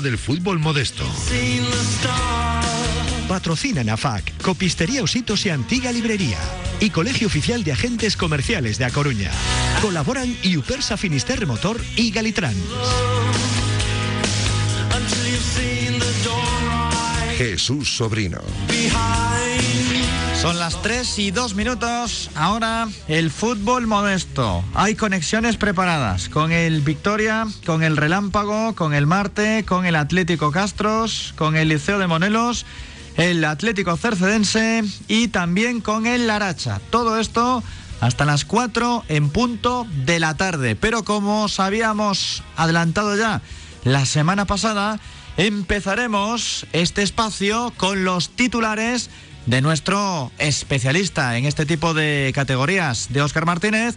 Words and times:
del 0.00 0.16
fútbol 0.16 0.58
modesto. 0.58 1.04
Patrocina 3.28 3.84
Nafac, 3.84 4.32
Copistería 4.42 5.02
Ositos 5.02 5.44
y 5.44 5.50
Antigua 5.50 5.92
Librería 5.92 6.38
y 6.80 6.90
Colegio 6.90 7.26
Oficial 7.26 7.62
de 7.62 7.72
Agentes 7.72 8.16
Comerciales 8.16 8.78
de 8.78 8.86
A 8.86 8.90
Coruña. 8.90 9.30
Colaboran 9.82 10.34
Iupersa 10.42 10.96
Finisterre 10.96 11.46
Motor 11.46 11.80
y 11.96 12.10
Galitrans. 12.10 12.56
Jesús 17.36 17.96
Sobrino. 17.96 18.40
Son 20.42 20.58
las 20.58 20.82
3 20.82 21.20
y 21.20 21.30
2 21.30 21.54
minutos. 21.54 22.28
Ahora 22.34 22.88
el 23.06 23.30
fútbol 23.30 23.86
modesto. 23.86 24.64
Hay 24.74 24.96
conexiones 24.96 25.56
preparadas 25.56 26.28
con 26.28 26.50
el 26.50 26.80
Victoria, 26.80 27.46
con 27.64 27.84
el 27.84 27.96
Relámpago, 27.96 28.74
con 28.74 28.92
el 28.92 29.06
Marte, 29.06 29.64
con 29.64 29.86
el 29.86 29.94
Atlético 29.94 30.50
Castros, 30.50 31.32
con 31.38 31.54
el 31.54 31.68
Liceo 31.68 32.00
de 32.00 32.08
Monelos, 32.08 32.66
el 33.16 33.44
Atlético 33.44 33.96
Cercedense 33.96 34.82
y 35.06 35.28
también 35.28 35.80
con 35.80 36.08
el 36.08 36.26
Laracha. 36.26 36.80
Todo 36.90 37.20
esto 37.20 37.62
hasta 38.00 38.24
las 38.24 38.44
4 38.44 39.04
en 39.06 39.30
punto 39.30 39.86
de 40.04 40.18
la 40.18 40.34
tarde. 40.36 40.74
Pero 40.74 41.04
como 41.04 41.44
os 41.44 41.60
habíamos 41.60 42.42
adelantado 42.56 43.16
ya 43.16 43.42
la 43.84 44.04
semana 44.06 44.44
pasada, 44.44 44.98
empezaremos 45.36 46.66
este 46.72 47.02
espacio 47.02 47.72
con 47.76 48.04
los 48.04 48.30
titulares 48.30 49.08
de 49.46 49.60
nuestro 49.60 50.30
especialista 50.38 51.36
en 51.36 51.46
este 51.46 51.66
tipo 51.66 51.94
de 51.94 52.32
categorías, 52.34 53.08
de 53.10 53.22
Óscar 53.22 53.46
Martínez, 53.46 53.96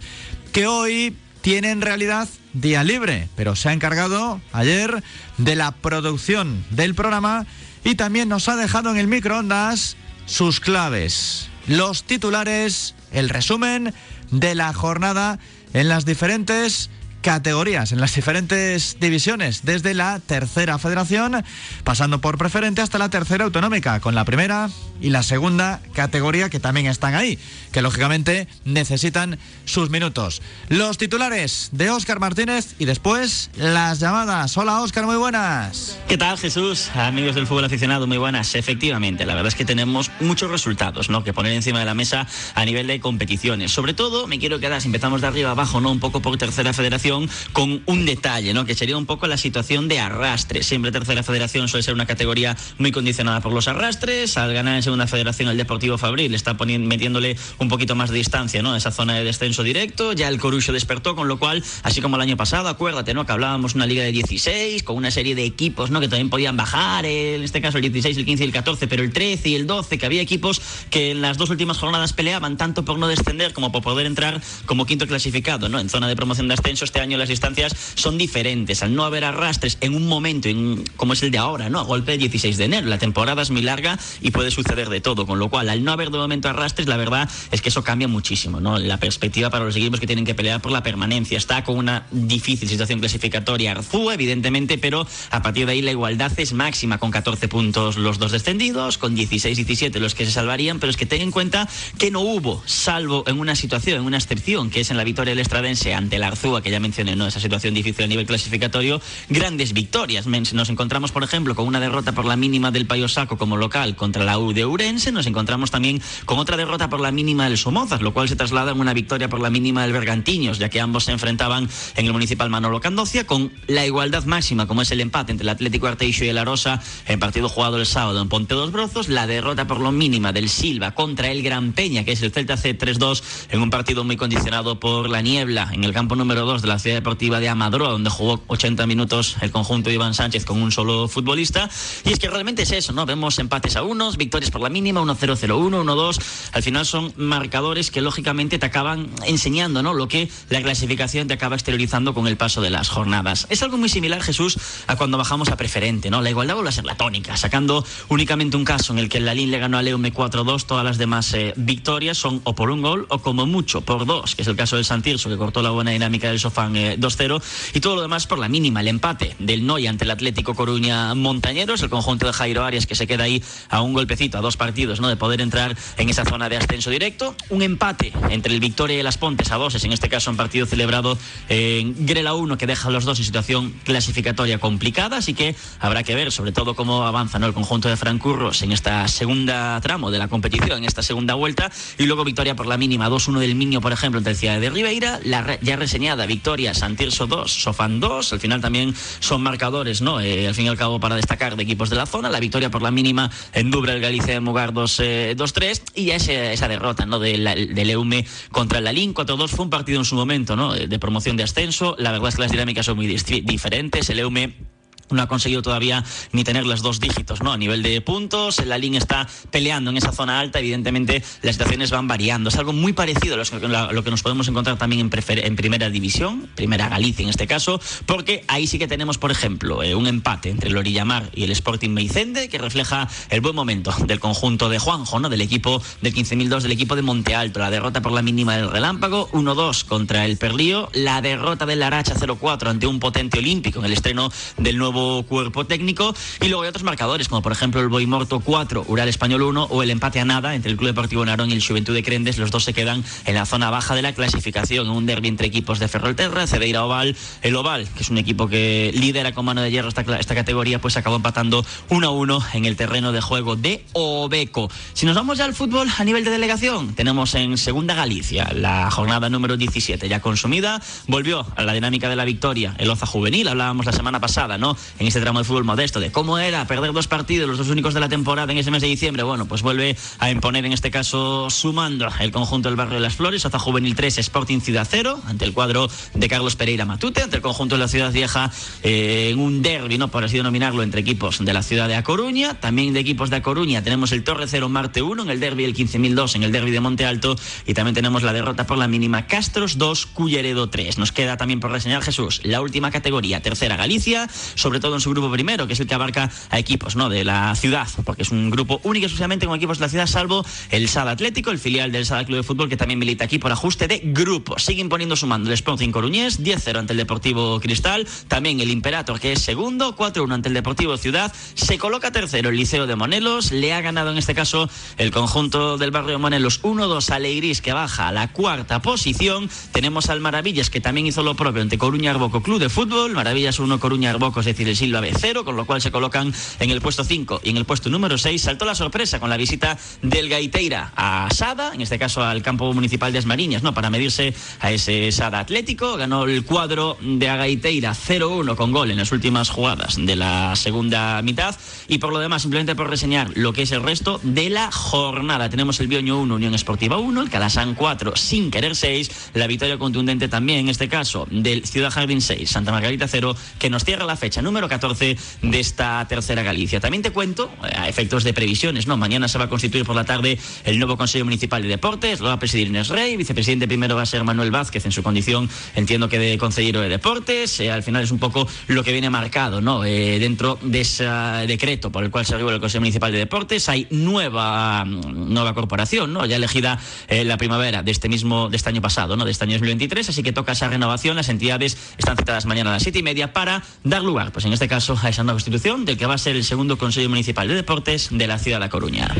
que 0.52 0.66
hoy 0.66 1.16
tiene 1.40 1.70
en 1.70 1.80
realidad 1.80 2.28
día 2.54 2.82
libre, 2.82 3.28
pero 3.36 3.54
se 3.54 3.68
ha 3.68 3.72
encargado 3.72 4.40
ayer 4.52 5.02
de 5.38 5.56
la 5.56 5.72
producción 5.72 6.64
del 6.70 6.94
programa 6.94 7.46
y 7.84 7.94
también 7.94 8.28
nos 8.28 8.48
ha 8.48 8.56
dejado 8.56 8.90
en 8.90 8.96
el 8.96 9.06
microondas 9.06 9.96
sus 10.26 10.58
claves, 10.58 11.48
los 11.68 12.04
titulares, 12.04 12.94
el 13.12 13.28
resumen 13.28 13.94
de 14.30 14.54
la 14.56 14.72
jornada 14.72 15.38
en 15.72 15.88
las 15.88 16.04
diferentes 16.04 16.90
categorías, 17.22 17.92
en 17.92 18.00
las 18.00 18.14
diferentes 18.14 18.98
divisiones, 19.00 19.62
desde 19.64 19.94
la 19.94 20.20
tercera 20.20 20.78
federación, 20.78 21.44
pasando 21.84 22.20
por 22.20 22.38
preferente 22.38 22.82
hasta 22.82 22.98
la 22.98 23.10
tercera 23.10 23.44
autonómica, 23.44 24.00
con 24.00 24.14
la 24.14 24.24
primera 24.24 24.70
y 25.00 25.10
la 25.10 25.22
segunda 25.22 25.80
categoría 25.92 26.48
que 26.48 26.60
también 26.60 26.86
están 26.86 27.14
ahí, 27.14 27.38
que 27.72 27.82
lógicamente 27.82 28.48
necesitan 28.64 29.38
sus 29.64 29.90
minutos. 29.90 30.42
Los 30.68 30.98
titulares 30.98 31.70
de 31.72 31.90
Óscar 31.90 32.20
Martínez 32.20 32.74
y 32.78 32.84
después 32.84 33.50
las 33.56 34.00
llamadas. 34.00 34.56
Hola 34.56 34.80
Óscar, 34.80 35.04
muy 35.06 35.16
buenas. 35.16 35.98
¿Qué 36.08 36.16
tal 36.16 36.38
Jesús? 36.38 36.90
Amigos 36.94 37.34
del 37.34 37.46
fútbol 37.46 37.64
aficionado, 37.64 38.06
muy 38.06 38.18
buenas. 38.18 38.54
Efectivamente, 38.54 39.26
la 39.26 39.34
verdad 39.34 39.48
es 39.48 39.54
que 39.54 39.64
tenemos 39.64 40.10
muchos 40.20 40.50
resultados 40.50 41.10
¿no? 41.10 41.24
que 41.24 41.32
poner 41.32 41.52
encima 41.52 41.78
de 41.78 41.84
la 41.84 41.94
mesa 41.94 42.26
a 42.54 42.64
nivel 42.64 42.86
de 42.86 43.00
competiciones. 43.00 43.72
Sobre 43.72 43.94
todo, 43.94 44.26
me 44.26 44.38
quiero 44.38 44.60
quedar, 44.60 44.80
si 44.80 44.88
empezamos 44.88 45.20
de 45.20 45.26
arriba 45.26 45.50
abajo, 45.50 45.80
¿no? 45.80 45.90
un 45.90 46.00
poco 46.00 46.20
por 46.20 46.36
tercera 46.38 46.72
federación, 46.72 47.05
con 47.52 47.82
un 47.86 48.04
detalle, 48.04 48.52
¿no? 48.52 48.64
que 48.64 48.74
sería 48.74 48.96
un 48.96 49.06
poco 49.06 49.26
la 49.28 49.36
situación 49.36 49.86
de 49.86 50.00
arrastre. 50.00 50.64
Siempre 50.64 50.90
tercera 50.90 51.22
federación 51.22 51.68
suele 51.68 51.84
ser 51.84 51.94
una 51.94 52.06
categoría 52.06 52.56
muy 52.78 52.90
condicionada 52.90 53.40
por 53.40 53.52
los 53.52 53.68
arrastres. 53.68 54.36
Al 54.36 54.52
ganar 54.52 54.76
en 54.76 54.82
segunda 54.82 55.06
federación 55.06 55.48
el 55.48 55.56
Deportivo 55.56 55.98
Fabril 55.98 56.34
está 56.34 56.54
metiéndole 56.54 57.36
un 57.58 57.68
poquito 57.68 57.94
más 57.94 58.10
de 58.10 58.18
distancia 58.18 58.60
¿no? 58.60 58.74
esa 58.74 58.90
zona 58.90 59.14
de 59.14 59.22
descenso 59.22 59.62
directo. 59.62 60.14
Ya 60.14 60.28
el 60.28 60.40
Corucho 60.40 60.72
despertó, 60.72 61.14
con 61.14 61.28
lo 61.28 61.38
cual, 61.38 61.62
así 61.84 62.00
como 62.00 62.16
el 62.16 62.22
año 62.22 62.36
pasado, 62.36 62.68
acuérdate 62.68 63.14
¿no? 63.14 63.24
que 63.24 63.32
hablábamos 63.32 63.76
una 63.76 63.86
liga 63.86 64.02
de 64.02 64.10
16 64.10 64.82
con 64.82 64.96
una 64.96 65.12
serie 65.12 65.36
de 65.36 65.44
equipos 65.44 65.90
¿no? 65.90 66.00
que 66.00 66.08
también 66.08 66.28
podían 66.28 66.56
bajar, 66.56 67.06
en 67.06 67.42
este 67.42 67.60
caso 67.60 67.78
el 67.78 67.82
16, 67.82 68.16
el 68.16 68.24
15 68.24 68.42
y 68.42 68.46
el 68.46 68.52
14, 68.52 68.88
pero 68.88 69.04
el 69.04 69.12
13 69.12 69.48
y 69.50 69.54
el 69.54 69.68
12, 69.68 69.98
que 69.98 70.06
había 70.06 70.22
equipos 70.22 70.60
que 70.90 71.12
en 71.12 71.22
las 71.22 71.38
dos 71.38 71.50
últimas 71.50 71.78
jornadas 71.78 72.12
peleaban 72.12 72.56
tanto 72.56 72.84
por 72.84 72.98
no 72.98 73.06
descender 73.06 73.52
como 73.52 73.70
por 73.70 73.82
poder 73.82 74.06
entrar 74.06 74.42
como 74.64 74.86
quinto 74.86 75.06
clasificado 75.06 75.68
¿no? 75.68 75.78
en 75.78 75.88
zona 75.88 76.08
de 76.08 76.16
promoción 76.16 76.48
de 76.48 76.54
ascenso. 76.54 76.84
Este 76.96 77.02
año 77.02 77.18
las 77.18 77.28
distancias 77.28 77.76
son 77.94 78.16
diferentes. 78.16 78.82
Al 78.82 78.94
no 78.94 79.04
haber 79.04 79.24
arrastres 79.24 79.76
en 79.82 79.94
un 79.94 80.08
momento 80.08 80.48
en, 80.48 80.82
como 80.96 81.12
es 81.12 81.22
el 81.22 81.30
de 81.30 81.36
ahora, 81.36 81.68
¿no? 81.68 81.78
a 81.78 81.82
golpe 81.82 82.12
de 82.12 82.16
16 82.16 82.56
de 82.56 82.64
enero, 82.64 82.86
la 82.86 82.96
temporada 82.96 83.42
es 83.42 83.50
muy 83.50 83.60
larga 83.60 83.98
y 84.22 84.30
puede 84.30 84.50
suceder 84.50 84.88
de 84.88 85.02
todo, 85.02 85.26
con 85.26 85.38
lo 85.38 85.50
cual 85.50 85.68
al 85.68 85.84
no 85.84 85.92
haber 85.92 86.08
de 86.08 86.16
momento 86.16 86.48
arrastres, 86.48 86.88
la 86.88 86.96
verdad 86.96 87.28
es 87.50 87.60
que 87.60 87.68
eso 87.68 87.84
cambia 87.84 88.08
muchísimo. 88.08 88.60
¿no? 88.60 88.78
La 88.78 88.96
perspectiva 88.96 89.50
para 89.50 89.66
los 89.66 89.76
equipos 89.76 90.00
que 90.00 90.06
tienen 90.06 90.24
que 90.24 90.34
pelear 90.34 90.62
por 90.62 90.72
la 90.72 90.82
permanencia 90.82 91.36
está 91.36 91.64
con 91.64 91.76
una 91.76 92.06
difícil 92.12 92.66
situación 92.66 92.98
clasificatoria 93.00 93.72
Arzúa, 93.72 94.14
evidentemente, 94.14 94.78
pero 94.78 95.06
a 95.30 95.42
partir 95.42 95.66
de 95.66 95.72
ahí 95.72 95.82
la 95.82 95.90
igualdad 95.90 96.32
es 96.38 96.54
máxima, 96.54 96.96
con 96.96 97.10
14 97.10 97.46
puntos 97.48 97.98
los 97.98 98.18
dos 98.18 98.32
descendidos, 98.32 98.96
con 98.96 99.14
16-17 99.14 99.98
los 99.98 100.14
que 100.14 100.24
se 100.24 100.32
salvarían, 100.32 100.80
pero 100.80 100.88
es 100.88 100.96
que 100.96 101.04
ten 101.04 101.20
en 101.20 101.30
cuenta 101.30 101.68
que 101.98 102.10
no 102.10 102.20
hubo, 102.20 102.62
salvo 102.64 103.22
en 103.26 103.38
una 103.38 103.54
situación, 103.54 103.98
en 103.98 104.06
una 104.06 104.16
excepción, 104.16 104.70
que 104.70 104.80
es 104.80 104.90
en 104.90 104.96
la 104.96 105.04
victoria 105.04 105.32
del 105.32 105.40
Estradense 105.40 105.92
ante 105.92 106.16
el 106.16 106.22
Arzúa, 106.22 106.62
que 106.62 106.70
ya 106.70 106.85
mencioné, 106.86 107.16
¿no? 107.16 107.26
esa 107.26 107.40
situación 107.40 107.74
difícil 107.74 108.04
a 108.04 108.06
nivel 108.06 108.26
clasificatorio, 108.26 109.00
grandes 109.28 109.72
victorias. 109.72 110.26
Nos 110.26 110.70
encontramos, 110.70 111.10
por 111.10 111.24
ejemplo, 111.24 111.56
con 111.56 111.66
una 111.66 111.80
derrota 111.80 112.12
por 112.12 112.24
la 112.24 112.36
mínima 112.36 112.70
del 112.70 112.86
Payo 112.86 113.08
Saco 113.08 113.36
como 113.36 113.56
local 113.56 113.96
contra 113.96 114.24
la 114.24 114.38
U 114.38 114.52
de 114.52 114.64
Urense, 114.64 115.10
nos 115.10 115.26
encontramos 115.26 115.72
también 115.72 116.00
con 116.26 116.38
otra 116.38 116.56
derrota 116.56 116.88
por 116.88 117.00
la 117.00 117.10
mínima 117.10 117.48
del 117.48 117.58
Somozas, 117.58 118.02
lo 118.02 118.12
cual 118.14 118.28
se 118.28 118.36
traslada 118.36 118.70
en 118.70 118.78
una 118.78 118.94
victoria 118.94 119.28
por 119.28 119.40
la 119.40 119.50
mínima 119.50 119.82
del 119.82 119.92
Bergantiños, 119.92 120.60
ya 120.60 120.68
que 120.68 120.80
ambos 120.80 121.04
se 121.04 121.12
enfrentaban 121.12 121.68
en 121.96 122.06
el 122.06 122.12
municipal 122.12 122.50
Manolo 122.50 122.80
Candocia 122.80 123.26
con 123.26 123.52
la 123.66 123.84
igualdad 123.84 124.24
máxima, 124.24 124.68
como 124.68 124.82
es 124.82 124.90
el 124.92 125.00
empate 125.00 125.32
entre 125.32 125.42
el 125.42 125.48
Atlético 125.48 125.88
Arteixo 125.88 126.24
y 126.24 126.28
el 126.28 126.38
Arosa 126.38 126.80
en 127.06 127.18
partido 127.18 127.48
jugado 127.48 127.78
el 127.78 127.86
sábado 127.86 128.22
en 128.22 128.28
Ponte 128.28 128.54
dos 128.54 128.70
Brozos, 128.70 129.08
la 129.08 129.26
derrota 129.26 129.66
por 129.66 129.80
lo 129.80 129.90
mínima 129.90 130.32
del 130.32 130.48
Silva 130.48 130.92
contra 130.92 131.32
el 131.32 131.42
Gran 131.42 131.72
Peña, 131.72 132.04
que 132.04 132.12
es 132.12 132.22
el 132.22 132.30
Celta 132.30 132.54
C3-2, 132.54 133.22
en 133.50 133.60
un 133.60 133.70
partido 133.70 134.04
muy 134.04 134.16
condicionado 134.16 134.78
por 134.78 135.10
la 135.10 135.20
niebla 135.20 135.70
en 135.72 135.82
el 135.82 135.92
campo 135.92 136.14
número 136.14 136.46
2 136.46 136.62
de 136.62 136.68
la 136.68 136.75
Ciudad 136.78 136.96
Deportiva 136.96 137.40
de 137.40 137.48
Amadroa, 137.48 137.90
donde 137.90 138.10
jugó 138.10 138.42
80 138.46 138.86
minutos 138.86 139.36
el 139.40 139.50
conjunto 139.50 139.88
de 139.88 139.94
Iván 139.94 140.14
Sánchez 140.14 140.44
con 140.44 140.60
un 140.60 140.72
solo 140.72 141.08
futbolista. 141.08 141.68
Y 142.04 142.12
es 142.12 142.18
que 142.18 142.28
realmente 142.28 142.62
es 142.62 142.72
eso, 142.72 142.92
¿no? 142.92 143.06
Vemos 143.06 143.38
empates 143.38 143.76
a 143.76 143.82
unos, 143.82 144.16
victorias 144.16 144.50
por 144.50 144.60
la 144.60 144.68
mínima, 144.68 145.00
1-0-0-1, 145.00 145.84
1-2. 145.84 146.20
Al 146.52 146.62
final 146.62 146.86
son 146.86 147.12
marcadores 147.16 147.90
que 147.90 148.00
lógicamente 148.00 148.58
te 148.58 148.66
acaban 148.66 149.10
enseñando, 149.26 149.82
¿no? 149.82 149.94
Lo 149.94 150.08
que 150.08 150.28
la 150.48 150.62
clasificación 150.62 151.28
te 151.28 151.34
acaba 151.34 151.56
exteriorizando 151.56 152.14
con 152.14 152.26
el 152.26 152.36
paso 152.36 152.60
de 152.60 152.70
las 152.70 152.88
jornadas. 152.88 153.46
Es 153.50 153.62
algo 153.62 153.76
muy 153.76 153.88
similar, 153.88 154.22
Jesús, 154.22 154.58
a 154.86 154.96
cuando 154.96 155.18
bajamos 155.18 155.48
a 155.48 155.56
preferente, 155.56 156.10
¿no? 156.10 156.20
La 156.22 156.30
igualdad 156.30 156.54
vuelve 156.54 156.70
a 156.70 156.72
ser 156.72 156.84
la 156.84 156.96
tónica, 156.96 157.36
sacando 157.36 157.84
únicamente 158.08 158.56
un 158.56 158.64
caso 158.64 158.92
en 158.92 158.98
el 158.98 159.08
que 159.08 159.18
el 159.18 159.26
Lalín 159.26 159.50
le 159.50 159.58
ganó 159.58 159.78
a 159.78 159.82
Leume 159.82 160.12
4-2, 160.12 160.64
todas 160.64 160.84
las 160.84 160.98
demás 160.98 161.32
eh, 161.34 161.52
victorias 161.56 162.18
son 162.18 162.40
o 162.44 162.54
por 162.54 162.70
un 162.70 162.82
gol 162.82 163.06
o 163.08 163.18
como 163.18 163.46
mucho 163.46 163.80
por 163.80 164.06
dos, 164.06 164.34
que 164.34 164.42
es 164.42 164.48
el 164.48 164.56
caso 164.56 164.76
del 164.76 164.84
Santirso, 164.84 165.28
que 165.28 165.36
cortó 165.36 165.62
la 165.62 165.70
buena 165.70 165.90
dinámica 165.90 166.28
del 166.28 166.40
Eh, 166.74 166.96
2-0, 166.98 167.42
y 167.74 167.80
todo 167.80 167.96
lo 167.96 168.02
demás 168.02 168.26
por 168.26 168.38
la 168.38 168.48
mínima, 168.48 168.80
el 168.80 168.88
empate 168.88 169.36
del 169.38 169.66
Noy 169.66 169.86
ante 169.86 170.04
el 170.04 170.10
Atlético 170.10 170.54
Coruña 170.54 171.14
Montañeros, 171.14 171.82
el 171.82 171.90
conjunto 171.90 172.26
de 172.26 172.32
Jairo 172.32 172.64
Arias 172.64 172.86
que 172.86 172.94
se 172.94 173.06
queda 173.06 173.24
ahí 173.24 173.42
a 173.68 173.82
un 173.82 173.92
golpecito, 173.92 174.38
a 174.38 174.40
dos 174.40 174.56
partidos, 174.56 175.00
¿no? 175.00 175.08
De 175.08 175.16
poder 175.16 175.40
entrar 175.40 175.76
en 175.96 176.08
esa 176.08 176.24
zona 176.24 176.48
de 176.48 176.56
ascenso 176.56 176.90
directo, 176.90 177.36
un 177.50 177.62
empate 177.62 178.12
entre 178.30 178.54
el 178.54 178.60
Victoria 178.60 178.98
y 178.98 179.02
Las 179.02 179.18
Pontes 179.18 179.52
a 179.52 179.56
dos, 179.56 179.82
en 179.84 179.92
este 179.92 180.08
caso 180.08 180.30
un 180.30 180.36
partido 180.36 180.66
celebrado 180.66 181.18
en 181.48 182.06
Grela 182.06 182.34
1 182.34 182.58
que 182.58 182.66
deja 182.66 182.88
a 182.88 182.90
los 182.90 183.04
dos 183.04 183.18
en 183.18 183.24
situación 183.24 183.74
clasificatoria 183.84 184.58
complicada, 184.58 185.18
así 185.18 185.34
que 185.34 185.54
habrá 185.80 186.02
que 186.02 186.14
ver 186.14 186.32
sobre 186.32 186.52
todo 186.52 186.74
cómo 186.74 187.04
avanza 187.04 187.38
¿no? 187.38 187.46
el 187.46 187.52
conjunto 187.52 187.88
de 187.88 187.96
Francurros 187.96 188.62
en 188.62 188.72
esta 188.72 189.06
segunda 189.08 189.80
tramo 189.80 190.10
de 190.10 190.18
la 190.18 190.28
competición, 190.28 190.78
en 190.78 190.84
esta 190.84 191.02
segunda 191.02 191.34
vuelta, 191.34 191.70
y 191.98 192.04
luego 192.04 192.24
victoria 192.24 192.56
por 192.56 192.66
la 192.66 192.76
mínima 192.76 193.08
2-1 193.08 193.38
del 193.38 193.54
Miño, 193.54 193.80
por 193.80 193.92
ejemplo, 193.92 194.18
ante 194.18 194.30
el 194.30 194.36
Ciudad 194.36 194.60
de 194.60 194.70
Ribeira, 194.70 195.20
la 195.24 195.58
ya 195.60 195.76
reseñada 195.76 196.26
victoria 196.26 196.55
Santirso 196.74 197.26
2, 197.26 197.50
Sofán 197.50 198.00
2, 198.00 198.32
al 198.32 198.40
final 198.40 198.60
también 198.60 198.94
son 199.20 199.42
marcadores, 199.42 200.00
¿no? 200.00 200.20
Eh, 200.20 200.48
al 200.48 200.54
fin 200.54 200.66
y 200.66 200.68
al 200.68 200.76
cabo 200.76 200.98
para 201.00 201.16
destacar 201.16 201.56
de 201.56 201.62
equipos 201.62 201.90
de 201.90 201.96
la 201.96 202.06
zona, 202.06 202.30
la 202.30 202.40
victoria 202.40 202.70
por 202.70 202.82
la 202.82 202.90
mínima 202.90 203.30
en 203.52 203.70
Dubra, 203.70 203.92
el 203.92 204.00
Galicia 204.00 204.34
de 204.34 204.40
Mugar 204.40 204.72
2-3 204.72 205.82
y 205.94 206.10
esa, 206.10 206.52
esa 206.52 206.68
derrota, 206.68 207.06
¿no? 207.06 207.18
Del 207.18 207.44
de 207.44 208.26
contra 208.50 208.78
el 208.78 208.84
Lalín 208.84 209.14
4-2 209.14 209.48
fue 209.48 209.64
un 209.64 209.70
partido 209.70 209.98
en 209.98 210.04
su 210.04 210.14
momento, 210.14 210.56
¿no? 210.56 210.74
De 210.74 210.98
promoción 210.98 211.36
de 211.36 211.42
ascenso, 211.42 211.94
la 211.98 212.12
verdad 212.12 212.28
es 212.28 212.36
que 212.36 212.42
las 212.42 212.50
dinámicas 212.50 212.86
son 212.86 212.96
muy 212.96 213.06
diferentes, 213.06 214.10
el 214.10 214.16
Leume 214.16 214.75
no 215.10 215.22
ha 215.22 215.28
conseguido 215.28 215.62
todavía 215.62 216.04
ni 216.32 216.44
tener 216.44 216.66
los 216.66 216.82
dos 216.82 217.00
dígitos 217.00 217.42
¿no? 217.42 217.52
a 217.52 217.58
nivel 217.58 217.82
de 217.82 218.00
puntos. 218.00 218.64
La 218.64 218.78
línea 218.78 218.98
está 218.98 219.28
peleando 219.50 219.90
en 219.90 219.96
esa 219.96 220.12
zona 220.12 220.40
alta. 220.40 220.58
Evidentemente, 220.58 221.22
las 221.42 221.54
situaciones 221.54 221.90
van 221.90 222.08
variando. 222.08 222.48
Es 222.48 222.56
algo 222.56 222.72
muy 222.72 222.92
parecido 222.92 223.36
a 223.36 223.92
lo 223.92 224.04
que 224.04 224.10
nos 224.10 224.22
podemos 224.22 224.48
encontrar 224.48 224.78
también 224.78 225.00
en, 225.00 225.38
en 225.38 225.56
primera 225.56 225.90
división, 225.90 226.48
primera 226.54 226.88
Galicia 226.88 227.22
en 227.22 227.30
este 227.30 227.46
caso, 227.46 227.80
porque 228.06 228.44
ahí 228.48 228.66
sí 228.66 228.78
que 228.78 228.88
tenemos, 228.88 229.18
por 229.18 229.30
ejemplo, 229.30 229.82
eh, 229.82 229.94
un 229.94 230.06
empate 230.06 230.50
entre 230.50 230.70
el 230.70 230.76
Orillamar 230.76 231.30
y 231.34 231.44
el 231.44 231.50
Sporting 231.50 231.90
Meicende, 231.90 232.48
que 232.48 232.58
refleja 232.58 233.08
el 233.30 233.40
buen 233.40 233.54
momento 233.54 233.94
del 234.06 234.20
conjunto 234.20 234.68
de 234.68 234.78
Juanjo, 234.78 235.20
¿no? 235.20 235.28
del 235.28 235.40
equipo 235.40 235.82
del 236.00 236.14
15.002, 236.14 236.62
del 236.62 236.72
equipo 236.72 236.96
de 236.96 237.02
Monte 237.02 237.34
Alto. 237.34 237.60
La 237.60 237.70
derrota 237.70 238.02
por 238.02 238.12
la 238.12 238.22
mínima 238.22 238.56
del 238.56 238.70
Relámpago, 238.70 239.28
1-2 239.30 239.84
contra 239.84 240.24
el 240.24 240.36
Perlío. 240.36 240.88
La 240.92 241.22
derrota 241.22 241.66
del 241.66 241.82
Aracha 241.82 242.14
0-4 242.14 242.68
ante 242.68 242.86
un 242.86 243.00
potente 243.00 243.38
olímpico 243.38 243.78
en 243.78 243.86
el 243.86 243.92
estreno 243.92 244.30
del 244.56 244.78
nuevo 244.78 244.95
cuerpo 245.28 245.66
técnico. 245.66 246.14
Y 246.40 246.48
luego 246.48 246.62
hay 246.62 246.68
otros 246.68 246.84
marcadores, 246.84 247.28
como 247.28 247.42
por 247.42 247.52
ejemplo 247.52 247.80
el 247.80 247.88
Boimorto 247.88 248.40
4, 248.40 248.84
Ural 248.88 249.08
Español 249.08 249.42
1 249.42 249.64
o 249.64 249.82
el 249.82 249.90
empate 249.90 250.20
a 250.20 250.24
nada 250.24 250.54
entre 250.54 250.70
el 250.70 250.76
Club 250.76 250.88
Deportivo 250.88 251.24
Narón 251.24 251.50
y 251.50 251.54
el 251.54 251.66
Juventud 251.66 251.94
de 251.94 252.02
Crendes. 252.02 252.38
Los 252.38 252.50
dos 252.50 252.64
se 252.64 252.72
quedan 252.72 253.04
en 253.24 253.34
la 253.34 253.46
zona 253.46 253.70
baja 253.70 253.94
de 253.94 254.02
la 254.02 254.12
clasificación, 254.12 254.88
un 254.88 255.06
derbi 255.06 255.28
entre 255.28 255.46
equipos 255.46 255.78
de 255.78 255.88
Ferrolterra, 255.88 256.46
Cedeira 256.46 256.84
Oval. 256.84 257.16
El 257.42 257.56
Oval, 257.56 257.88
que 257.94 258.02
es 258.02 258.10
un 258.10 258.18
equipo 258.18 258.48
que 258.48 258.92
lidera 258.94 259.32
con 259.32 259.44
mano 259.44 259.62
de 259.62 259.70
hierro 259.70 259.88
esta, 259.88 260.02
esta 260.18 260.34
categoría, 260.34 260.80
pues 260.80 260.96
acabó 260.96 261.16
empatando 261.16 261.64
1 261.90 262.06
a 262.06 262.10
1 262.10 262.42
en 262.54 262.64
el 262.64 262.76
terreno 262.76 263.12
de 263.12 263.20
juego 263.20 263.56
de 263.56 263.84
Obeco. 263.92 264.70
Si 264.94 265.06
nos 265.06 265.14
vamos 265.14 265.38
ya 265.38 265.44
al 265.44 265.54
fútbol 265.54 265.88
a 265.96 266.04
nivel 266.04 266.24
de 266.24 266.30
delegación, 266.30 266.94
tenemos 266.94 267.34
en 267.34 267.58
Segunda 267.58 267.94
Galicia 267.94 268.52
la 268.54 268.90
jornada 268.90 269.28
número 269.28 269.56
17 269.56 270.08
ya 270.08 270.20
consumida. 270.20 270.80
Volvió 271.06 271.46
a 271.56 271.62
la 271.62 271.72
dinámica 271.72 272.08
de 272.08 272.16
la 272.16 272.24
victoria 272.24 272.74
el 272.78 272.90
Oza 272.90 273.06
Juvenil, 273.06 273.48
hablábamos 273.48 273.86
la 273.86 273.92
semana 273.92 274.20
pasada, 274.20 274.58
¿no? 274.58 274.76
En 274.98 275.06
este 275.06 275.20
tramo 275.20 275.38
de 275.38 275.44
fútbol 275.44 275.64
modesto, 275.64 276.00
de 276.00 276.10
cómo 276.12 276.38
era 276.38 276.66
perder 276.66 276.92
dos 276.92 277.08
partidos, 277.08 277.48
los 277.48 277.58
dos 277.58 277.68
únicos 277.68 277.94
de 277.94 278.00
la 278.00 278.08
temporada 278.08 278.52
en 278.52 278.58
ese 278.58 278.70
mes 278.70 278.82
de 278.82 278.88
diciembre. 278.88 279.22
Bueno, 279.22 279.46
pues 279.46 279.62
vuelve 279.62 279.96
a 280.18 280.30
imponer 280.30 280.64
en 280.64 280.72
este 280.72 280.90
caso 280.90 281.50
sumando 281.50 282.08
el 282.20 282.32
conjunto 282.32 282.68
del 282.68 282.76
barrio 282.76 282.94
de 282.94 283.00
las 283.00 283.14
Flores, 283.14 283.44
Oza 283.44 283.58
Juvenil 283.58 283.94
3, 283.94 284.18
Sporting 284.18 284.60
Ciudad 284.60 284.86
0, 284.90 285.20
ante 285.26 285.44
el 285.44 285.52
cuadro 285.52 285.88
de 286.14 286.28
Carlos 286.28 286.56
Pereira 286.56 286.84
Matute, 286.84 287.22
ante 287.22 287.36
el 287.36 287.42
conjunto 287.42 287.76
de 287.76 287.80
la 287.80 287.88
Ciudad 287.88 288.12
Vieja, 288.12 288.50
eh, 288.82 289.30
en 289.32 289.38
un 289.38 289.62
derby, 289.62 289.98
¿no? 289.98 290.08
Por 290.08 290.24
así 290.24 290.36
denominarlo, 290.36 290.82
entre 290.82 291.00
equipos 291.00 291.44
de 291.44 291.52
la 291.52 291.62
ciudad 291.62 291.88
de 291.88 291.96
A 291.96 292.02
Coruña, 292.02 292.54
también 292.60 292.92
de 292.92 293.00
equipos 293.00 293.30
de 293.30 293.36
A 293.36 293.42
Coruña 293.42 293.82
tenemos 293.82 294.12
el 294.12 294.24
Torre 294.24 294.46
0 294.46 294.68
Marte 294.68 295.02
1 295.02 295.22
en 295.22 295.30
el 295.30 295.40
derby 295.40 295.64
el 295.64 295.74
15.002 295.74 296.36
en 296.36 296.42
el 296.42 296.52
derby 296.52 296.70
de 296.70 296.80
Monte 296.80 297.06
Alto 297.06 297.36
y 297.66 297.74
también 297.74 297.94
tenemos 297.94 298.22
la 298.22 298.32
derrota 298.32 298.66
por 298.66 298.78
la 298.78 298.88
mínima 298.88 299.26
Castros 299.26 299.78
2, 299.78 300.06
Culleredo 300.06 300.68
3. 300.68 300.98
Nos 300.98 301.12
queda 301.12 301.36
también 301.36 301.60
por 301.60 301.70
reseñar 301.70 302.02
Jesús 302.02 302.40
la 302.44 302.60
última 302.60 302.90
categoría, 302.90 303.42
tercera 303.42 303.76
Galicia, 303.76 304.28
sobre 304.54 304.75
todo 304.80 304.94
en 304.94 305.00
su 305.00 305.10
grupo 305.10 305.30
primero, 305.30 305.66
que 305.66 305.72
es 305.72 305.80
el 305.80 305.86
que 305.86 305.94
abarca 305.94 306.30
a 306.50 306.58
equipos 306.58 306.96
¿no? 306.96 307.08
de 307.08 307.24
la 307.24 307.54
ciudad, 307.54 307.88
porque 308.04 308.22
es 308.22 308.30
un 308.30 308.50
grupo 308.50 308.80
único 308.84 309.06
exclusivamente 309.06 309.46
con 309.46 309.56
equipos 309.56 309.78
de 309.78 309.84
la 309.84 309.88
ciudad, 309.88 310.06
salvo 310.06 310.44
el 310.70 310.88
SAD 310.88 311.08
Atlético, 311.08 311.50
el 311.50 311.58
filial 311.58 311.92
del 311.92 312.06
SAD 312.06 312.26
Club 312.26 312.38
de 312.38 312.42
Fútbol, 312.42 312.68
que 312.68 312.76
también 312.76 312.98
milita 312.98 313.24
aquí 313.24 313.38
por 313.38 313.52
ajuste 313.52 313.88
de 313.88 314.00
grupo. 314.04 314.58
Siguen 314.58 314.88
poniendo 314.88 315.16
su 315.16 315.26
mando 315.26 315.50
el 315.50 315.54
Sporting 315.54 315.90
Coruñés, 315.90 316.42
10-0 316.42 316.78
ante 316.78 316.92
el 316.92 316.98
Deportivo 316.98 317.60
Cristal, 317.60 318.06
también 318.28 318.60
el 318.60 318.70
Imperator, 318.70 319.20
que 319.20 319.32
es 319.32 319.42
segundo, 319.42 319.96
4-1 319.96 320.32
ante 320.32 320.48
el 320.48 320.54
Deportivo 320.54 320.96
Ciudad, 320.96 321.32
se 321.54 321.78
coloca 321.78 322.12
tercero 322.12 322.50
el 322.50 322.56
Liceo 322.56 322.86
de 322.86 322.96
Monelos, 322.96 323.52
le 323.52 323.72
ha 323.72 323.80
ganado 323.80 324.10
en 324.10 324.18
este 324.18 324.34
caso 324.34 324.68
el 324.96 325.10
conjunto 325.10 325.78
del 325.78 325.90
barrio 325.90 326.18
Monelos 326.18 326.62
1-2 326.62 327.10
a 327.10 327.18
Leirís, 327.18 327.60
que 327.60 327.72
baja 327.72 328.08
a 328.08 328.12
la 328.12 328.32
cuarta 328.32 328.82
posición. 328.82 329.48
Tenemos 329.72 330.10
al 330.10 330.20
Maravillas, 330.20 330.70
que 330.70 330.80
también 330.80 331.06
hizo 331.06 331.22
lo 331.22 331.34
propio 331.34 331.62
ante 331.62 331.78
Coruña 331.78 332.10
Arboco 332.10 332.42
Club 332.42 332.58
de 332.58 332.68
Fútbol. 332.68 333.12
Maravillas 333.12 333.58
1, 333.58 333.80
Coruña 333.80 334.10
Arboco, 334.10 334.40
es 334.40 334.46
decir, 334.46 334.65
el 334.68 334.76
Silva 334.76 335.00
B0, 335.00 335.44
con 335.44 335.56
lo 335.56 335.66
cual 335.66 335.80
se 335.80 335.90
colocan 335.90 336.32
en 336.60 336.70
el 336.70 336.80
puesto 336.80 337.04
5 337.04 337.40
y 337.44 337.50
en 337.50 337.56
el 337.56 337.64
puesto 337.64 337.90
número 337.90 338.18
6. 338.18 338.40
Saltó 338.40 338.64
la 338.64 338.74
sorpresa 338.74 339.20
con 339.20 339.30
la 339.30 339.36
visita 339.36 339.78
del 340.02 340.28
Gaiteira 340.28 340.92
a 340.96 341.28
Sada, 341.32 341.72
en 341.74 341.80
este 341.80 341.98
caso 341.98 342.22
al 342.22 342.42
campo 342.42 342.72
municipal 342.72 343.12
de 343.12 343.18
Esmariñas, 343.18 343.62
¿no? 343.62 343.74
Para 343.74 343.90
medirse 343.90 344.34
a 344.60 344.70
ese 344.70 345.10
Sada 345.12 345.40
Atlético. 345.40 345.96
Ganó 345.96 346.24
el 346.24 346.44
cuadro 346.44 346.96
de 347.00 347.28
Agaiteira 347.28 347.92
0-1 347.94 348.56
con 348.56 348.72
gol 348.72 348.90
en 348.90 348.98
las 348.98 349.12
últimas 349.12 349.50
jugadas 349.50 349.96
de 349.98 350.16
la 350.16 350.56
segunda 350.56 351.20
mitad. 351.22 351.56
Y 351.88 351.98
por 351.98 352.12
lo 352.12 352.18
demás, 352.18 352.42
simplemente 352.42 352.74
por 352.74 352.90
reseñar 352.90 353.30
lo 353.34 353.52
que 353.52 353.62
es 353.62 353.72
el 353.72 353.82
resto 353.82 354.20
de 354.22 354.50
la 354.50 354.70
jornada. 354.72 355.48
Tenemos 355.50 355.80
el 355.80 355.88
Bioño 355.88 356.18
1, 356.20 356.34
Unión 356.34 356.54
Esportiva 356.54 356.98
1, 356.98 357.22
el 357.22 357.30
Calasán 357.30 357.74
4, 357.74 358.16
sin 358.16 358.50
querer 358.50 358.74
6. 358.74 359.30
La 359.34 359.46
victoria 359.46 359.78
contundente 359.78 360.28
también, 360.28 360.60
en 360.60 360.68
este 360.68 360.88
caso, 360.88 361.26
del 361.30 361.64
Ciudad 361.66 361.90
Jardín 361.90 362.20
6, 362.20 362.50
Santa 362.50 362.72
Margarita 362.72 363.06
0, 363.08 363.36
que 363.58 363.70
nos 363.70 363.84
cierra 363.84 364.04
la 364.04 364.16
fecha 364.16 364.42
número 364.42 364.55
14 364.64 365.16
de 365.42 365.60
esta 365.60 366.06
tercera 366.08 366.42
Galicia. 366.42 366.80
También 366.80 367.02
te 367.02 367.10
cuento, 367.10 367.50
eh, 367.62 367.72
a 367.76 367.88
efectos 367.88 368.24
de 368.24 368.32
previsiones, 368.32 368.86
¿no? 368.86 368.96
Mañana 368.96 369.28
se 369.28 369.36
va 369.38 369.44
a 369.44 369.48
constituir 369.48 369.84
por 369.84 369.94
la 369.94 370.04
tarde 370.04 370.38
el 370.64 370.78
nuevo 370.78 370.96
Consejo 370.96 371.24
Municipal 371.24 371.62
de 371.62 371.68
Deportes, 371.68 372.20
lo 372.20 372.28
va 372.28 372.32
a 372.32 372.38
presidir 372.38 372.68
Inés 372.68 372.88
Rey, 372.88 373.16
vicepresidente 373.16 373.68
primero 373.68 373.94
va 373.94 374.02
a 374.02 374.06
ser 374.06 374.24
Manuel 374.24 374.50
Vázquez 374.50 374.86
en 374.86 374.92
su 374.92 375.02
condición, 375.02 375.48
entiendo 375.74 376.08
que 376.08 376.18
de 376.18 376.38
concejero 376.38 376.80
de 376.80 376.88
Deportes. 376.88 377.60
Eh, 377.60 377.70
al 377.70 377.82
final 377.82 378.02
es 378.02 378.10
un 378.10 378.18
poco 378.18 378.48
lo 378.66 378.82
que 378.82 378.92
viene 378.92 379.10
marcado, 379.10 379.60
¿no? 379.60 379.84
Eh, 379.84 380.18
dentro 380.18 380.58
de 380.62 380.80
ese 380.80 381.04
decreto 381.46 381.92
por 381.92 382.02
el 382.02 382.10
cual 382.10 382.24
se 382.24 382.36
regula 382.36 382.54
el 382.54 382.60
Consejo 382.60 382.80
Municipal 382.80 383.12
de 383.12 383.18
Deportes, 383.18 383.68
hay 383.68 383.86
nueva, 383.90 384.84
nueva 384.86 385.52
corporación, 385.52 386.12
¿no? 386.12 386.24
Ya 386.24 386.36
elegida 386.36 386.80
en 387.08 387.28
la 387.28 387.36
primavera 387.36 387.82
de 387.82 387.90
este 387.90 388.08
mismo, 388.08 388.48
de 388.48 388.56
este 388.56 388.70
año 388.70 388.80
pasado, 388.80 389.16
¿no? 389.16 389.24
De 389.24 389.30
este 389.30 389.44
año 389.44 389.54
2023, 389.54 390.08
así 390.08 390.22
que 390.22 390.32
toca 390.32 390.52
esa 390.52 390.68
renovación. 390.68 391.16
Las 391.16 391.28
entidades 391.28 391.76
están 391.98 392.16
citadas 392.16 392.46
mañana 392.46 392.70
a 392.70 392.74
las 392.74 392.82
siete 392.82 392.98
y 393.00 393.02
media 393.02 393.32
para 393.32 393.62
dar 393.84 394.02
lugar, 394.02 394.32
pues 394.32 394.45
en 394.46 394.52
este 394.52 394.68
caso, 394.68 394.98
a 395.02 395.08
esa 395.08 395.24
nueva 395.24 395.34
constitución 395.34 395.84
del 395.84 395.96
que 395.96 396.06
va 396.06 396.14
a 396.14 396.18
ser 396.18 396.36
el 396.36 396.44
segundo 396.44 396.78
Consejo 396.78 397.08
Municipal 397.08 397.48
de 397.48 397.54
Deportes 397.54 398.08
de 398.12 398.26
la 398.26 398.38
ciudad 398.38 398.58
de 398.58 398.60
La 398.60 398.68
Coruña. 398.68 399.12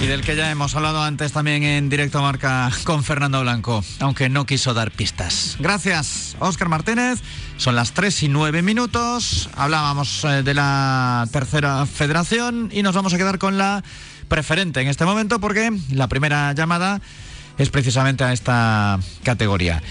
Y 0.00 0.06
del 0.06 0.20
que 0.20 0.36
ya 0.36 0.50
hemos 0.50 0.76
hablado 0.76 1.02
antes 1.02 1.32
también 1.32 1.62
en 1.62 1.88
directo 1.88 2.20
marca 2.20 2.70
con 2.84 3.02
Fernando 3.02 3.40
Blanco, 3.40 3.82
aunque 4.00 4.28
no 4.28 4.46
quiso 4.46 4.72
dar 4.74 4.90
pistas. 4.92 5.56
Gracias, 5.58 6.36
Óscar 6.38 6.68
Martínez. 6.68 7.20
Son 7.56 7.74
las 7.74 7.92
3 7.92 8.24
y 8.24 8.28
9 8.28 8.62
minutos. 8.62 9.48
Hablábamos 9.56 10.24
eh, 10.24 10.42
de 10.42 10.54
la 10.54 11.26
tercera 11.32 11.86
federación 11.86 12.70
y 12.72 12.82
nos 12.82 12.94
vamos 12.94 13.14
a 13.14 13.16
quedar 13.16 13.38
con 13.38 13.58
la 13.58 13.82
preferente 14.28 14.80
en 14.80 14.88
este 14.88 15.04
momento 15.04 15.40
porque 15.40 15.72
la 15.90 16.08
primera 16.08 16.52
llamada 16.52 17.00
es 17.58 17.70
precisamente 17.70 18.22
a 18.22 18.32
esta 18.32 19.00
categoría. 19.22 19.82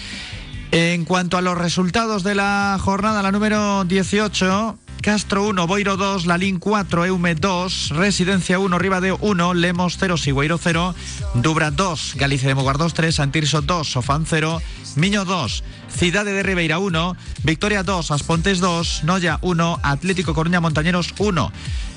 En 0.71 1.05
cuanto 1.05 1.37
a 1.37 1.41
los 1.41 1.57
resultados 1.57 2.23
de 2.23 2.35
la 2.35 2.77
jornada, 2.81 3.21
la 3.21 3.31
número 3.31 3.83
18, 3.85 4.77
Castro 5.01 5.47
1, 5.47 5.67
Boiro 5.67 5.97
2, 5.97 6.25
Lalín 6.25 6.57
4, 6.57 7.05
Eume 7.05 7.35
2, 7.35 7.89
Residencia 7.91 8.57
1, 8.57 8.79
Ribadeo 8.79 9.17
1, 9.21 9.53
Lemos 9.53 9.97
0, 9.99 10.17
Sigüeiro 10.17 10.57
0, 10.57 10.95
Dubra 11.35 11.69
2, 11.69 12.15
Galicia 12.15 12.47
de 12.47 12.55
Moguar 12.55 12.77
2, 12.77 12.93
3, 12.93 13.15
Santirso 13.15 13.61
2, 13.61 13.87
Sofán 13.87 14.25
0, 14.27 14.61
Miño 14.95 15.23
2, 15.23 15.63
Cidade 15.95 16.33
de 16.33 16.41
Ribeira 16.41 16.79
1, 16.79 17.15
Victoria 17.43 17.83
2, 17.83 18.09
Aspontes 18.11 18.59
2, 18.59 19.03
Noya 19.03 19.37
1, 19.41 19.79
Atlético 19.83 20.33
Coruña 20.33 20.59
Montañeros 20.59 21.13
1. 21.19 21.51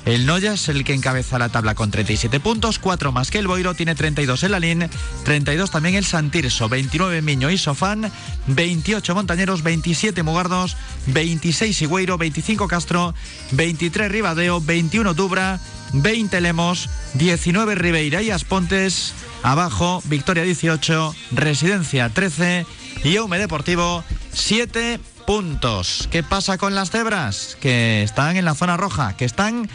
El 0.09 0.25
Noya 0.25 0.53
es 0.53 0.67
el 0.69 0.83
que 0.83 0.95
encabeza 0.95 1.37
la 1.37 1.49
tabla 1.49 1.75
con 1.75 1.91
37 1.91 2.39
puntos, 2.39 2.79
4 2.79 3.11
más 3.11 3.29
que 3.29 3.37
el 3.37 3.45
Boiro, 3.45 3.75
tiene 3.75 3.93
32 3.93 4.41
el 4.41 4.53
Lalín, 4.53 4.89
32 5.23 5.69
también 5.69 5.93
el 5.93 6.03
Santirso, 6.03 6.67
29 6.67 7.21
Miño 7.21 7.51
y 7.51 7.59
Sofán, 7.59 8.11
28 8.47 9.13
Montañeros, 9.13 9.61
27 9.61 10.23
Mugardos, 10.23 10.77
26 11.05 11.77
Sigüeiro, 11.77 12.17
25 12.17 12.67
Castro, 12.67 13.13
23 13.51 14.11
Ribadeo, 14.11 14.59
21 14.59 15.13
Dubra, 15.13 15.59
20 15.93 16.41
Lemos, 16.41 16.89
19 17.13 17.75
Ribeira 17.75 18.23
y 18.23 18.31
Aspontes, 18.31 19.13
abajo 19.43 20.01
Victoria 20.05 20.41
18, 20.41 21.15
Residencia 21.33 22.09
13 22.09 22.65
y 23.03 23.15
Eume 23.15 23.37
Deportivo 23.37 24.03
7 24.33 24.99
puntos. 25.27 26.09
¿Qué 26.09 26.23
pasa 26.23 26.57
con 26.57 26.73
las 26.73 26.89
cebras? 26.89 27.55
Que 27.61 28.01
están 28.01 28.37
en 28.37 28.45
la 28.45 28.55
zona 28.55 28.77
roja, 28.77 29.15
que 29.15 29.25
están 29.25 29.69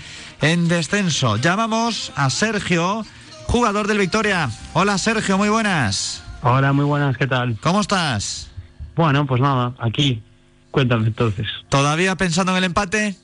en 0.45 0.69
descenso. 0.69 1.39
Llamamos 1.39 2.13
a 2.17 2.29
Sergio, 2.29 3.03
jugador 3.47 3.87
del 3.87 3.97
Victoria. 3.97 4.51
Hola 4.75 4.99
Sergio, 4.99 5.39
muy 5.39 5.49
buenas. 5.49 6.23
Hola, 6.43 6.75
muy 6.75 6.85
buenas, 6.85 7.17
¿qué 7.17 7.27
tal? 7.27 7.57
¿Cómo 7.63 7.81
estás? 7.81 8.51
Bueno, 8.95 9.25
pues 9.25 9.41
nada, 9.41 9.73
aquí. 9.79 10.23
Cuéntame 10.71 11.07
entonces. 11.07 11.47
¿Todavía 11.71 12.15
pensando 12.17 12.53
en 12.53 12.59
el 12.59 12.65
empate? 12.65 13.17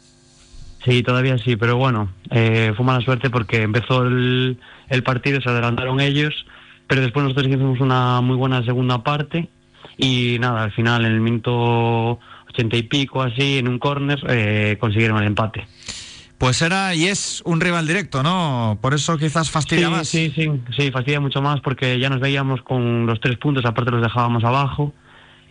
Sí, 0.82 1.02
todavía 1.02 1.36
sí, 1.36 1.56
pero 1.56 1.76
bueno, 1.76 2.10
eh, 2.30 2.72
fue 2.74 2.86
mala 2.86 3.04
suerte 3.04 3.28
porque 3.28 3.62
empezó 3.62 4.02
el, 4.02 4.58
el 4.88 5.02
partido, 5.02 5.42
se 5.42 5.50
adelantaron 5.50 6.00
ellos, 6.00 6.46
pero 6.86 7.02
después 7.02 7.22
nosotros 7.22 7.48
hicimos 7.48 7.80
una 7.80 8.22
muy 8.22 8.36
buena 8.36 8.64
segunda 8.64 9.02
parte 9.02 9.50
y 9.98 10.38
nada, 10.40 10.62
al 10.62 10.72
final 10.72 11.04
en 11.04 11.12
el 11.12 11.20
minuto 11.20 12.18
ochenta 12.48 12.78
y 12.78 12.82
pico 12.84 13.20
así, 13.22 13.58
en 13.58 13.68
un 13.68 13.78
córner, 13.78 14.18
eh, 14.26 14.78
consiguieron 14.80 15.18
el 15.18 15.26
empate. 15.26 15.68
Pues 16.40 16.62
era 16.62 16.94
y 16.94 17.04
es 17.04 17.42
un 17.44 17.60
rival 17.60 17.86
directo, 17.86 18.22
¿no? 18.22 18.78
Por 18.80 18.94
eso 18.94 19.18
quizás 19.18 19.50
fastidia 19.50 19.88
sí, 19.88 19.92
más. 19.92 20.08
Sí, 20.08 20.32
sí, 20.34 20.50
sí, 20.74 20.90
fastidia 20.90 21.20
mucho 21.20 21.42
más 21.42 21.60
porque 21.60 21.98
ya 22.00 22.08
nos 22.08 22.18
veíamos 22.18 22.62
con 22.62 23.04
los 23.04 23.20
tres 23.20 23.36
puntos, 23.36 23.66
aparte 23.66 23.90
los 23.90 24.00
dejábamos 24.00 24.42
abajo. 24.42 24.94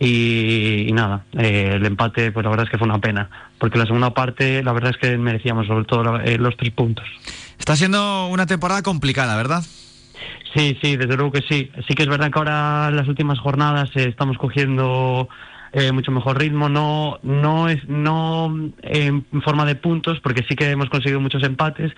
Y, 0.00 0.86
y 0.88 0.92
nada, 0.92 1.24
eh, 1.38 1.74
el 1.76 1.86
empate, 1.86 2.32
pues 2.32 2.42
la 2.42 2.50
verdad 2.50 2.64
es 2.66 2.70
que 2.72 2.78
fue 2.78 2.88
una 2.88 2.98
pena, 2.98 3.30
porque 3.58 3.78
la 3.78 3.86
segunda 3.86 4.12
parte, 4.14 4.64
la 4.64 4.72
verdad 4.72 4.90
es 4.90 4.96
que 4.96 5.16
merecíamos 5.16 5.68
sobre 5.68 5.84
todo 5.84 6.02
la- 6.02 6.24
eh, 6.24 6.38
los 6.38 6.56
tres 6.56 6.72
puntos. 6.72 7.06
Está 7.56 7.76
siendo 7.76 8.26
una 8.26 8.46
temporada 8.46 8.82
complicada, 8.82 9.36
¿verdad? 9.36 9.62
Sí, 10.56 10.76
sí, 10.82 10.96
desde 10.96 11.14
luego 11.14 11.30
que 11.30 11.42
sí. 11.42 11.70
Sí 11.86 11.94
que 11.94 12.02
es 12.02 12.08
verdad 12.08 12.32
que 12.32 12.38
ahora 12.40 12.88
en 12.88 12.96
las 12.96 13.06
últimas 13.06 13.38
jornadas 13.38 13.90
eh, 13.94 14.08
estamos 14.08 14.38
cogiendo 14.38 15.28
eh, 15.72 15.92
mucho 15.92 16.10
mejor 16.10 16.38
ritmo, 16.38 16.68
no, 16.68 17.18
no 17.22 17.68
es, 17.68 17.86
no 17.88 18.54
en 18.82 19.24
forma 19.42 19.64
de 19.64 19.74
puntos, 19.76 20.18
porque 20.20 20.44
sí 20.48 20.56
que 20.56 20.70
hemos 20.70 20.88
conseguido 20.90 21.20
muchos 21.20 21.42
empates, 21.42 21.92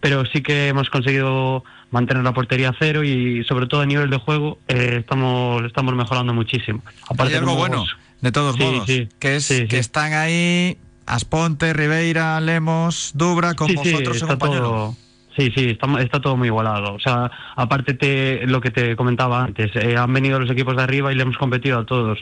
pero 0.00 0.24
sí 0.26 0.42
que 0.42 0.68
hemos 0.68 0.88
conseguido 0.90 1.64
mantener 1.90 2.22
la 2.22 2.32
portería 2.32 2.70
a 2.70 2.74
cero 2.78 3.02
y 3.04 3.44
sobre 3.44 3.66
todo 3.66 3.80
a 3.80 3.86
nivel 3.86 4.10
de 4.10 4.18
juego 4.18 4.58
eh, 4.68 4.96
estamos, 5.00 5.64
estamos 5.64 5.94
mejorando 5.94 6.32
muchísimo. 6.34 6.82
Hay 7.18 7.34
algo 7.34 7.52
tenemos- 7.52 7.56
bueno, 7.56 7.84
de 8.20 8.32
todos 8.32 8.56
Sí, 8.56 8.62
modos, 8.62 8.86
sí, 8.86 9.08
que 9.18 9.36
es 9.36 9.44
sí, 9.44 9.66
que 9.66 9.78
están 9.78 10.12
ahí 10.12 10.78
Asponte, 11.06 11.72
Ribeira, 11.72 12.38
Lemos, 12.40 13.12
Dubra, 13.14 13.54
con 13.54 13.74
vosotros 13.74 14.22
en 14.22 14.38
todo. 14.38 14.94
Sí, 15.36 15.52
sí, 15.54 15.70
está, 15.70 15.86
está 16.02 16.20
todo 16.20 16.36
muy 16.36 16.48
igualado. 16.48 16.94
O 16.94 16.98
sea, 17.00 17.30
aparte 17.56 17.94
te, 17.94 18.46
lo 18.46 18.60
que 18.60 18.70
te 18.70 18.96
comentaba 18.96 19.44
antes, 19.44 19.70
eh, 19.76 19.96
han 19.96 20.12
venido 20.12 20.38
los 20.40 20.50
equipos 20.50 20.76
de 20.76 20.82
arriba 20.82 21.12
y 21.12 21.14
le 21.16 21.22
hemos 21.22 21.38
competido 21.38 21.78
a 21.78 21.86
todos. 21.86 22.18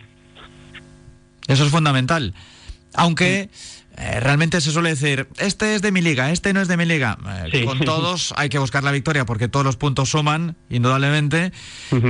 Eso 1.48 1.64
es 1.64 1.70
fundamental. 1.70 2.34
Aunque 2.94 3.50
eh, 3.98 4.20
realmente 4.20 4.60
se 4.60 4.70
suele 4.70 4.90
decir, 4.90 5.28
este 5.38 5.74
es 5.74 5.82
de 5.82 5.92
mi 5.92 6.02
liga, 6.02 6.30
este 6.30 6.52
no 6.52 6.60
es 6.60 6.68
de 6.68 6.76
mi 6.76 6.84
liga. 6.84 7.18
Eh, 7.44 7.48
Sí. 7.52 7.64
Con 7.64 7.80
todos 7.80 8.34
hay 8.36 8.48
que 8.48 8.58
buscar 8.58 8.84
la 8.84 8.92
victoria 8.92 9.24
porque 9.24 9.48
todos 9.48 9.64
los 9.64 9.76
puntos 9.76 10.10
suman, 10.10 10.56
indudablemente. 10.68 11.52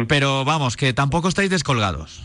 Pero 0.08 0.44
vamos, 0.44 0.76
que 0.76 0.92
tampoco 0.92 1.28
estáis 1.28 1.50
descolgados. 1.50 2.24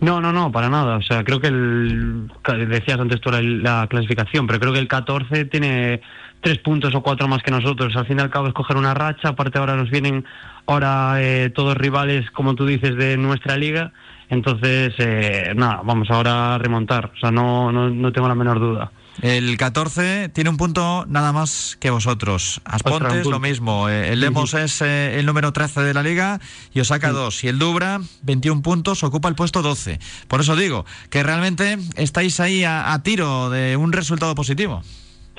No, 0.00 0.20
no, 0.20 0.32
no, 0.32 0.52
para 0.52 0.68
nada. 0.68 0.96
O 0.96 1.02
sea, 1.02 1.24
creo 1.24 1.40
que 1.40 1.48
el. 1.48 2.30
Decías 2.68 2.98
antes 2.98 3.20
tú 3.20 3.30
la, 3.30 3.40
la 3.40 3.86
clasificación, 3.88 4.46
pero 4.46 4.60
creo 4.60 4.72
que 4.72 4.78
el 4.78 4.88
14 4.88 5.46
tiene 5.46 6.00
tres 6.42 6.58
puntos 6.58 6.94
o 6.94 7.02
cuatro 7.02 7.28
más 7.28 7.42
que 7.42 7.50
nosotros. 7.50 7.94
Al 7.96 8.06
fin 8.06 8.18
y 8.18 8.22
al 8.22 8.30
cabo 8.30 8.48
es 8.48 8.54
coger 8.54 8.76
una 8.76 8.94
racha. 8.94 9.28
Aparte, 9.30 9.58
ahora 9.58 9.76
nos 9.76 9.90
vienen 9.90 10.24
ahora 10.66 11.14
eh, 11.22 11.50
todos 11.50 11.76
rivales, 11.76 12.30
como 12.30 12.54
tú 12.54 12.66
dices, 12.66 12.96
de 12.96 13.16
nuestra 13.16 13.56
liga. 13.56 13.92
Entonces, 14.28 14.94
eh, 14.98 15.52
nada, 15.56 15.82
vamos 15.84 16.08
ahora 16.10 16.54
a 16.54 16.58
remontar. 16.58 17.12
O 17.16 17.18
sea, 17.18 17.30
no, 17.30 17.72
no, 17.72 17.90
no 17.90 18.12
tengo 18.12 18.28
la 18.28 18.34
menor 18.34 18.60
duda. 18.60 18.92
El 19.22 19.56
14 19.56 20.30
tiene 20.30 20.48
un 20.50 20.56
punto 20.56 21.04
nada 21.08 21.32
más 21.32 21.76
que 21.78 21.90
vosotros. 21.90 22.62
Asponte 22.64 23.04
Ostras, 23.04 23.12
un 23.12 23.18
es 23.20 23.26
lo 23.26 23.40
mismo. 23.40 23.88
Eh, 23.88 24.12
El 24.12 24.20
Lemos 24.20 24.54
es 24.54 24.80
eh, 24.80 25.18
el 25.18 25.26
número 25.26 25.52
13 25.52 25.82
de 25.82 25.92
la 25.92 26.02
liga 26.02 26.40
y 26.72 26.80
os 26.80 26.88
saca 26.88 27.10
dos. 27.10 27.44
Y 27.44 27.48
el 27.48 27.58
Dubra, 27.58 28.00
21 28.22 28.62
puntos, 28.62 29.02
ocupa 29.02 29.28
el 29.28 29.34
puesto 29.34 29.62
12. 29.62 29.98
Por 30.28 30.40
eso 30.40 30.56
digo 30.56 30.86
que 31.10 31.22
realmente 31.22 31.76
estáis 31.96 32.40
ahí 32.40 32.64
a, 32.64 32.92
a 32.92 33.02
tiro 33.02 33.50
de 33.50 33.76
un 33.76 33.92
resultado 33.92 34.34
positivo. 34.34 34.82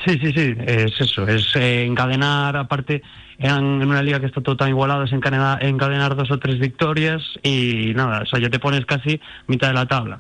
Sí, 0.06 0.18
sí, 0.20 0.34
sí, 0.34 0.56
es 0.66 1.00
eso, 1.00 1.28
es 1.28 1.56
encadenar, 1.56 2.58
aparte, 2.58 3.04
en, 3.42 3.82
en 3.82 3.90
una 3.90 4.04
liga 4.04 4.20
que 4.20 4.28
está 4.28 4.42
todo 4.42 4.58
tan 4.58 4.70
igualado, 4.70 5.04
es 5.04 5.12
encadenar, 5.12 5.64
encadenar 5.64 6.16
dos 6.16 6.32
o 6.32 6.40
tres 6.40 6.60
victorias 6.60 7.22
y 7.44 7.94
nada, 7.96 8.22
o 8.22 8.26
sea, 8.26 8.40
ya 8.40 8.50
te 8.50 8.60
pones 8.60 8.86
casi 8.86 9.20
mitad 9.48 9.70
de 9.70 9.74
la 9.74 9.86
tabla. 9.86 10.20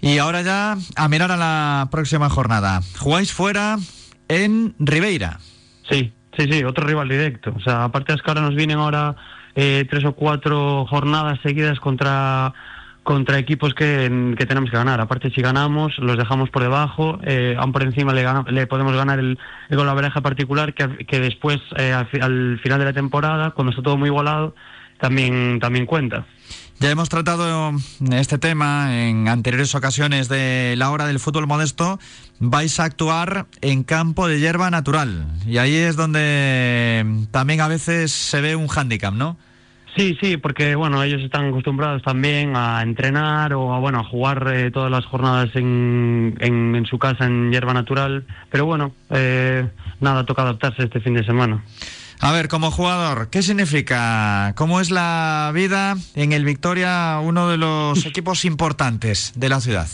Y 0.00 0.18
ahora 0.18 0.42
ya 0.42 0.76
a 0.96 1.08
mirar 1.08 1.32
a 1.32 1.36
la 1.38 1.88
próxima 1.90 2.28
jornada. 2.28 2.80
Jugáis 2.98 3.32
fuera 3.32 3.78
en 4.28 4.74
Ribeira. 4.78 5.38
Sí, 5.88 6.12
sí, 6.36 6.46
sí, 6.50 6.62
otro 6.62 6.86
rival 6.86 7.08
directo. 7.08 7.54
O 7.56 7.60
sea, 7.60 7.84
aparte 7.84 8.12
es 8.12 8.20
que 8.20 8.30
ahora 8.30 8.42
nos 8.42 8.54
vienen 8.54 8.78
ahora 8.78 9.16
eh, 9.54 9.86
tres 9.88 10.04
o 10.04 10.12
cuatro 10.12 10.84
jornadas 10.86 11.38
seguidas 11.42 11.80
contra 11.80 12.52
contra 13.04 13.38
equipos 13.38 13.74
que, 13.74 14.34
que 14.36 14.46
tenemos 14.46 14.70
que 14.70 14.76
ganar. 14.76 15.00
Aparte, 15.00 15.30
si 15.30 15.40
ganamos, 15.40 15.96
los 15.98 16.18
dejamos 16.18 16.50
por 16.50 16.62
debajo, 16.62 17.20
eh, 17.22 17.54
aún 17.56 17.72
por 17.72 17.84
encima 17.84 18.12
le, 18.12 18.26
le 18.50 18.66
podemos 18.66 18.96
ganar 18.96 19.20
el, 19.20 19.38
el 19.68 19.76
golaveraje 19.76 20.20
particular, 20.20 20.74
que, 20.74 21.06
que 21.06 21.20
después, 21.20 21.60
eh, 21.76 21.92
al, 21.92 22.08
al 22.20 22.60
final 22.60 22.78
de 22.80 22.84
la 22.86 22.92
temporada, 22.92 23.52
cuando 23.52 23.70
está 23.70 23.82
todo 23.82 23.96
muy 23.96 24.08
igualado, 24.08 24.56
también, 24.98 25.60
también 25.60 25.86
cuenta. 25.86 26.26
Ya 26.80 26.90
hemos 26.90 27.08
tratado 27.08 27.72
este 28.10 28.38
tema 28.38 29.06
en 29.06 29.28
anteriores 29.28 29.74
ocasiones 29.76 30.28
de 30.28 30.74
la 30.76 30.90
hora 30.90 31.06
del 31.06 31.20
fútbol 31.20 31.46
modesto. 31.46 32.00
Vais 32.40 32.80
a 32.80 32.84
actuar 32.84 33.46
en 33.60 33.84
campo 33.84 34.26
de 34.26 34.40
hierba 34.40 34.70
natural. 34.70 35.24
Y 35.46 35.58
ahí 35.58 35.76
es 35.76 35.94
donde 35.94 37.26
también 37.30 37.60
a 37.60 37.68
veces 37.68 38.10
se 38.10 38.40
ve 38.40 38.56
un 38.56 38.66
hándicap, 38.66 39.14
¿no? 39.14 39.36
Sí, 39.96 40.18
sí, 40.20 40.36
porque 40.36 40.74
bueno, 40.74 41.02
ellos 41.02 41.22
están 41.22 41.46
acostumbrados 41.46 42.02
también 42.02 42.56
a 42.56 42.82
entrenar 42.82 43.54
o 43.54 43.72
a, 43.72 43.78
bueno, 43.78 44.00
a 44.00 44.04
jugar 44.04 44.52
eh, 44.52 44.70
todas 44.72 44.90
las 44.90 45.04
jornadas 45.04 45.50
en, 45.54 46.36
en, 46.40 46.74
en 46.74 46.84
su 46.86 46.98
casa 46.98 47.26
en 47.26 47.52
hierba 47.52 47.72
natural, 47.74 48.26
pero 48.50 48.66
bueno, 48.66 48.92
eh, 49.10 49.68
nada, 50.00 50.24
toca 50.24 50.42
adaptarse 50.42 50.82
este 50.82 51.00
fin 51.00 51.14
de 51.14 51.24
semana. 51.24 51.62
A 52.20 52.32
ver, 52.32 52.48
como 52.48 52.70
jugador, 52.70 53.28
¿qué 53.30 53.42
significa? 53.42 54.54
¿Cómo 54.56 54.80
es 54.80 54.90
la 54.90 55.52
vida 55.54 55.94
en 56.14 56.32
el 56.32 56.44
Victoria, 56.44 57.20
uno 57.22 57.48
de 57.48 57.58
los 57.58 58.06
equipos 58.06 58.44
importantes 58.44 59.32
de 59.36 59.48
la 59.48 59.60
ciudad? 59.60 59.88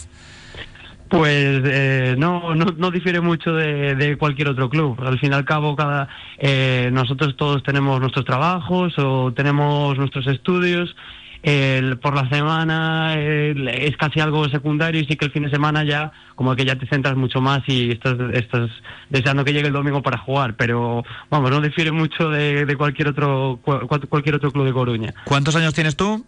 Pues 1.10 1.62
eh, 1.64 2.14
no, 2.16 2.54
no, 2.54 2.66
no 2.76 2.90
difiere 2.90 3.20
mucho 3.20 3.52
de, 3.52 3.94
de 3.96 4.16
cualquier 4.16 4.48
otro 4.48 4.70
club. 4.70 4.96
Al 5.04 5.18
fin 5.18 5.32
y 5.32 5.34
al 5.34 5.44
cabo, 5.44 5.74
cada 5.76 6.08
eh, 6.38 6.88
nosotros 6.92 7.36
todos 7.36 7.62
tenemos 7.62 8.00
nuestros 8.00 8.24
trabajos 8.24 8.94
o 8.98 9.32
tenemos 9.32 9.98
nuestros 9.98 10.26
estudios. 10.28 10.94
El- 11.42 11.98
por 11.98 12.14
la 12.14 12.28
semana 12.28 13.14
el- 13.18 13.66
es 13.68 13.96
casi 13.96 14.20
algo 14.20 14.46
secundario 14.50 15.00
y 15.00 15.06
sí 15.06 15.16
que 15.16 15.24
el 15.24 15.32
fin 15.32 15.42
de 15.44 15.50
semana 15.50 15.84
ya 15.84 16.12
como 16.34 16.54
que 16.54 16.66
ya 16.66 16.76
te 16.76 16.86
centras 16.86 17.16
mucho 17.16 17.40
más 17.40 17.62
y 17.66 17.90
estás, 17.92 18.16
estás 18.34 18.68
deseando 19.08 19.42
que 19.44 19.52
llegue 19.54 19.68
el 19.68 19.72
domingo 19.72 20.02
para 20.02 20.18
jugar. 20.18 20.54
Pero 20.56 21.02
vamos, 21.30 21.50
no 21.50 21.60
difiere 21.62 21.92
mucho 21.92 22.28
de, 22.28 22.66
de 22.66 22.76
cualquier 22.76 23.08
otro 23.08 23.58
cual- 23.64 23.86
cualquier 24.08 24.34
otro 24.36 24.52
club 24.52 24.66
de 24.66 24.72
Coruña. 24.72 25.14
¿Cuántos 25.24 25.56
años 25.56 25.72
tienes 25.74 25.96
tú? 25.96 26.24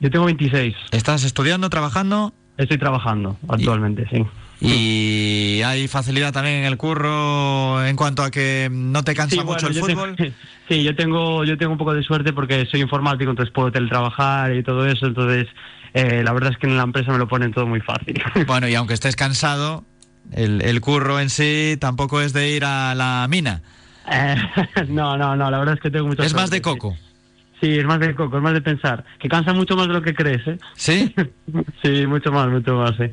Yo 0.00 0.10
tengo 0.10 0.26
26. 0.26 0.74
¿Estás 0.92 1.24
estudiando, 1.24 1.70
trabajando? 1.70 2.34
Estoy 2.56 2.78
trabajando 2.78 3.36
actualmente, 3.48 4.06
sí. 4.10 4.24
¿Y 4.60 5.60
hay 5.62 5.88
facilidad 5.88 6.32
también 6.32 6.56
en 6.60 6.64
el 6.64 6.76
curro 6.76 7.84
en 7.84 7.96
cuanto 7.96 8.22
a 8.22 8.30
que 8.30 8.68
no 8.70 9.02
te 9.02 9.14
cansa 9.14 9.36
Sí, 9.36 9.42
mucho 9.42 9.66
bueno, 9.66 9.68
el 9.68 9.74
fútbol? 9.94 10.16
tengo- 10.16 10.32
sí, 10.68 10.82
yo 10.82 10.94
tengo, 10.96 11.44
yo 11.44 11.58
tengo 11.58 11.72
un 11.72 11.78
poco 11.78 11.92
de 11.92 12.02
suerte 12.02 12.32
porque 12.32 12.64
soy 12.70 12.80
informático, 12.80 13.30
entonces 13.30 13.52
puedo 13.52 13.70
teletrabajar 13.72 14.54
y 14.54 14.62
todo 14.62 14.86
eso. 14.86 15.06
Entonces, 15.06 15.48
eh, 15.92 16.22
la 16.24 16.32
verdad 16.32 16.52
es 16.52 16.58
que 16.58 16.66
en 16.66 16.76
la 16.76 16.84
empresa 16.84 17.12
me 17.12 17.18
lo 17.18 17.28
ponen 17.28 17.52
todo 17.52 17.66
muy 17.66 17.80
fácil. 17.80 18.22
Bueno, 18.46 18.68
y 18.68 18.74
aunque 18.74 18.94
estés 18.94 19.16
cansado, 19.16 19.84
el, 20.32 20.62
el 20.62 20.80
curro 20.80 21.20
en 21.20 21.30
sí 21.30 21.76
tampoco 21.80 22.20
es 22.20 22.32
de 22.32 22.50
ir 22.50 22.64
a 22.64 22.94
la 22.94 23.26
mina. 23.28 23.62
Eh, 24.10 24.36
no, 24.88 25.16
no, 25.18 25.34
no, 25.36 25.50
la 25.50 25.58
verdad 25.58 25.74
es 25.74 25.80
que 25.80 25.90
tengo 25.90 26.06
mucha 26.06 26.24
Es 26.24 26.34
más 26.34 26.50
de 26.50 26.62
coco. 26.62 26.92
Sí. 26.96 27.13
Sí, 27.60 27.78
es 27.78 27.84
más 27.84 28.00
de 28.00 28.14
coco, 28.14 28.36
es 28.36 28.42
más 28.42 28.52
de 28.52 28.60
pensar. 28.60 29.04
Que 29.18 29.28
cansa 29.28 29.52
mucho 29.54 29.76
más 29.76 29.86
de 29.88 29.94
lo 29.94 30.02
que 30.02 30.14
crees, 30.14 30.46
¿eh? 30.46 30.58
¿Sí? 30.74 31.14
sí, 31.82 32.06
mucho 32.06 32.30
más, 32.32 32.48
mucho 32.48 32.74
más, 32.76 32.92
sí. 32.96 33.04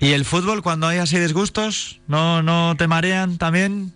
¿Y 0.00 0.12
el 0.12 0.24
fútbol, 0.24 0.62
cuando 0.62 0.86
hay 0.88 0.98
así 0.98 1.18
disgustos, 1.18 2.00
no, 2.08 2.42
no 2.42 2.74
te 2.76 2.88
marean 2.88 3.38
también? 3.38 3.92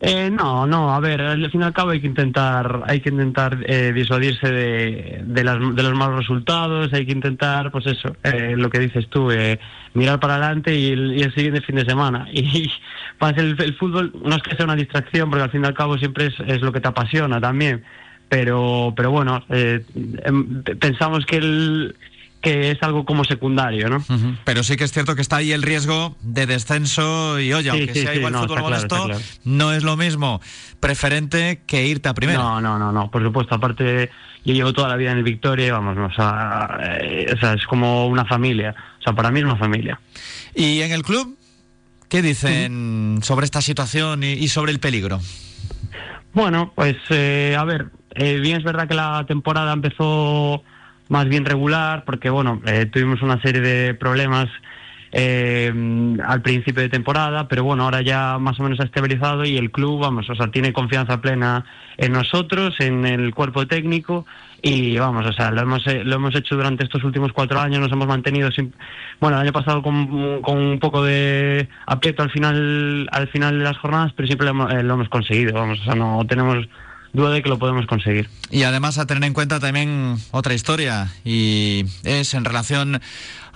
Eh, 0.00 0.30
no, 0.30 0.64
no, 0.66 0.94
a 0.94 1.00
ver, 1.00 1.20
al 1.20 1.50
fin 1.50 1.60
y 1.60 1.64
al 1.64 1.72
cabo 1.72 1.90
hay 1.90 2.00
que 2.00 2.06
intentar, 2.06 2.84
hay 2.86 3.00
que 3.00 3.08
intentar 3.08 3.58
eh, 3.66 3.92
disuadirse 3.92 4.48
de, 4.48 5.22
de, 5.24 5.44
las- 5.44 5.58
de 5.74 5.82
los 5.82 5.92
malos 5.94 6.18
resultados, 6.20 6.92
hay 6.92 7.04
que 7.04 7.10
intentar, 7.12 7.72
pues 7.72 7.84
eso, 7.86 8.16
eh, 8.22 8.54
lo 8.56 8.70
que 8.70 8.78
dices 8.78 9.08
tú, 9.10 9.32
eh, 9.32 9.58
mirar 9.94 10.20
para 10.20 10.36
adelante 10.36 10.72
y 10.72 10.92
el, 10.92 11.18
y 11.18 11.22
el 11.22 11.34
siguiente 11.34 11.60
fin 11.62 11.74
de 11.76 11.84
semana. 11.84 12.28
Y 12.32 12.70
para 13.18 13.40
el, 13.42 13.60
el 13.60 13.74
fútbol 13.76 14.12
no 14.24 14.36
es 14.36 14.42
que 14.44 14.54
sea 14.54 14.64
una 14.66 14.76
distracción, 14.76 15.28
porque 15.30 15.42
al 15.42 15.50
fin 15.50 15.64
y 15.64 15.66
al 15.66 15.74
cabo 15.74 15.98
siempre 15.98 16.26
es, 16.26 16.34
es 16.46 16.62
lo 16.62 16.72
que 16.72 16.80
te 16.80 16.86
apasiona 16.88 17.40
también. 17.40 17.82
Pero, 18.28 18.92
pero 18.96 19.10
bueno, 19.10 19.42
eh, 19.48 19.84
em, 20.24 20.62
pensamos 20.62 21.24
que 21.24 21.36
el 21.36 21.96
que 22.40 22.70
es 22.70 22.82
algo 22.82 23.04
como 23.04 23.24
secundario, 23.24 23.88
¿no? 23.88 24.04
Pero 24.44 24.62
sí 24.62 24.76
que 24.76 24.84
es 24.84 24.92
cierto 24.92 25.16
que 25.16 25.22
está 25.22 25.36
ahí 25.36 25.50
el 25.50 25.62
riesgo 25.62 26.16
de 26.20 26.46
descenso 26.46 27.40
y 27.40 27.52
oye, 27.52 27.70
Sí, 27.70 27.76
aunque 27.76 27.94
sí, 27.94 28.00
sea 28.02 28.12
sí, 28.12 28.18
igual 28.18 28.32
no, 28.32 28.42
fútbol 28.42 28.58
claro, 28.58 28.86
claro. 28.86 29.18
no 29.44 29.72
es 29.72 29.82
lo 29.82 29.96
mismo 29.96 30.40
preferente 30.78 31.62
que 31.66 31.86
irte 31.86 32.08
a 32.08 32.14
primera. 32.14 32.38
No, 32.38 32.60
no, 32.60 32.78
no, 32.78 32.92
no, 32.92 33.10
por 33.10 33.24
supuesto. 33.24 33.56
Aparte, 33.56 34.10
yo 34.44 34.54
llevo 34.54 34.72
toda 34.72 34.88
la 34.88 34.96
vida 34.96 35.10
en 35.10 35.18
el 35.18 35.24
Victoria, 35.24 35.66
y 35.66 35.70
vamos, 35.70 35.98
o, 35.98 36.14
sea, 36.14 36.78
eh, 37.00 37.26
o 37.34 37.38
sea, 37.38 37.54
es 37.54 37.66
como 37.66 38.06
una 38.06 38.24
familia. 38.24 38.74
O 39.00 39.02
sea, 39.02 39.14
para 39.14 39.32
mí 39.32 39.40
es 39.40 39.44
una 39.44 39.56
familia. 39.56 40.00
¿Y 40.54 40.80
en 40.82 40.92
el 40.92 41.02
club? 41.02 41.36
¿Qué 42.08 42.22
dicen 42.22 43.18
sobre 43.22 43.46
esta 43.46 43.60
situación 43.60 44.22
y, 44.22 44.32
y 44.32 44.48
sobre 44.48 44.70
el 44.72 44.78
peligro? 44.78 45.20
Bueno, 46.32 46.72
pues 46.74 46.96
eh, 47.10 47.56
a 47.58 47.64
ver, 47.64 47.88
eh, 48.18 48.38
bien 48.40 48.58
es 48.58 48.64
verdad 48.64 48.88
que 48.88 48.94
la 48.94 49.24
temporada 49.26 49.72
empezó 49.72 50.62
más 51.08 51.28
bien 51.28 51.44
regular, 51.44 52.04
porque 52.04 52.30
bueno, 52.30 52.60
eh, 52.66 52.86
tuvimos 52.86 53.22
una 53.22 53.40
serie 53.40 53.60
de 53.60 53.94
problemas 53.94 54.48
eh, 55.12 55.72
al 56.24 56.42
principio 56.42 56.82
de 56.82 56.88
temporada, 56.88 57.48
pero 57.48 57.64
bueno, 57.64 57.84
ahora 57.84 58.02
ya 58.02 58.38
más 58.38 58.60
o 58.60 58.62
menos 58.62 58.78
ha 58.80 58.84
estabilizado 58.84 59.44
y 59.44 59.56
el 59.56 59.70
club, 59.70 60.00
vamos, 60.00 60.28
o 60.28 60.34
sea, 60.34 60.48
tiene 60.48 60.72
confianza 60.72 61.20
plena 61.20 61.64
en 61.96 62.12
nosotros, 62.12 62.74
en 62.80 63.06
el 63.06 63.34
cuerpo 63.34 63.66
técnico 63.66 64.26
y 64.60 64.98
vamos, 64.98 65.24
o 65.24 65.32
sea, 65.32 65.50
lo 65.50 65.62
hemos, 65.62 65.86
eh, 65.86 66.02
lo 66.04 66.16
hemos 66.16 66.34
hecho 66.34 66.56
durante 66.56 66.84
estos 66.84 67.04
últimos 67.04 67.32
cuatro 67.32 67.58
años, 67.58 67.80
nos 67.80 67.92
hemos 67.92 68.06
mantenido, 68.06 68.50
sin, 68.50 68.74
bueno, 69.20 69.36
el 69.38 69.44
año 69.44 69.52
pasado 69.52 69.82
con, 69.82 70.42
con 70.42 70.58
un 70.58 70.78
poco 70.78 71.02
de 71.02 71.68
aprieto 71.86 72.22
al 72.22 72.30
final, 72.30 73.08
al 73.10 73.28
final 73.28 73.58
de 73.58 73.64
las 73.64 73.78
jornadas, 73.78 74.12
pero 74.14 74.26
siempre 74.26 74.44
lo 74.46 74.50
hemos, 74.50 74.72
eh, 74.72 74.82
lo 74.82 74.94
hemos 74.94 75.08
conseguido, 75.08 75.54
vamos, 75.54 75.80
o 75.80 75.84
sea, 75.84 75.94
no 75.94 76.22
tenemos 76.28 76.68
duda 77.12 77.30
de 77.30 77.42
que 77.42 77.48
lo 77.48 77.58
podemos 77.58 77.86
conseguir. 77.86 78.28
Y 78.50 78.62
además 78.62 78.98
a 78.98 79.06
tener 79.06 79.24
en 79.24 79.34
cuenta 79.34 79.60
también 79.60 80.16
otra 80.30 80.54
historia 80.54 81.12
y 81.24 81.84
es 82.04 82.34
en 82.34 82.44
relación 82.44 83.00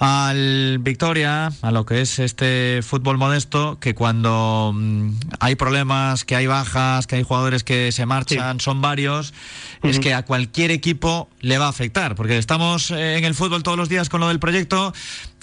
al 0.05 0.79
Victoria, 0.81 1.53
a 1.63 1.71
lo 1.71 1.87
que 1.87 2.01
es 2.01 2.19
este 2.19 2.81
fútbol 2.83 3.19
modesto, 3.19 3.79
que 3.79 3.95
cuando 3.95 4.73
mm, 4.75 5.11
hay 5.39 5.55
problemas, 5.55 6.25
que 6.25 6.35
hay 6.35 6.49
bajas, 6.49 7.07
que 7.07 7.17
hay 7.17 7.23
jugadores 7.23 7.63
que 7.63 7.93
se 7.93 8.05
marchan, 8.05 8.59
son 8.59 8.83
varios, 8.83 9.33
es 9.85 10.01
que 10.01 10.13
a 10.13 10.25
cualquier 10.25 10.73
equipo 10.73 11.29
le 11.41 11.59
va 11.59 11.67
a 11.67 11.69
afectar, 11.69 12.17
porque 12.17 12.39
estamos 12.39 12.91
eh, 12.91 13.17
en 13.17 13.25
el 13.25 13.35
fútbol 13.35 13.63
todos 13.63 13.79
los 13.79 13.89
días 13.89 14.09
con 14.09 14.21
lo 14.21 14.27
del 14.27 14.41
proyecto 14.41 14.93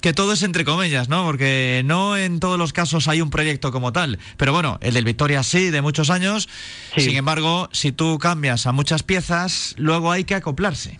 que 0.00 0.12
todo 0.12 0.32
es 0.32 0.42
entre 0.42 0.64
comillas, 0.64 1.08
¿no? 1.08 1.24
Porque 1.24 1.82
no 1.84 2.16
en 2.16 2.40
todos 2.40 2.58
los 2.58 2.72
casos 2.72 3.08
hay 3.08 3.20
un 3.20 3.30
proyecto 3.30 3.72
como 3.72 3.92
tal. 3.92 4.18
Pero 4.36 4.52
bueno, 4.52 4.78
el 4.82 4.94
del 4.94 5.04
Victoria 5.04 5.42
sí, 5.42 5.70
de 5.70 5.82
muchos 5.82 6.10
años. 6.10 6.48
Sin 6.96 7.16
embargo, 7.16 7.68
si 7.72 7.92
tú 7.92 8.18
cambias 8.18 8.66
a 8.66 8.72
muchas 8.72 9.02
piezas, 9.02 9.74
luego 9.78 10.10
hay 10.10 10.24
que 10.24 10.34
acoplarse. 10.34 10.98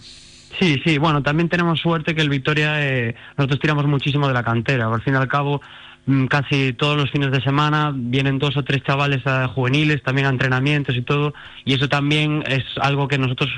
Sí, 0.59 0.81
sí, 0.85 0.99
bueno, 0.99 1.23
también 1.23 1.49
tenemos 1.49 1.81
suerte 1.81 2.15
que 2.15 2.21
el 2.21 2.29
Victoria, 2.29 2.87
eh, 2.87 3.15
nosotros 3.37 3.61
tiramos 3.61 3.87
muchísimo 3.87 4.29
de 4.29 4.35
la 4.35 4.43
cantera. 4.43 4.93
Al 4.93 5.01
fin 5.03 5.15
y 5.15 5.17
al 5.17 5.29
cabo, 5.29 5.63
mm, 6.07 6.27
casi 6.27 6.73
todos 6.75 6.97
los 6.97 7.11
fines 7.11 7.31
de 7.31 7.41
semana 7.41 7.93
vienen 7.95 8.39
dos 8.39 8.57
o 8.57 8.63
tres 8.63 8.83
chavales 8.83 9.27
a 9.27 9.49
juveniles, 9.49 10.03
también 10.03 10.27
a 10.27 10.31
entrenamientos 10.31 10.97
y 10.97 11.03
todo. 11.03 11.33
Y 11.65 11.75
eso 11.75 11.89
también 11.89 12.45
es 12.47 12.65
algo 12.81 13.09
que 13.09 13.17
nosotros 13.17 13.49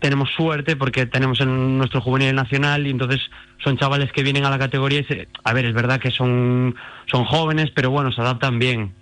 tenemos 0.00 0.30
suerte 0.36 0.76
porque 0.76 1.06
tenemos 1.06 1.40
en 1.40 1.78
nuestro 1.78 2.00
juvenil 2.00 2.34
nacional 2.34 2.86
y 2.86 2.90
entonces 2.90 3.20
son 3.62 3.78
chavales 3.78 4.12
que 4.12 4.22
vienen 4.22 4.44
a 4.44 4.50
la 4.50 4.58
categoría 4.58 5.00
y 5.00 5.04
se, 5.04 5.28
a 5.42 5.52
ver, 5.52 5.64
es 5.64 5.74
verdad 5.74 6.00
que 6.00 6.10
son, 6.10 6.74
son 7.06 7.24
jóvenes, 7.24 7.70
pero 7.74 7.90
bueno, 7.90 8.12
se 8.12 8.20
adaptan 8.20 8.58
bien. 8.58 8.92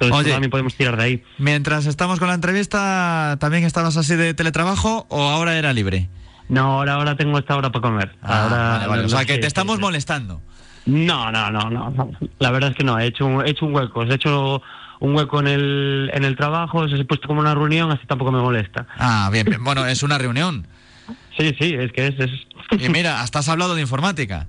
Entonces 0.00 0.32
también 0.32 0.50
podemos 0.50 0.74
tirar 0.74 0.96
de 0.96 1.02
ahí. 1.02 1.22
Mientras 1.38 1.86
estamos 1.86 2.18
con 2.18 2.28
la 2.28 2.34
entrevista, 2.34 3.36
¿también 3.40 3.64
estabas 3.64 3.96
así 3.96 4.14
de 4.14 4.34
teletrabajo 4.34 5.06
o 5.08 5.22
ahora 5.22 5.56
era 5.56 5.72
libre? 5.72 6.08
No, 6.48 6.74
ahora, 6.74 6.94
ahora 6.94 7.16
tengo 7.16 7.38
esta 7.38 7.56
hora 7.56 7.72
para 7.72 7.82
comer. 7.82 8.14
Ah, 8.22 8.82
ahora, 8.84 9.04
O 9.04 9.08
sea, 9.08 9.24
que 9.24 9.38
te 9.38 9.46
estamos 9.46 9.80
molestando. 9.80 10.42
No, 10.86 11.32
no, 11.32 11.50
no, 11.50 11.70
no, 11.70 12.10
La 12.38 12.50
verdad 12.50 12.70
es 12.70 12.76
que 12.76 12.84
no, 12.84 12.98
he 12.98 13.06
hecho, 13.06 13.42
he 13.42 13.50
hecho 13.50 13.64
un 13.64 13.74
hueco. 13.74 14.02
He 14.02 14.14
hecho 14.14 14.60
un 15.04 15.14
hueco 15.14 15.40
en 15.40 15.48
el, 15.48 16.10
en 16.14 16.24
el 16.24 16.36
trabajo, 16.36 16.88
se 16.88 17.00
ha 17.00 17.04
puesto 17.04 17.28
como 17.28 17.40
una 17.40 17.54
reunión, 17.54 17.90
así 17.92 18.06
tampoco 18.06 18.32
me 18.32 18.40
molesta. 18.40 18.86
Ah, 18.96 19.28
bien, 19.32 19.44
bien. 19.46 19.62
bueno, 19.62 19.86
es 19.86 20.02
una 20.02 20.18
reunión. 20.18 20.66
Sí, 21.38 21.54
sí, 21.60 21.74
es 21.78 21.92
que 21.92 22.06
es, 22.06 22.18
es... 22.18 22.30
Y 22.80 22.88
mira, 22.88 23.20
hasta 23.20 23.40
has 23.40 23.48
hablado 23.48 23.74
de 23.74 23.82
informática. 23.82 24.46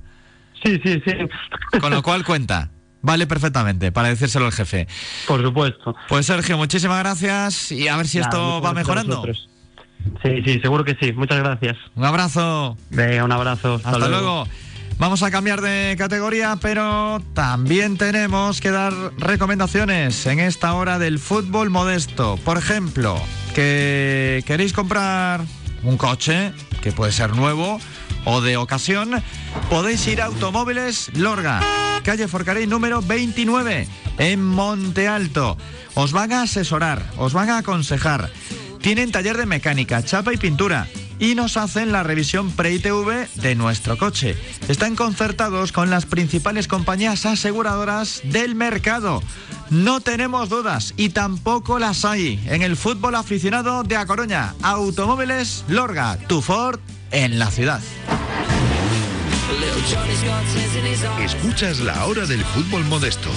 Sí, 0.64 0.80
sí, 0.84 1.02
sí. 1.06 1.80
Con 1.80 1.92
lo 1.92 2.02
cual 2.02 2.24
cuenta. 2.24 2.70
Vale 3.02 3.28
perfectamente 3.28 3.92
para 3.92 4.10
decírselo 4.10 4.46
al 4.46 4.52
jefe. 4.52 4.88
Por 5.28 5.44
supuesto. 5.44 5.96
Pues 6.08 6.26
Sergio, 6.26 6.58
muchísimas 6.58 6.98
gracias 7.00 7.72
y 7.72 7.88
a 7.88 7.98
ver 7.98 8.08
si 8.08 8.18
esto 8.18 8.62
va 8.62 8.74
mejorando. 8.74 9.24
Sí, 10.24 10.42
sí, 10.44 10.60
seguro 10.60 10.84
que 10.84 10.98
sí. 11.00 11.14
Muchas 11.14 11.38
gracias. 11.40 11.78
Un 11.96 12.06
abrazo. 12.06 12.78
Venga, 12.90 13.24
un 13.24 13.32
abrazo. 13.32 13.80
Hasta, 13.84 14.08
luego. 14.08 14.48
Vamos 14.98 15.24
a 15.24 15.32
cambiar 15.32 15.62
de 15.62 15.96
categoría, 15.98 16.58
pero 16.62 17.22
también 17.34 17.98
tenemos 17.98 18.62
que 18.62 18.72
dar 18.72 18.94
recomendaciones 19.18 20.26
en 20.26 20.40
esta 20.40 20.74
hora 20.74 21.00
del 21.00 21.20
fútbol 21.20 21.70
modesto. 21.70 22.38
Por 22.46 22.58
ejemplo, 22.58 23.22
que 23.54 24.42
queréis 24.48 24.72
comprar 24.72 25.42
un 25.84 25.98
coche, 25.98 26.54
que 26.82 26.94
puede 26.94 27.12
ser 27.12 27.36
nuevo 27.36 27.80
o 28.24 28.40
de 28.40 28.56
ocasión, 28.56 29.22
podéis 29.70 30.08
ir 30.08 30.22
a 30.22 30.26
Automóviles 30.26 31.12
Lorga, 31.14 31.62
calle 32.04 32.30
Forcarey 32.30 32.66
número 32.66 33.02
29, 33.02 33.88
en 34.18 34.46
Monte 34.46 35.10
Alto. 35.10 35.58
Os 35.94 36.14
van 36.14 36.32
a 36.32 36.44
asesorar, 36.44 37.04
os 37.18 37.34
van 37.34 37.50
a 37.50 37.58
aconsejar. 37.58 38.32
Tienen 38.82 39.12
taller 39.12 39.36
de 39.36 39.46
mecánica, 39.46 40.04
chapa 40.04 40.34
y 40.34 40.38
pintura 40.38 40.88
y 41.20 41.36
nos 41.36 41.58
hacen 41.58 41.92
la 41.92 42.04
revisión 42.04 42.52
pre-ITV 42.52 43.28
de 43.36 43.56
nuestro 43.56 43.98
coche. 43.98 44.36
Están 44.68 44.96
concertados 44.96 45.72
con 45.72 45.90
las 45.90 46.06
principales 46.06 46.68
compañías 46.68 47.26
aseguradoras 47.26 48.22
del 48.24 48.56
mercado. 48.56 49.22
No 49.70 50.00
tenemos 50.00 50.50
dudas 50.50 50.94
y 50.98 51.10
tampoco 51.10 51.80
las 51.80 52.06
hay 52.06 52.40
en 52.48 52.62
el 52.62 52.78
fútbol 52.78 53.16
aficionado 53.16 53.84
de 53.84 53.98
A 53.98 54.06
Coruña. 54.06 54.54
Automóviles 54.62 55.66
Lorga, 55.68 56.18
tu 56.28 56.42
Ford 56.42 56.80
en 57.12 57.40
la 57.40 57.50
ciudad. 57.50 57.82
Escuchas 61.24 61.80
la 61.80 62.06
hora 62.06 62.26
del 62.26 62.44
fútbol 62.44 62.84
modesto. 62.86 63.30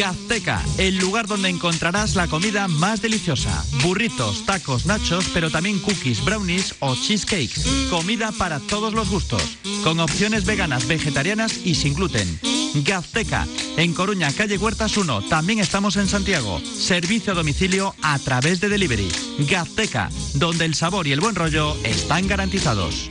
Gazteca, 0.00 0.62
el 0.78 0.96
lugar 0.96 1.26
donde 1.26 1.50
encontrarás 1.50 2.14
la 2.14 2.26
comida 2.26 2.68
más 2.68 3.02
deliciosa. 3.02 3.62
Burritos, 3.82 4.46
tacos, 4.46 4.86
nachos, 4.86 5.26
pero 5.34 5.50
también 5.50 5.78
cookies, 5.78 6.24
brownies 6.24 6.74
o 6.78 6.96
cheesecakes. 6.96 7.66
Comida 7.90 8.32
para 8.32 8.60
todos 8.60 8.94
los 8.94 9.10
gustos, 9.10 9.58
con 9.84 10.00
opciones 10.00 10.46
veganas, 10.46 10.88
vegetarianas 10.88 11.66
y 11.66 11.74
sin 11.74 11.92
gluten. 11.92 12.40
Gazteca, 12.76 13.46
en 13.76 13.92
Coruña, 13.92 14.32
calle 14.32 14.56
Huertas 14.56 14.96
1. 14.96 15.28
También 15.28 15.58
estamos 15.58 15.98
en 15.98 16.08
Santiago. 16.08 16.60
Servicio 16.60 17.34
a 17.34 17.36
domicilio 17.36 17.94
a 18.00 18.18
través 18.20 18.58
de 18.62 18.70
delivery. 18.70 19.08
Gazteca, 19.50 20.08
donde 20.32 20.64
el 20.64 20.74
sabor 20.74 21.08
y 21.08 21.12
el 21.12 21.20
buen 21.20 21.34
rollo 21.34 21.76
están 21.84 22.26
garantizados. 22.26 23.10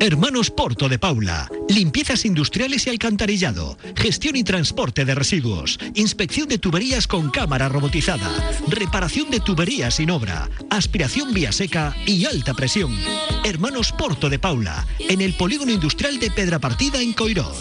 Hermanos 0.00 0.50
Porto 0.50 0.88
de 0.88 0.98
Paula. 0.98 1.50
Limpiezas 1.68 2.24
industriales 2.24 2.86
y 2.86 2.90
alcantarillado. 2.90 3.76
Gestión 3.94 4.34
y 4.34 4.42
transporte 4.42 5.04
de 5.04 5.14
residuos. 5.14 5.78
Inspección 5.94 6.48
de 6.48 6.56
tuberías 6.56 7.06
con 7.06 7.30
cámara 7.30 7.68
robotizada. 7.68 8.30
Reparación 8.66 9.30
de 9.30 9.40
tuberías 9.40 9.96
sin 9.96 10.10
obra. 10.10 10.48
Aspiración 10.70 11.34
vía 11.34 11.52
seca 11.52 11.94
y 12.06 12.24
alta 12.24 12.54
presión. 12.54 12.96
Hermanos 13.44 13.92
Porto 13.92 14.30
de 14.30 14.38
Paula. 14.38 14.86
En 14.98 15.20
el 15.20 15.34
polígono 15.34 15.70
industrial 15.70 16.18
de 16.18 16.30
Pedra 16.30 16.58
Partida 16.58 17.02
en 17.02 17.12
Coirós. 17.12 17.60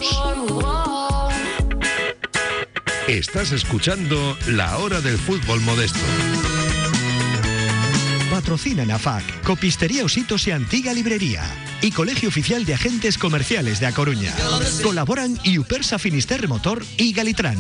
Estás 3.10 3.52
escuchando 3.52 4.38
La 4.48 4.78
Hora 4.78 5.02
del 5.02 5.18
Fútbol 5.18 5.60
Modesto. 5.62 6.00
Patrocina 8.40 8.96
AFAC, 8.96 9.44
Copistería 9.44 10.06
Ositos 10.06 10.48
y 10.48 10.52
Antigua 10.52 10.94
Librería 10.94 11.44
y 11.82 11.92
Colegio 11.92 12.30
Oficial 12.30 12.64
de 12.64 12.74
Agentes 12.74 13.18
Comerciales 13.18 13.82
de 13.82 13.88
A 13.88 13.92
Coruña. 13.92 14.34
Colaboran 14.82 15.38
Iupersa 15.44 16.00
Finisterre 16.00 16.48
Motor 16.48 16.86
y 16.96 17.12
Galitran. 17.12 17.58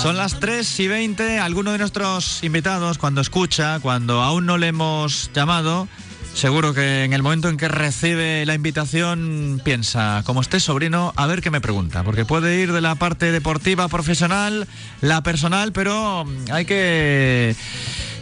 Son 0.00 0.16
las 0.16 0.38
3 0.38 0.78
y 0.78 0.86
20. 0.86 1.40
Alguno 1.40 1.72
de 1.72 1.78
nuestros 1.78 2.44
invitados, 2.44 2.98
cuando 2.98 3.20
escucha, 3.20 3.80
cuando 3.80 4.22
aún 4.22 4.46
no 4.46 4.58
le 4.58 4.68
hemos 4.68 5.32
llamado, 5.34 5.88
Seguro 6.34 6.72
que 6.72 7.04
en 7.04 7.12
el 7.12 7.22
momento 7.22 7.50
en 7.50 7.58
que 7.58 7.68
recibe 7.68 8.46
la 8.46 8.54
invitación 8.54 9.60
piensa, 9.62 10.22
como 10.24 10.40
esté 10.40 10.60
sobrino, 10.60 11.12
a 11.14 11.26
ver 11.26 11.42
qué 11.42 11.50
me 11.50 11.60
pregunta, 11.60 12.04
porque 12.04 12.24
puede 12.24 12.58
ir 12.58 12.72
de 12.72 12.80
la 12.80 12.94
parte 12.94 13.32
deportiva 13.32 13.86
profesional, 13.88 14.66
la 15.02 15.22
personal, 15.22 15.72
pero 15.72 16.24
hay 16.50 16.64
que 16.64 17.54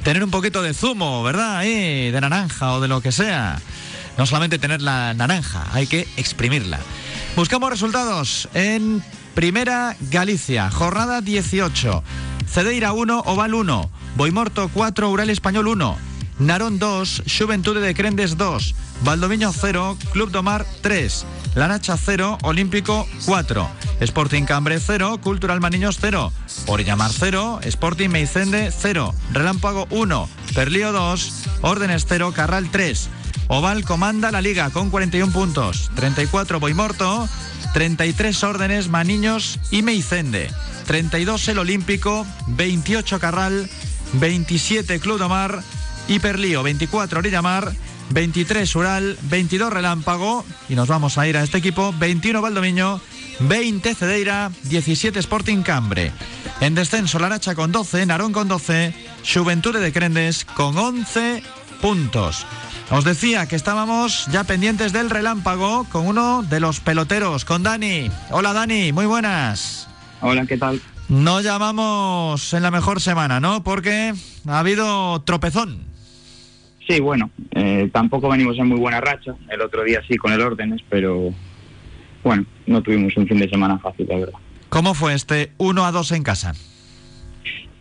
tener 0.03 0.25
un 0.25 0.31
poquito 0.31 0.63
de 0.63 0.75
zumo, 0.75 1.23
¿verdad? 1.23 1.59
Ahí, 1.59 2.11
de 2.11 2.21
naranja 2.21 2.73
o 2.73 2.81
de 2.81 2.89
lo 2.89 3.01
que 3.01 3.13
sea. 3.13 3.61
No 4.17 4.27
solamente 4.27 4.59
tener 4.59 4.83
la 4.83 5.15
naranja, 5.15 5.67
hay 5.73 5.87
que 5.87 6.07
exprimirla. 6.17 6.81
Buscamos 7.37 7.71
resultados 7.71 8.49
en 8.55 9.03
Primera 9.35 9.97
Galicia, 10.11 10.71
jornada 10.71 11.21
18. 11.21 12.03
Cedeira 12.49 12.93
1, 12.93 13.21
Oval 13.27 13.55
1, 13.55 13.91
Boimorto 14.17 14.69
4, 14.73 15.09
Ural 15.09 15.31
Español 15.31 15.69
1, 15.69 15.97
Narón 16.41 16.79
2, 16.79 17.25
Juventude 17.39 17.81
de 17.81 17.95
Crendes 17.95 18.39
2, 18.39 18.75
Valdoviño 19.05 19.53
0, 19.53 19.99
Club 20.11 20.31
Domar 20.31 20.65
3, 20.81 21.27
Lanacha 21.55 21.99
0, 21.99 22.39
Olímpico 22.43 23.07
4, 23.27 23.69
Sporting 24.01 24.45
Cambre 24.45 24.81
0, 24.81 25.21
Cultural 25.23 25.61
Maniños 25.61 25.99
0, 26.01 26.33
Orillamar 26.67 27.11
0, 27.13 27.61
Sporting 27.65 28.09
Meicende 28.09 28.73
0, 28.73 29.15
Relámpago 29.33 29.87
1, 29.91 30.29
Perlío 30.55 30.93
2, 30.93 31.33
Órdenes 31.61 32.07
0, 32.09 32.33
Carral 32.35 32.71
3. 32.71 33.11
Oval 33.49 33.85
comanda 33.85 34.31
la 34.31 34.41
liga 34.41 34.71
con 34.71 34.89
41 34.89 35.33
puntos, 35.33 35.91
34 35.95 36.59
Boimorto, 36.59 37.29
33 37.75 38.45
Órdenes, 38.45 38.89
Maniños 38.89 39.61
y 39.71 39.83
Meicende, 39.83 40.51
32 40.87 41.49
el 41.49 41.59
Olímpico, 41.59 42.27
28 42.47 43.21
Carral, 43.21 43.69
27 44.15 45.01
Club 45.01 45.19
Domar, 45.19 45.63
Hiperlío 46.09 46.63
24 46.63 47.19
Orillamar, 47.19 47.73
23 48.11 48.77
Ural, 48.77 49.19
22 49.23 49.73
Relámpago 49.73 50.45
y 50.69 50.75
nos 50.75 50.89
vamos 50.89 51.19
a 51.19 51.27
ir 51.27 51.37
a 51.37 51.43
este 51.43 51.59
equipo, 51.59 51.95
21 51.99 52.43
Valdomiño, 52.43 53.01
20 53.41 53.95
Cedeira, 53.95 54.51
17 54.65 55.19
Sporting 55.19 55.63
Cambre. 55.63 56.13
En 56.61 56.75
descenso 56.75 57.19
Laracha 57.19 57.55
con 57.55 57.73
12, 57.73 58.07
Narón 58.07 58.33
con 58.33 58.49
12, 58.49 58.95
Juventude 59.33 59.81
de 59.81 59.93
Crendes 59.93 60.45
con 60.45 60.77
11 60.77 61.43
puntos. 61.81 62.47
Os 62.91 63.05
decía 63.05 63.47
que 63.47 63.55
estábamos 63.55 64.27
ya 64.27 64.45
pendientes 64.45 64.93
del 64.93 65.11
relámpago 65.11 65.85
con 65.85 66.07
uno 66.09 66.43
de 66.43 66.59
los 66.59 66.81
peloteros, 66.81 67.45
con 67.45 67.63
Dani. 67.63 68.11
Hola 68.31 68.53
Dani, 68.53 68.93
muy 68.93 69.07
buenas. 69.07 69.89
Hola, 70.21 70.45
¿qué 70.45 70.59
tal? 70.59 70.83
No 71.09 71.41
llamamos 71.41 72.53
en 72.53 72.63
la 72.63 72.71
mejor 72.71 73.01
semana, 73.01 73.41
¿no? 73.41 73.63
Porque 73.63 74.13
ha 74.47 74.59
habido 74.59 75.23
tropezón. 75.23 75.90
Sí, 76.91 76.99
bueno, 76.99 77.31
eh, 77.53 77.89
tampoco 77.93 78.29
venimos 78.29 78.59
en 78.59 78.67
muy 78.67 78.81
buena 78.81 79.01
racha. 79.01 79.37
El 79.49 79.61
otro 79.61 79.85
día 79.85 80.03
sí 80.09 80.17
con 80.17 80.33
el 80.33 80.41
órdenes, 80.41 80.83
pero 80.89 81.33
bueno, 82.25 82.45
no 82.67 82.83
tuvimos 82.83 83.17
un 83.17 83.29
fin 83.29 83.39
de 83.39 83.49
semana 83.49 83.79
fácil, 83.79 84.09
la 84.09 84.19
verdad. 84.19 84.39
¿Cómo 84.71 84.95
fue 84.95 85.15
este 85.15 85.53
1 85.59 85.85
a 85.85 85.93
2 85.93 86.11
en 86.11 86.25
casa? 86.25 86.53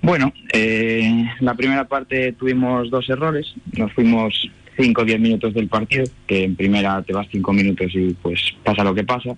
Bueno, 0.04 0.32
eh, 0.54 1.26
la 1.40 1.56
primera 1.56 1.88
parte 1.88 2.34
tuvimos 2.34 2.92
dos 2.92 3.10
errores. 3.10 3.52
Nos 3.76 3.92
fuimos 3.94 4.48
5 4.78 5.02
o 5.02 5.06
10 5.06 5.20
minutos 5.20 5.56
del 5.56 5.70
partido, 5.70 6.04
que 6.28 6.44
en 6.44 6.56
primera 6.56 7.02
te 7.02 7.12
vas 7.12 7.28
5 7.32 7.52
minutos 7.52 7.88
y 7.96 8.14
pues 8.14 8.40
pasa 8.64 8.84
lo 8.84 8.94
que 8.94 9.06
pasa. 9.06 9.36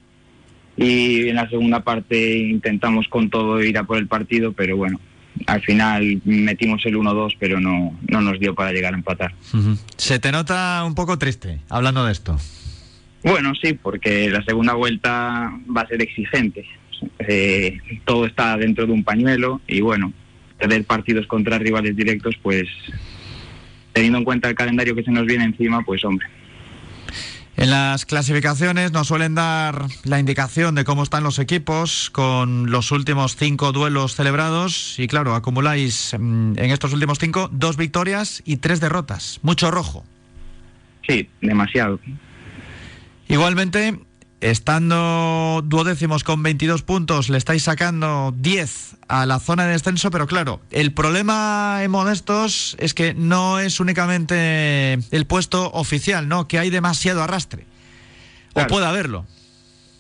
Y 0.76 1.30
en 1.30 1.36
la 1.38 1.50
segunda 1.50 1.80
parte 1.80 2.40
intentamos 2.40 3.08
con 3.08 3.30
todo 3.30 3.64
ir 3.64 3.78
a 3.78 3.86
por 3.86 3.98
el 3.98 4.08
partido, 4.08 4.52
pero 4.52 4.76
bueno, 4.76 5.00
al 5.48 5.62
final 5.62 6.22
metimos 6.26 6.86
el 6.86 6.96
1-2, 6.96 7.36
pero 7.40 7.60
no, 7.60 7.98
no 8.08 8.22
nos 8.22 8.40
dio 8.40 8.56
para 8.56 8.72
llegar 8.72 8.94
a 8.94 8.98
empatar. 8.98 9.34
Se 9.98 10.20
te 10.20 10.32
nota 10.32 10.84
un 10.86 10.96
poco 10.96 11.18
triste 11.18 11.60
hablando 11.70 12.06
de 12.06 12.12
esto. 12.12 12.38
Bueno, 13.24 13.54
sí, 13.56 13.74
porque 13.74 14.30
la 14.30 14.44
segunda 14.44 14.74
vuelta 14.74 15.52
va 15.76 15.82
a 15.82 15.88
ser 15.88 16.02
exigente. 16.02 16.66
Eh, 17.20 17.78
todo 18.06 18.26
está 18.26 18.58
dentro 18.58 18.86
de 18.86 18.94
un 18.94 19.04
pañuelo 19.04 19.62
y 19.68 19.82
bueno, 19.82 20.14
tener 20.58 20.84
partidos 20.86 21.28
contra 21.28 21.60
rivales 21.60 21.96
directos, 21.96 22.36
pues 22.42 22.68
teniendo 23.94 24.20
en 24.20 24.24
cuenta 24.24 24.50
el 24.50 24.56
calendario 24.56 24.96
que 24.96 25.04
se 25.04 25.12
nos 25.12 25.26
viene 25.26 25.46
encima, 25.46 25.84
pues 25.84 26.04
hombre. 26.06 26.28
En 27.62 27.70
las 27.70 28.08
clasificaciones 28.08 28.92
nos 28.92 29.08
suelen 29.08 29.36
dar 29.36 29.86
la 30.04 30.20
indicación 30.20 30.74
de 30.74 30.84
cómo 30.84 31.04
están 31.04 31.24
los 31.24 31.38
equipos 31.38 32.10
con 32.10 32.72
los 32.72 32.92
últimos 32.92 33.36
cinco 33.36 33.72
duelos 33.72 34.16
celebrados 34.16 34.98
y 34.98 35.08
claro, 35.08 35.36
acumuláis 35.36 36.16
mm, 36.18 36.58
en 36.58 36.72
estos 36.72 36.92
últimos 36.92 37.20
cinco 37.20 37.50
dos 37.52 37.78
victorias 37.78 38.42
y 38.46 38.58
tres 38.58 38.80
derrotas. 38.80 39.40
Mucho 39.44 39.70
rojo. 39.70 40.04
Sí, 41.08 41.30
demasiado. 41.42 42.00
Igualmente, 43.28 44.00
estando 44.42 45.62
duodécimos 45.64 46.24
con 46.24 46.44
22 46.44 46.82
puntos, 46.82 47.30
le 47.30 47.38
estáis 47.38 47.64
sacando 47.64 48.34
10 48.38 48.98
a 49.08 49.26
la 49.26 49.40
zona 49.40 49.66
de 49.66 49.74
descenso, 49.74 50.12
pero 50.12 50.28
claro, 50.28 50.62
el 50.72 50.92
problema 50.92 51.80
en 51.84 51.92
Modestos 51.92 52.76
es 52.80 52.94
que 52.94 53.14
no 53.14 53.60
es 53.60 53.80
únicamente 53.80 54.94
el 54.94 55.26
puesto 55.26 55.72
oficial, 55.72 56.28
¿no? 56.28 56.48
Que 56.48 56.60
hay 56.60 56.70
demasiado 56.70 57.22
arrastre. 57.22 57.66
O 58.54 58.68
puede 58.68 58.86
haberlo. 58.86 59.26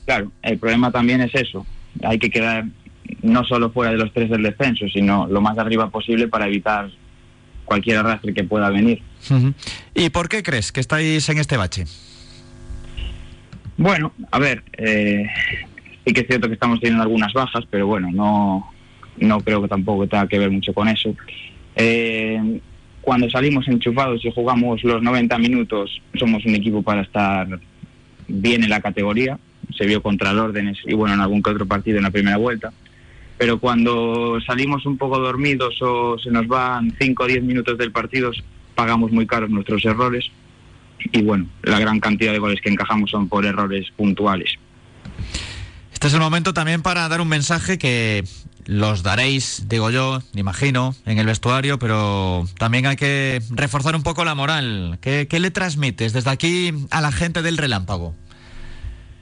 Claro, 0.06 0.32
el 0.41 0.58
problema 0.58 0.91
también 0.91 1.21
es 1.21 1.34
eso. 1.36 1.65
Hay 2.04 2.19
que 2.19 2.30
quedar 2.30 2.65
no 3.21 3.43
solo 3.45 3.71
fuera 3.71 3.91
de 3.91 3.97
los 3.97 4.12
tres 4.13 4.30
del 4.30 4.43
descenso, 4.43 4.86
sino 4.93 5.27
lo 5.27 5.41
más 5.41 5.58
arriba 5.58 5.89
posible 5.89 6.27
para 6.27 6.47
evitar 6.47 6.89
cualquier 7.65 7.97
arrastre 7.97 8.34
que 8.34 8.43
pueda 8.43 8.69
venir. 8.69 9.01
¿Y 9.93 10.10
por 10.10 10.27
qué 10.27 10.43
crees 10.43 10.71
que 10.71 10.80
estáis 10.80 11.30
en 11.30 11.38
este 11.38 11.58
bache? 11.58 11.86
Bueno, 13.77 14.12
a 14.31 14.39
ver, 14.39 14.63
eh, 14.77 15.27
sí 16.05 16.13
que 16.13 16.21
es 16.21 16.27
cierto 16.27 16.47
que 16.47 16.53
estamos 16.53 16.79
teniendo 16.79 17.03
algunas 17.03 17.34
bajas, 17.34 17.65
pero 17.69 17.88
bueno, 17.88 18.10
no, 18.12 18.71
no 19.17 19.39
creo 19.41 19.62
que 19.62 19.67
tampoco 19.67 20.07
tenga 20.07 20.27
que 20.27 20.39
ver 20.39 20.51
mucho 20.51 20.73
con 20.73 20.88
eso. 20.88 21.15
Eh, 21.75 22.60
cuando 23.01 23.29
salimos 23.29 23.67
enchufados 23.67 24.23
y 24.23 24.31
jugamos 24.31 24.84
los 24.84 25.01
90 25.01 25.38
minutos, 25.39 26.01
somos 26.15 26.45
un 26.45 26.55
equipo 26.55 26.84
para 26.84 27.01
estar 27.01 27.47
bien 28.27 28.63
en 28.63 28.69
la 28.69 28.81
categoría. 28.81 29.39
Se 29.75 29.86
vio 29.86 30.03
contra 30.03 30.31
el 30.31 30.39
órdenes 30.39 30.77
y 30.86 30.93
bueno, 30.93 31.15
en 31.15 31.21
algún 31.21 31.41
que 31.41 31.49
otro 31.49 31.65
partido 31.65 31.97
en 31.97 32.03
la 32.03 32.12
primera 32.12 32.38
vuelta. 32.38 32.71
Pero 33.38 33.60
cuando 33.60 34.39
salimos 34.41 34.86
un 34.86 34.97
poco 34.97 35.17
dormidos 35.17 35.81
o 35.81 36.19
se 36.19 36.29
nos 36.29 36.47
van 36.47 36.93
5 36.99 37.23
o 37.23 37.27
10 37.27 37.43
minutos 37.43 37.77
del 37.77 37.91
partido, 37.91 38.31
pagamos 38.75 39.12
muy 39.12 39.25
caros 39.25 39.49
nuestros 39.49 39.84
errores 39.86 40.29
y 41.11 41.21
bueno, 41.21 41.47
la 41.63 41.79
gran 41.79 41.99
cantidad 41.99 42.31
de 42.31 42.39
goles 42.39 42.61
que 42.61 42.69
encajamos 42.69 43.09
son 43.09 43.27
por 43.27 43.45
errores 43.45 43.87
puntuales. 43.95 44.57
Este 45.93 46.07
es 46.07 46.13
el 46.13 46.19
momento 46.19 46.53
también 46.53 46.81
para 46.81 47.07
dar 47.09 47.21
un 47.21 47.27
mensaje 47.27 47.77
que 47.77 48.23
los 48.65 49.03
daréis, 49.03 49.65
digo 49.67 49.91
yo, 49.91 50.19
imagino, 50.35 50.95
en 51.05 51.17
el 51.17 51.25
vestuario, 51.25 51.77
pero 51.79 52.45
también 52.57 52.85
hay 52.85 52.95
que 52.95 53.41
reforzar 53.51 53.95
un 53.95 54.03
poco 54.03 54.25
la 54.25 54.35
moral. 54.35 54.97
¿Qué, 55.01 55.27
le 55.29 55.51
transmites 55.51 56.13
desde 56.13 56.29
aquí 56.29 56.73
a 56.89 57.01
la 57.01 57.11
gente 57.11 57.41
del 57.41 57.57
relámpago? 57.57 58.15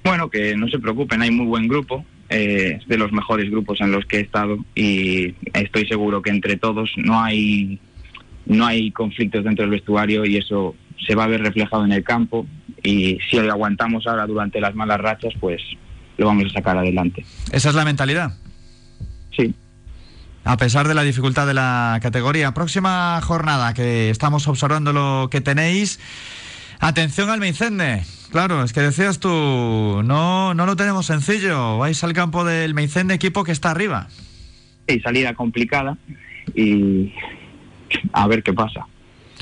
Bueno, 0.03 0.29
que 0.29 0.55
no 0.55 0.67
se 0.67 0.79
preocupen, 0.79 1.21
hay 1.21 1.31
muy 1.31 1.45
buen 1.45 1.67
grupo, 1.67 2.05
eh, 2.29 2.79
de 2.85 2.97
los 2.97 3.11
mejores 3.11 3.49
grupos 3.49 3.81
en 3.81 3.91
los 3.91 4.05
que 4.05 4.17
he 4.17 4.21
estado 4.21 4.57
y 4.75 5.33
estoy 5.53 5.87
seguro 5.87 6.21
que 6.21 6.29
entre 6.29 6.57
todos 6.57 6.91
no 6.95 7.19
hay 7.19 7.79
no 8.45 8.65
hay 8.65 8.91
conflictos 8.91 9.43
dentro 9.43 9.63
del 9.63 9.71
vestuario 9.71 10.25
y 10.25 10.37
eso 10.37 10.75
se 11.05 11.15
va 11.15 11.25
a 11.25 11.27
ver 11.27 11.41
reflejado 11.41 11.85
en 11.85 11.91
el 11.91 12.03
campo 12.03 12.45
y 12.83 13.17
si 13.29 13.39
lo 13.39 13.51
aguantamos 13.51 14.07
ahora 14.07 14.25
durante 14.25 14.59
las 14.59 14.75
malas 14.75 14.99
rachas, 14.99 15.33
pues 15.39 15.61
lo 16.17 16.27
vamos 16.27 16.45
a 16.45 16.49
sacar 16.49 16.77
adelante. 16.77 17.25
¿Esa 17.51 17.69
es 17.69 17.75
la 17.75 17.85
mentalidad? 17.85 18.33
Sí. 19.35 19.53
A 20.43 20.57
pesar 20.57 20.87
de 20.87 20.95
la 20.95 21.03
dificultad 21.03 21.47
de 21.47 21.53
la 21.53 21.99
categoría. 22.01 22.53
Próxima 22.53 23.19
jornada 23.21 23.73
que 23.73 24.09
estamos 24.09 24.47
observando 24.47 24.93
lo 24.93 25.29
que 25.29 25.41
tenéis. 25.41 25.99
Atención 26.79 27.29
al 27.29 27.39
Meicende. 27.39 28.03
Claro, 28.31 28.63
es 28.63 28.73
que 28.73 28.81
decías 28.81 29.19
tú, 29.19 30.01
no, 30.03 30.53
no 30.53 30.65
lo 30.65 30.75
tenemos 30.75 31.05
sencillo. 31.05 31.77
Vais 31.77 32.03
al 32.03 32.13
campo 32.13 32.45
del 32.45 32.73
Meicende, 32.73 33.13
equipo 33.13 33.43
que 33.43 33.51
está 33.51 33.71
arriba. 33.71 34.07
Sí, 34.87 34.99
salida 35.01 35.33
complicada 35.33 35.97
y 36.55 37.13
a 38.13 38.27
ver 38.27 38.43
qué 38.43 38.53
pasa. 38.53 38.87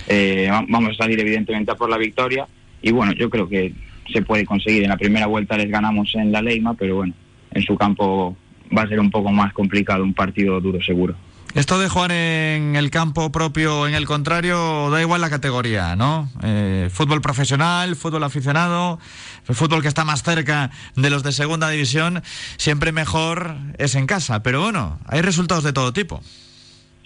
Eh, 0.08 0.50
vamos 0.68 0.92
a 0.92 1.04
salir 1.04 1.20
evidentemente 1.20 1.72
a 1.72 1.76
por 1.76 1.90
la 1.90 1.98
victoria 1.98 2.48
y 2.82 2.92
bueno, 2.92 3.12
yo 3.14 3.30
creo 3.30 3.48
que 3.48 3.74
se 4.12 4.22
puede 4.22 4.46
conseguir. 4.46 4.84
En 4.84 4.90
la 4.90 4.98
primera 4.98 5.28
vuelta 5.28 5.58
les 5.58 5.70
ganamos 5.70 6.14
en 6.16 6.32
la 6.32 6.42
Leima, 6.42 6.74
pero 6.74 6.96
bueno, 6.96 7.14
en 7.52 7.62
su 7.64 7.76
campo 7.78 8.36
va 8.76 8.84
a 8.84 8.88
ser 8.88 9.00
un 9.00 9.12
poco 9.12 9.32
más 9.32 9.54
complicado, 9.54 10.04
un 10.04 10.14
partido 10.14 10.60
duro 10.60 10.82
seguro. 10.82 11.16
Esto 11.54 11.80
de 11.80 11.90
jugar 11.90 12.12
en 12.12 12.76
el 12.76 12.92
campo 12.92 13.32
propio, 13.32 13.88
en 13.88 13.96
el 13.96 14.06
contrario, 14.06 14.92
da 14.92 15.02
igual 15.02 15.22
la 15.22 15.30
categoría, 15.30 15.96
¿no? 15.96 16.30
Eh, 16.44 16.90
fútbol 16.92 17.22
profesional, 17.22 17.96
fútbol 17.96 18.24
aficionado, 18.24 19.00
fútbol 19.44 19.82
que 19.82 19.88
está 19.88 20.04
más 20.06 20.22
cerca 20.22 20.70
de 20.96 21.10
los 21.10 21.24
de 21.24 21.32
segunda 21.32 21.70
división, 21.70 22.22
siempre 22.58 22.92
mejor 22.92 23.56
es 23.80 23.96
en 23.96 24.06
casa. 24.06 24.44
Pero 24.44 24.62
bueno, 24.62 25.00
hay 25.08 25.22
resultados 25.22 25.64
de 25.64 25.74
todo 25.74 25.94
tipo. 25.94 26.22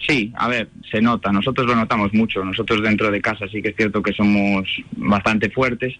Sí, 0.06 0.32
a 0.36 0.48
ver, 0.48 0.68
se 0.90 1.00
nota, 1.00 1.30
nosotros 1.30 1.66
lo 1.66 1.76
notamos 1.76 2.12
mucho, 2.12 2.44
nosotros 2.44 2.82
dentro 2.82 3.10
de 3.10 3.20
casa 3.20 3.46
sí 3.50 3.62
que 3.62 3.68
es 3.68 3.76
cierto 3.76 4.02
que 4.02 4.12
somos 4.12 4.68
bastante 4.96 5.48
fuertes 5.48 5.94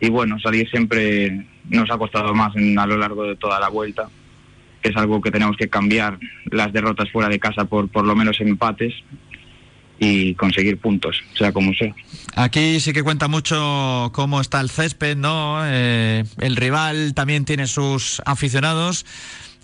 y 0.00 0.10
bueno, 0.10 0.38
salir 0.38 0.68
siempre 0.68 1.46
nos 1.70 1.90
ha 1.90 1.96
costado 1.96 2.34
más 2.34 2.52
a 2.54 2.86
lo 2.86 2.96
largo 2.98 3.24
de 3.24 3.36
toda 3.36 3.58
la 3.58 3.68
vuelta, 3.68 4.08
es 4.82 4.96
algo 4.96 5.22
que 5.22 5.30
tenemos 5.30 5.56
que 5.56 5.68
cambiar 5.68 6.18
las 6.50 6.72
derrotas 6.72 7.10
fuera 7.10 7.28
de 7.28 7.38
casa 7.38 7.64
por 7.64 7.88
por 7.88 8.04
lo 8.04 8.14
menos 8.14 8.40
empates 8.40 8.92
y 9.98 10.34
conseguir 10.34 10.78
puntos, 10.78 11.22
sea 11.34 11.52
como 11.52 11.72
sea. 11.74 11.94
Aquí 12.34 12.80
sí 12.80 12.92
que 12.92 13.04
cuenta 13.04 13.28
mucho 13.28 14.10
cómo 14.12 14.40
está 14.40 14.60
el 14.60 14.68
césped, 14.68 15.16
¿no? 15.16 15.60
Eh, 15.64 16.24
el 16.38 16.56
rival 16.56 17.14
también 17.14 17.44
tiene 17.44 17.68
sus 17.68 18.20
aficionados. 18.26 19.06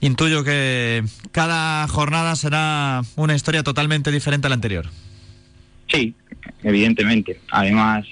Intuyo 0.00 0.44
que 0.44 1.02
cada 1.32 1.87
jornada 1.88 2.37
será 2.37 3.02
una 3.16 3.34
historia 3.34 3.62
totalmente 3.62 4.12
diferente 4.12 4.46
a 4.46 4.50
la 4.50 4.54
anterior. 4.54 4.87
Sí, 5.88 6.14
evidentemente. 6.62 7.40
Además, 7.50 8.06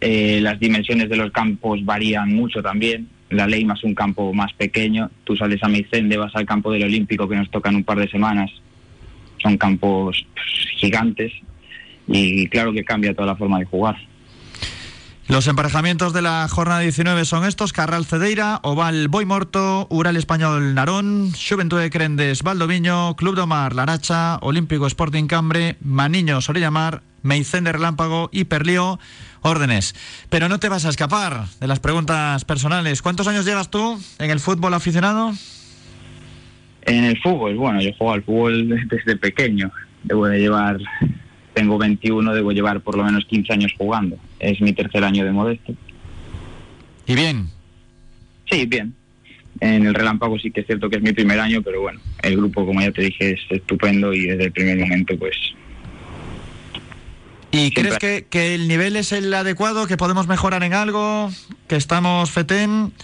eh, 0.00 0.40
las 0.40 0.58
dimensiones 0.58 1.10
de 1.10 1.16
los 1.16 1.30
campos 1.30 1.84
varían 1.84 2.32
mucho 2.34 2.62
también. 2.62 3.08
La 3.28 3.46
Leima 3.46 3.74
es 3.74 3.84
un 3.84 3.94
campo 3.94 4.32
más 4.32 4.52
pequeño. 4.54 5.10
Tú 5.24 5.36
sales 5.36 5.62
a 5.62 5.68
Meicende, 5.68 6.16
vas 6.16 6.34
al 6.34 6.46
campo 6.46 6.72
del 6.72 6.84
Olímpico 6.84 7.28
que 7.28 7.36
nos 7.36 7.50
toca 7.50 7.70
en 7.70 7.76
un 7.76 7.84
par 7.84 7.98
de 7.98 8.08
semanas. 8.08 8.50
Son 9.38 9.56
campos 9.58 10.26
gigantes 10.76 11.32
y 12.06 12.46
claro 12.48 12.72
que 12.72 12.84
cambia 12.84 13.14
toda 13.14 13.26
la 13.26 13.36
forma 13.36 13.58
de 13.58 13.64
jugar. 13.64 13.96
Los 15.28 15.46
emparejamientos 15.46 16.12
de 16.12 16.20
la 16.20 16.46
jornada 16.48 16.80
19 16.80 17.24
son 17.24 17.44
estos: 17.44 17.72
Carral 17.72 18.04
Cedeira, 18.04 18.60
Oval 18.62 19.08
Boimorto, 19.08 19.86
Ural 19.88 20.16
Español 20.16 20.74
Narón, 20.74 21.32
Juventud 21.32 21.80
de 21.80 21.90
Crendes 21.90 22.42
Valdoviño, 22.42 23.14
Club 23.16 23.36
de 23.36 23.42
Omar 23.42 23.74
Laracha, 23.74 24.38
Olímpico 24.42 24.86
Sporting 24.86 25.26
Cambre, 25.26 25.76
Maniño 25.80 26.40
Sorillamar, 26.40 27.02
Meicén 27.22 27.64
de 27.64 27.72
Relámpago 27.72 28.30
y 28.32 28.44
Perlío 28.44 28.98
órdenes. 29.42 29.94
Pero 30.28 30.48
no 30.48 30.58
te 30.58 30.68
vas 30.68 30.84
a 30.86 30.88
escapar 30.88 31.46
de 31.60 31.66
las 31.66 31.80
preguntas 31.80 32.44
personales. 32.44 33.02
¿Cuántos 33.02 33.28
años 33.28 33.44
llevas 33.44 33.70
tú 33.70 34.00
en 34.18 34.30
el 34.30 34.40
fútbol 34.40 34.74
aficionado? 34.74 35.32
En 36.82 37.04
el 37.04 37.20
fútbol, 37.20 37.56
bueno, 37.56 37.80
yo 37.80 37.90
juego 37.96 38.12
al 38.12 38.22
fútbol 38.22 38.68
desde 38.88 39.16
pequeño. 39.16 39.70
Debo 40.02 40.26
de 40.26 40.38
llevar 40.38 40.78
tengo 41.54 41.78
21, 41.78 42.34
debo 42.34 42.52
llevar 42.52 42.80
por 42.80 42.96
lo 42.96 43.04
menos 43.04 43.24
15 43.26 43.52
años 43.52 43.72
jugando. 43.76 44.16
Es 44.38 44.60
mi 44.60 44.72
tercer 44.72 45.04
año 45.04 45.24
de 45.24 45.32
modesto. 45.32 45.74
¿Y 47.06 47.14
bien? 47.14 47.48
Sí, 48.50 48.66
bien. 48.66 48.94
En 49.60 49.86
el 49.86 49.94
relámpago 49.94 50.38
sí 50.38 50.50
que 50.50 50.60
es 50.60 50.66
cierto 50.66 50.88
que 50.88 50.96
es 50.96 51.02
mi 51.02 51.12
primer 51.12 51.38
año, 51.38 51.62
pero 51.62 51.82
bueno, 51.82 52.00
el 52.22 52.36
grupo, 52.36 52.66
como 52.66 52.80
ya 52.80 52.90
te 52.90 53.02
dije, 53.02 53.32
es 53.32 53.40
estupendo 53.50 54.12
y 54.12 54.26
desde 54.26 54.44
el 54.44 54.52
primer 54.52 54.78
momento, 54.78 55.16
pues 55.18 55.36
¿Y 57.54 57.70
crees 57.70 57.98
que, 57.98 58.26
que, 58.30 58.54
el 58.54 58.66
nivel 58.66 58.96
es 58.96 59.12
el 59.12 59.32
adecuado, 59.34 59.86
que 59.86 59.98
podemos 59.98 60.26
mejorar 60.26 60.62
en 60.62 60.72
algo, 60.72 61.30
que 61.68 61.76
estamos 61.76 62.30
fetén? 62.30 62.94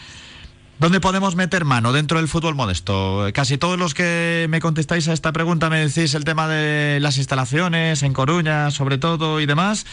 ¿Dónde 0.79 1.01
podemos 1.01 1.35
meter 1.35 1.65
mano 1.65 1.93
dentro 1.93 2.19
del 2.19 2.29
fútbol 2.29 2.55
modesto? 2.55 3.27
Casi 3.35 3.59
todos 3.59 3.77
los 3.77 3.95
que 3.95 4.47
me 4.49 4.61
contestáis 4.61 5.09
a 5.09 5.13
esta 5.13 5.33
pregunta 5.33 5.69
me 5.69 5.81
decís 5.81 6.15
el 6.15 6.23
tema 6.23 6.47
de 6.47 7.01
las 7.01 7.19
instalaciones 7.19 8.05
en 8.05 8.13
Coruña, 8.13 8.71
sobre 8.71 8.97
todo, 8.97 9.41
y 9.41 9.47
demás. 9.47 9.87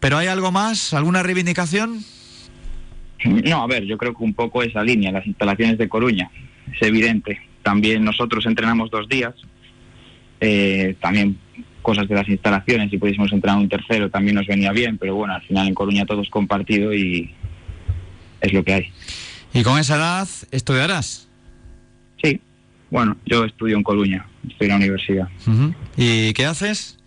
¿Pero 0.00 0.18
hay 0.18 0.26
algo 0.26 0.50
más? 0.50 0.94
¿Alguna 0.94 1.22
reivindicación? 1.22 2.00
No, 3.24 3.62
a 3.62 3.68
ver, 3.68 3.84
yo 3.84 3.96
creo 3.96 4.16
que 4.16 4.24
un 4.24 4.34
poco 4.34 4.64
esa 4.64 4.82
línea, 4.82 5.12
las 5.12 5.26
instalaciones 5.28 5.78
de 5.78 5.88
Coruña, 5.88 6.28
es 6.74 6.82
evidente. 6.82 7.40
También 7.62 8.04
nosotros 8.04 8.46
entrenamos 8.46 8.90
dos 8.90 9.08
días, 9.08 9.34
eh, 10.40 10.96
también 11.00 11.38
cosas 11.82 12.08
de 12.08 12.16
las 12.16 12.28
instalaciones, 12.28 12.90
si 12.90 12.98
pudiésemos 12.98 13.32
entrenar 13.32 13.60
un 13.60 13.68
tercero 13.68 14.10
también 14.10 14.34
nos 14.34 14.48
venía 14.48 14.72
bien, 14.72 14.98
pero 14.98 15.14
bueno, 15.14 15.34
al 15.34 15.42
final 15.42 15.68
en 15.68 15.74
Coruña 15.74 16.04
todos 16.04 16.28
compartido 16.30 16.92
y 16.92 17.30
es 18.40 18.52
lo 18.52 18.64
que 18.64 18.74
hay. 18.74 18.92
¿Y 19.56 19.62
con 19.62 19.78
esa 19.78 19.96
edad 19.96 20.28
estudiarás? 20.50 21.28
Sí, 22.22 22.38
bueno, 22.90 23.16
yo 23.24 23.46
estudio 23.46 23.78
en 23.78 23.82
Coruña, 23.82 24.26
estoy 24.46 24.66
en 24.66 24.68
la 24.68 24.76
universidad. 24.76 25.28
¿Y 25.96 26.34
qué 26.34 26.44
haces? 26.44 26.98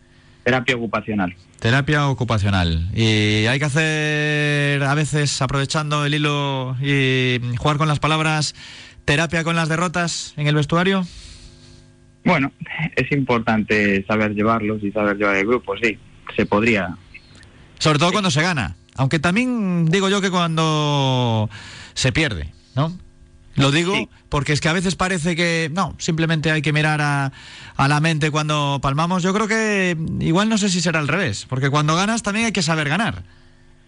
Terapia 0.43 0.75
ocupacional. 0.75 1.35
Terapia 1.59 2.07
ocupacional. 2.07 2.89
¿Y 2.95 3.45
hay 3.45 3.59
que 3.59 3.65
hacer 3.65 4.81
a 4.81 4.95
veces, 4.95 5.39
aprovechando 5.43 6.05
el 6.05 6.15
hilo 6.15 6.75
y 6.81 7.39
jugar 7.57 7.77
con 7.77 7.87
las 7.87 7.99
palabras, 7.99 8.55
terapia 9.05 9.43
con 9.43 9.55
las 9.55 9.69
derrotas 9.69 10.33
en 10.35 10.47
el 10.47 10.55
vestuario? 10.55 11.05
Bueno, 12.25 12.51
es 12.95 13.11
importante 13.11 14.03
saber 14.07 14.33
llevarlos 14.33 14.83
y 14.83 14.91
saber 14.91 15.17
llevar 15.17 15.35
el 15.35 15.45
grupo, 15.45 15.75
sí, 15.77 15.99
se 16.35 16.47
podría. 16.47 16.97
Sobre 17.77 17.99
todo 17.99 18.11
cuando 18.11 18.31
se 18.31 18.41
gana, 18.41 18.75
aunque 18.95 19.19
también 19.19 19.85
digo 19.85 20.09
yo 20.09 20.19
que 20.19 20.31
cuando 20.31 21.47
se 21.99 22.13
pierde, 22.13 22.53
¿no? 22.75 22.97
Lo 23.55 23.71
digo 23.71 24.09
porque 24.29 24.53
es 24.53 24.61
que 24.61 24.69
a 24.69 24.73
veces 24.73 24.95
parece 24.95 25.35
que 25.35 25.69
no, 25.73 25.93
simplemente 25.97 26.49
hay 26.49 26.61
que 26.61 26.71
mirar 26.71 27.01
a, 27.01 27.33
a, 27.75 27.87
la 27.89 27.99
mente 27.99 28.31
cuando 28.31 28.79
palmamos. 28.81 29.21
Yo 29.21 29.33
creo 29.33 29.49
que 29.49 29.97
igual 30.21 30.47
no 30.47 30.57
sé 30.57 30.69
si 30.69 30.79
será 30.79 30.99
al 30.99 31.09
revés, 31.09 31.45
porque 31.49 31.69
cuando 31.69 31.95
ganas 31.95 32.23
también 32.23 32.45
hay 32.45 32.51
que 32.53 32.61
saber 32.61 32.87
ganar. 32.87 33.23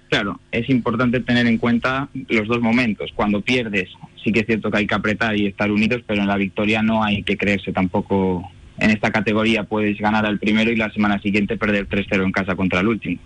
Claro, 0.09 0.41
es 0.51 0.69
importante 0.69 1.21
tener 1.21 1.47
en 1.47 1.57
cuenta 1.57 2.09
los 2.27 2.49
dos 2.49 2.59
momentos. 2.59 3.11
Cuando 3.15 3.39
pierdes, 3.39 3.87
sí 4.21 4.33
que 4.33 4.41
es 4.41 4.45
cierto 4.45 4.69
que 4.69 4.79
hay 4.79 4.87
que 4.87 4.95
apretar 4.95 5.37
y 5.37 5.47
estar 5.47 5.71
unidos, 5.71 6.01
pero 6.05 6.21
en 6.21 6.27
la 6.27 6.35
victoria 6.35 6.81
no 6.81 7.01
hay 7.01 7.23
que 7.23 7.37
creerse 7.37 7.71
tampoco. 7.71 8.43
En 8.77 8.89
esta 8.89 9.09
categoría 9.11 9.63
puedes 9.63 9.97
ganar 9.99 10.25
al 10.25 10.37
primero 10.37 10.69
y 10.69 10.75
la 10.75 10.91
semana 10.91 11.21
siguiente 11.21 11.55
perder 11.55 11.87
3-0 11.87 12.25
en 12.25 12.31
casa 12.33 12.57
contra 12.57 12.81
el 12.81 12.89
último. 12.89 13.21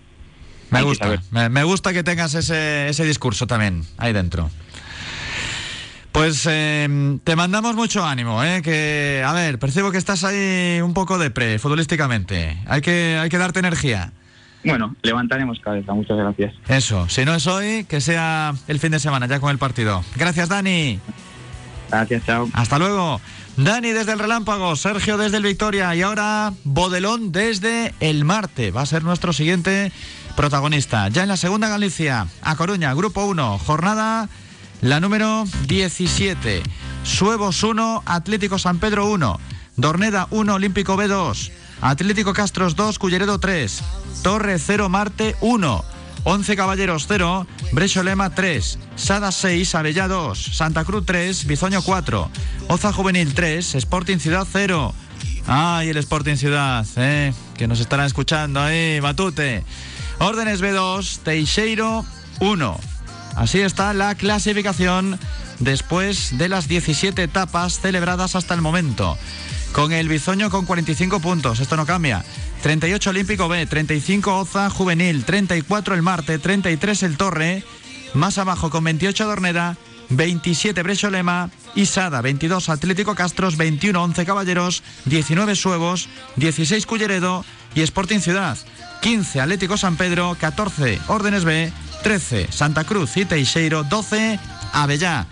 Me 0.70 0.82
gusta, 0.82 1.20
me, 1.32 1.48
me, 1.48 1.64
gusta 1.64 1.92
que 1.92 2.02
tengas 2.02 2.34
ese, 2.34 2.88
ese 2.88 3.04
discurso 3.04 3.46
también 3.46 3.82
ahí 3.98 4.12
dentro. 4.12 4.50
Pues 6.16 6.48
eh, 6.48 7.18
te 7.24 7.36
mandamos 7.36 7.76
mucho 7.76 8.02
ánimo, 8.02 8.42
¿eh? 8.42 8.62
que 8.62 9.22
a 9.22 9.34
ver, 9.34 9.58
percibo 9.58 9.92
que 9.92 9.98
estás 9.98 10.24
ahí 10.24 10.80
un 10.80 10.94
poco 10.94 11.18
de 11.18 11.30
pre 11.30 11.58
futbolísticamente. 11.58 12.56
Hay 12.66 12.80
que, 12.80 13.18
hay 13.20 13.28
que 13.28 13.36
darte 13.36 13.58
energía. 13.58 14.12
Bueno, 14.64 14.96
levantaremos 15.02 15.60
cabeza, 15.60 15.92
muchas 15.92 16.16
gracias. 16.16 16.54
Eso, 16.68 17.06
si 17.10 17.26
no 17.26 17.34
es 17.34 17.46
hoy, 17.46 17.84
que 17.84 18.00
sea 18.00 18.54
el 18.66 18.80
fin 18.80 18.92
de 18.92 18.98
semana 18.98 19.26
ya 19.26 19.40
con 19.40 19.50
el 19.50 19.58
partido. 19.58 20.02
Gracias, 20.16 20.48
Dani. 20.48 20.98
Gracias, 21.90 22.24
chao. 22.24 22.48
Hasta 22.54 22.78
luego. 22.78 23.20
Dani 23.58 23.90
desde 23.90 24.12
el 24.12 24.18
Relámpago, 24.18 24.74
Sergio 24.74 25.18
desde 25.18 25.36
el 25.36 25.42
Victoria 25.42 25.94
y 25.94 26.00
ahora 26.00 26.54
Bodelón 26.64 27.30
desde 27.30 27.92
el 28.00 28.24
Marte. 28.24 28.70
Va 28.70 28.80
a 28.80 28.86
ser 28.86 29.04
nuestro 29.04 29.34
siguiente 29.34 29.92
protagonista. 30.34 31.08
Ya 31.08 31.24
en 31.24 31.28
la 31.28 31.36
segunda 31.36 31.68
Galicia, 31.68 32.26
a 32.40 32.56
Coruña, 32.56 32.94
Grupo 32.94 33.26
1, 33.26 33.58
jornada 33.58 34.30
la 34.80 35.00
número 35.00 35.44
17. 35.66 36.62
Suevos 37.02 37.62
1, 37.62 38.02
Atlético 38.04 38.58
San 38.58 38.78
Pedro 38.78 39.10
1, 39.10 39.40
Dorneda 39.76 40.26
1, 40.30 40.54
Olímpico 40.54 40.96
B2, 40.96 41.50
Atlético 41.80 42.32
Castros 42.32 42.76
2, 42.76 42.98
Culleredo 42.98 43.38
3, 43.38 43.82
Torre 44.22 44.58
0, 44.58 44.88
Marte 44.88 45.36
1. 45.40 45.96
11 46.28 46.56
Caballeros 46.56 47.06
0, 47.06 47.46
Brecho 47.70 48.02
Lema 48.02 48.30
3, 48.30 48.80
Sada 48.96 49.30
6, 49.30 49.76
Avellá 49.76 50.08
2, 50.08 50.56
Santa 50.56 50.84
Cruz 50.84 51.06
3, 51.06 51.46
Bizoño 51.46 51.82
4, 51.82 52.30
Oza 52.66 52.92
Juvenil 52.92 53.32
3, 53.32 53.76
Sporting 53.76 54.18
Ciudad 54.18 54.44
0. 54.50 54.92
Ay, 55.46 55.90
el 55.90 55.96
Sporting 55.98 56.34
Ciudad, 56.34 56.84
eh, 56.96 57.32
que 57.56 57.68
nos 57.68 57.78
estará 57.78 58.04
escuchando 58.06 58.60
ahí, 58.60 59.00
Matute. 59.00 59.62
Órdenes 60.18 60.60
B2, 60.60 61.20
Teixeiro 61.20 62.04
1. 62.40 62.95
Así 63.36 63.60
está 63.60 63.92
la 63.92 64.14
clasificación 64.14 65.18
después 65.58 66.38
de 66.38 66.48
las 66.48 66.68
17 66.68 67.22
etapas 67.22 67.80
celebradas 67.80 68.34
hasta 68.34 68.54
el 68.54 68.62
momento. 68.62 69.16
Con 69.72 69.92
el 69.92 70.08
Bizoño 70.08 70.50
con 70.50 70.64
45 70.64 71.20
puntos, 71.20 71.60
esto 71.60 71.76
no 71.76 71.84
cambia. 71.84 72.24
38 72.62 73.10
Olímpico 73.10 73.46
B, 73.46 73.66
35 73.66 74.38
Oza 74.38 74.70
Juvenil, 74.70 75.24
34 75.24 75.94
el 75.94 76.02
Marte, 76.02 76.38
33 76.38 77.02
el 77.02 77.18
Torre, 77.18 77.62
más 78.14 78.38
abajo 78.38 78.70
con 78.70 78.84
28 78.84 79.26
Dorneda, 79.26 79.76
27 80.08 80.82
Brecho 80.82 81.10
Lema 81.10 81.50
y 81.74 81.86
Sada, 81.86 82.22
22 82.22 82.70
Atlético 82.70 83.14
Castros, 83.14 83.58
21 83.58 84.02
11 84.02 84.24
Caballeros, 84.24 84.82
19 85.04 85.54
Suevos, 85.56 86.08
16 86.36 86.86
Culleredo 86.86 87.44
y 87.74 87.82
Sporting 87.82 88.20
Ciudad, 88.20 88.56
15 89.02 89.42
Atlético 89.42 89.76
San 89.76 89.96
Pedro, 89.96 90.36
14 90.40 91.00
Órdenes 91.08 91.44
B, 91.44 91.70
13 92.06 92.52
Santa 92.52 92.84
Cruz 92.84 93.16
y 93.16 93.24
Teixeiro, 93.24 93.82
12 93.82 94.38
Avellá. 94.72 95.26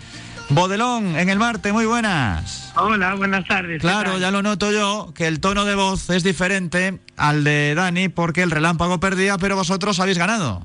Bodelón 0.48 1.16
en 1.16 1.28
el 1.28 1.38
Marte, 1.38 1.72
muy 1.72 1.86
buenas. 1.86 2.72
Hola, 2.74 3.14
buenas 3.14 3.46
tardes. 3.46 3.80
Claro, 3.80 4.18
ya 4.18 4.32
lo 4.32 4.42
noto 4.42 4.72
yo, 4.72 5.12
que 5.14 5.28
el 5.28 5.38
tono 5.38 5.64
de 5.66 5.76
voz 5.76 6.10
es 6.10 6.24
diferente 6.24 6.98
al 7.16 7.44
de 7.44 7.76
Dani 7.76 8.08
porque 8.08 8.42
el 8.42 8.50
relámpago 8.50 8.98
perdía, 8.98 9.38
pero 9.38 9.54
vosotros 9.54 10.00
habéis 10.00 10.18
ganado. 10.18 10.64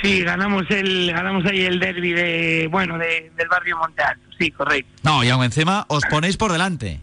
Sí, 0.00 0.22
ganamos 0.22 0.64
el 0.70 1.12
ganamos 1.12 1.44
ahí 1.44 1.66
el 1.66 1.80
derby 1.80 2.14
de 2.14 2.68
bueno 2.70 2.96
de, 2.96 3.30
del 3.36 3.48
barrio 3.48 3.76
Monte 3.76 4.02
Alto, 4.04 4.30
sí, 4.38 4.50
correcto. 4.50 4.90
No, 5.02 5.22
y 5.22 5.28
aún 5.28 5.44
encima 5.44 5.84
os 5.88 6.02
ponéis 6.06 6.38
por 6.38 6.50
delante. 6.50 6.98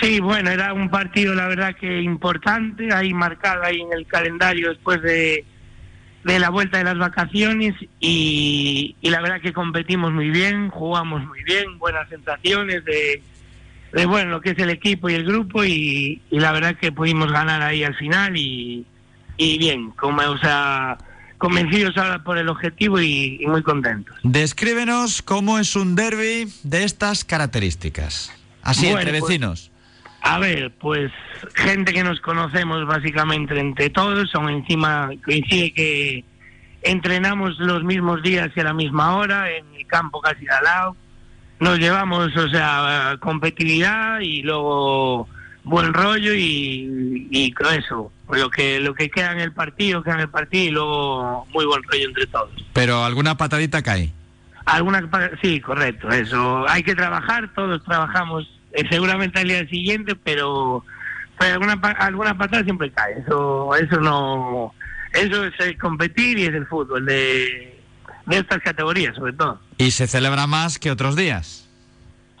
Sí, 0.00 0.20
bueno, 0.20 0.50
era 0.50 0.74
un 0.74 0.90
partido 0.90 1.34
la 1.34 1.48
verdad 1.48 1.74
que 1.74 2.02
importante, 2.02 2.94
ahí 2.94 3.12
marcado 3.12 3.64
ahí 3.64 3.80
en 3.80 3.92
el 3.92 4.06
calendario 4.06 4.68
después 4.68 5.02
de, 5.02 5.44
de 6.28 6.38
la 6.38 6.50
vuelta 6.50 6.76
de 6.76 6.84
las 6.84 6.98
vacaciones 6.98 7.74
y, 8.00 8.94
y, 9.00 9.10
la 9.10 9.22
verdad 9.22 9.40
que 9.40 9.54
competimos 9.54 10.12
muy 10.12 10.28
bien, 10.28 10.68
jugamos 10.68 11.24
muy 11.26 11.42
bien, 11.42 11.78
buenas 11.78 12.06
sensaciones 12.10 12.84
de, 12.84 13.22
de 13.94 14.06
bueno 14.06 14.32
lo 14.32 14.40
que 14.42 14.50
es 14.50 14.58
el 14.58 14.68
equipo 14.68 15.08
y 15.08 15.14
el 15.14 15.24
grupo 15.24 15.64
y, 15.64 16.20
y 16.30 16.38
la 16.38 16.52
verdad 16.52 16.76
que 16.76 16.92
pudimos 16.92 17.32
ganar 17.32 17.62
ahí 17.62 17.82
al 17.82 17.94
final 17.94 18.36
y, 18.36 18.84
y 19.38 19.56
bien, 19.56 19.90
como 19.92 20.20
o 20.20 20.38
sea 20.38 20.98
convencidos 21.38 21.96
ahora 21.96 22.22
por 22.22 22.36
el 22.36 22.50
objetivo 22.50 23.00
y, 23.00 23.38
y 23.40 23.46
muy 23.46 23.62
contentos. 23.62 24.14
Descríbenos 24.22 25.22
cómo 25.22 25.58
es 25.58 25.76
un 25.76 25.94
derby 25.94 26.52
de 26.62 26.84
estas 26.84 27.24
características, 27.24 28.30
así 28.62 28.82
Bueno, 28.82 28.98
entre 28.98 29.18
pues, 29.18 29.22
vecinos. 29.22 29.70
A 30.28 30.38
ver, 30.38 30.70
pues 30.78 31.10
gente 31.54 31.94
que 31.94 32.04
nos 32.04 32.20
conocemos 32.20 32.86
básicamente 32.86 33.58
entre 33.58 33.88
todos, 33.88 34.30
son 34.30 34.50
encima 34.50 35.08
coincide 35.24 35.72
que 35.72 36.24
entrenamos 36.82 37.58
los 37.58 37.82
mismos 37.82 38.22
días 38.22 38.50
y 38.54 38.60
a 38.60 38.64
la 38.64 38.74
misma 38.74 39.16
hora, 39.16 39.50
en 39.50 39.64
el 39.74 39.86
campo 39.86 40.20
casi 40.20 40.44
al 40.46 40.64
lado. 40.64 40.96
Nos 41.60 41.78
llevamos, 41.78 42.36
o 42.36 42.46
sea, 42.50 43.16
competitividad 43.20 44.20
y 44.20 44.42
luego 44.42 45.26
buen 45.64 45.94
rollo 45.94 46.34
y, 46.34 47.26
y 47.30 47.54
eso, 47.78 48.12
lo 48.30 48.50
que 48.50 48.80
lo 48.80 48.92
que 48.92 49.08
queda 49.08 49.32
en 49.32 49.40
el 49.40 49.52
partido, 49.54 50.02
queda 50.02 50.16
en 50.16 50.20
el 50.20 50.28
partido 50.28 50.64
y 50.64 50.70
luego 50.72 51.46
muy 51.54 51.64
buen 51.64 51.82
rollo 51.84 52.06
entre 52.06 52.26
todos. 52.26 52.50
Pero 52.74 53.02
alguna 53.02 53.38
patadita 53.38 53.80
cae. 53.80 54.12
Algunas 54.66 55.04
sí, 55.40 55.58
correcto, 55.58 56.10
eso. 56.10 56.68
Hay 56.68 56.82
que 56.82 56.94
trabajar, 56.94 57.50
todos 57.54 57.82
trabajamos 57.82 58.57
eh, 58.72 58.84
seguramente 58.90 59.40
al 59.40 59.48
día 59.48 59.66
siguiente, 59.68 60.14
pero, 60.16 60.84
pero 61.38 61.54
alguna 61.54 61.74
alguna 61.98 62.36
patada 62.36 62.64
siempre 62.64 62.90
cae. 62.90 63.20
Eso 63.20 63.74
eso 63.74 64.00
no 64.00 64.74
eso 65.12 65.44
es 65.44 65.54
el 65.60 65.78
competir 65.78 66.38
y 66.38 66.44
es 66.44 66.54
el 66.54 66.66
fútbol 66.66 67.06
de, 67.06 67.80
de 68.26 68.36
estas 68.36 68.58
categorías, 68.58 69.14
sobre 69.16 69.32
todo. 69.32 69.60
Y 69.78 69.90
se 69.90 70.06
celebra 70.06 70.46
más 70.46 70.78
que 70.78 70.90
otros 70.90 71.16
días. 71.16 71.68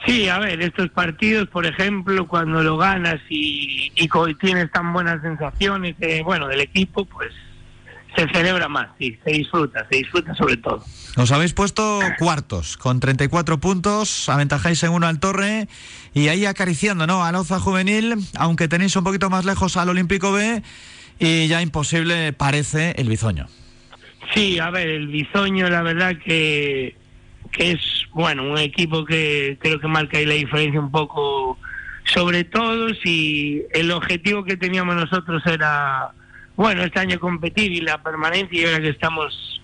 Sí, 0.06 0.28
a 0.28 0.38
ver, 0.38 0.60
estos 0.62 0.90
partidos, 0.90 1.48
por 1.48 1.66
ejemplo, 1.66 2.28
cuando 2.28 2.62
lo 2.62 2.76
ganas 2.76 3.20
y, 3.28 3.92
y 3.96 4.34
tienes 4.34 4.70
tan 4.70 4.92
buenas 4.92 5.20
sensaciones, 5.22 5.96
eh, 6.00 6.22
bueno, 6.24 6.46
del 6.46 6.60
equipo, 6.60 7.04
pues 7.04 7.32
se 8.18 8.28
celebra 8.30 8.68
más, 8.68 8.88
sí, 8.98 9.16
se 9.24 9.30
disfruta, 9.30 9.86
se 9.88 9.98
disfruta 9.98 10.34
sobre 10.34 10.56
todo. 10.56 10.84
Os 11.16 11.30
habéis 11.30 11.52
puesto 11.52 12.00
cuartos, 12.18 12.76
con 12.76 12.98
34 12.98 13.60
puntos, 13.60 14.28
aventajáis 14.28 14.82
en 14.82 14.90
uno 14.90 15.06
al 15.06 15.20
Torre 15.20 15.68
y 16.14 16.28
ahí 16.28 16.44
acariciando, 16.44 17.06
¿no? 17.06 17.24
A 17.24 17.30
Loza 17.30 17.60
Juvenil, 17.60 18.16
aunque 18.36 18.66
tenéis 18.66 18.96
un 18.96 19.04
poquito 19.04 19.30
más 19.30 19.44
lejos 19.44 19.76
al 19.76 19.88
Olímpico 19.88 20.32
B 20.32 20.62
y 21.20 21.46
ya 21.46 21.62
imposible 21.62 22.32
parece 22.32 22.94
el 22.98 23.08
Bizoño. 23.08 23.46
Sí, 24.34 24.58
a 24.58 24.70
ver, 24.70 24.88
el 24.88 25.06
Bizoño 25.08 25.68
la 25.70 25.82
verdad 25.82 26.16
que, 26.24 26.96
que 27.52 27.72
es, 27.72 27.80
bueno, 28.12 28.42
un 28.50 28.58
equipo 28.58 29.04
que 29.04 29.58
creo 29.60 29.78
que 29.78 29.86
marca 29.86 30.18
ahí 30.18 30.26
la 30.26 30.34
diferencia 30.34 30.80
un 30.80 30.90
poco 30.90 31.56
sobre 32.04 32.42
todos 32.44 32.98
y 33.04 33.62
el 33.72 33.92
objetivo 33.92 34.42
que 34.42 34.56
teníamos 34.56 34.96
nosotros 34.96 35.42
era, 35.46 36.12
bueno, 36.58 36.82
este 36.82 36.98
año 36.98 37.20
competir 37.20 37.70
y 37.70 37.80
la 37.80 38.02
permanencia 38.02 38.60
y 38.60 38.64
ahora 38.64 38.80
que 38.80 38.88
estamos 38.88 39.62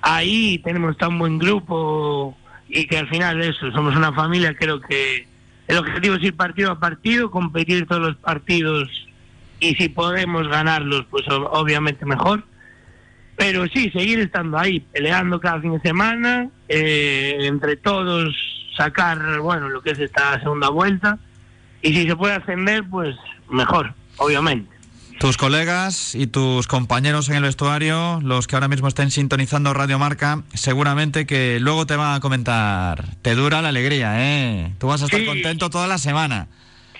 ahí 0.00 0.60
tenemos 0.64 0.96
tan 0.96 1.18
buen 1.18 1.40
grupo 1.40 2.38
y 2.68 2.86
que 2.86 2.98
al 2.98 3.08
final 3.08 3.42
eso, 3.42 3.72
somos 3.72 3.96
una 3.96 4.12
familia, 4.12 4.54
creo 4.54 4.80
que 4.80 5.26
el 5.66 5.76
objetivo 5.76 6.14
es 6.14 6.22
ir 6.22 6.36
partido 6.36 6.70
a 6.70 6.78
partido, 6.78 7.32
competir 7.32 7.84
todos 7.88 8.00
los 8.00 8.16
partidos 8.18 8.88
y 9.58 9.74
si 9.74 9.88
podemos 9.88 10.46
ganarlos, 10.46 11.06
pues 11.10 11.24
obviamente 11.28 12.06
mejor. 12.06 12.44
Pero 13.34 13.66
sí, 13.66 13.90
seguir 13.90 14.20
estando 14.20 14.56
ahí, 14.56 14.78
peleando 14.78 15.40
cada 15.40 15.60
fin 15.60 15.72
de 15.72 15.80
semana, 15.80 16.48
eh, 16.68 17.38
entre 17.40 17.76
todos 17.76 18.32
sacar, 18.76 19.40
bueno, 19.40 19.68
lo 19.68 19.82
que 19.82 19.90
es 19.90 19.98
esta 19.98 20.38
segunda 20.38 20.68
vuelta. 20.68 21.18
Y 21.82 21.92
si 21.92 22.08
se 22.08 22.14
puede 22.14 22.34
ascender, 22.34 22.84
pues 22.88 23.16
mejor, 23.50 23.94
obviamente. 24.18 24.75
Tus 25.18 25.38
colegas 25.38 26.14
y 26.14 26.26
tus 26.26 26.66
compañeros 26.66 27.30
en 27.30 27.36
el 27.36 27.42
vestuario, 27.42 28.20
los 28.22 28.46
que 28.46 28.54
ahora 28.54 28.68
mismo 28.68 28.86
estén 28.86 29.10
sintonizando 29.10 29.72
Radio 29.72 29.98
Marca, 29.98 30.42
seguramente 30.52 31.24
que 31.24 31.58
luego 31.58 31.86
te 31.86 31.96
van 31.96 32.16
a 32.16 32.20
comentar. 32.20 33.02
Te 33.22 33.34
dura 33.34 33.62
la 33.62 33.70
alegría, 33.70 34.14
¿eh? 34.18 34.72
Tú 34.78 34.88
vas 34.88 35.02
a 35.02 35.06
estar 35.06 35.24
contento 35.24 35.70
toda 35.70 35.86
la 35.86 35.96
semana. 35.96 36.48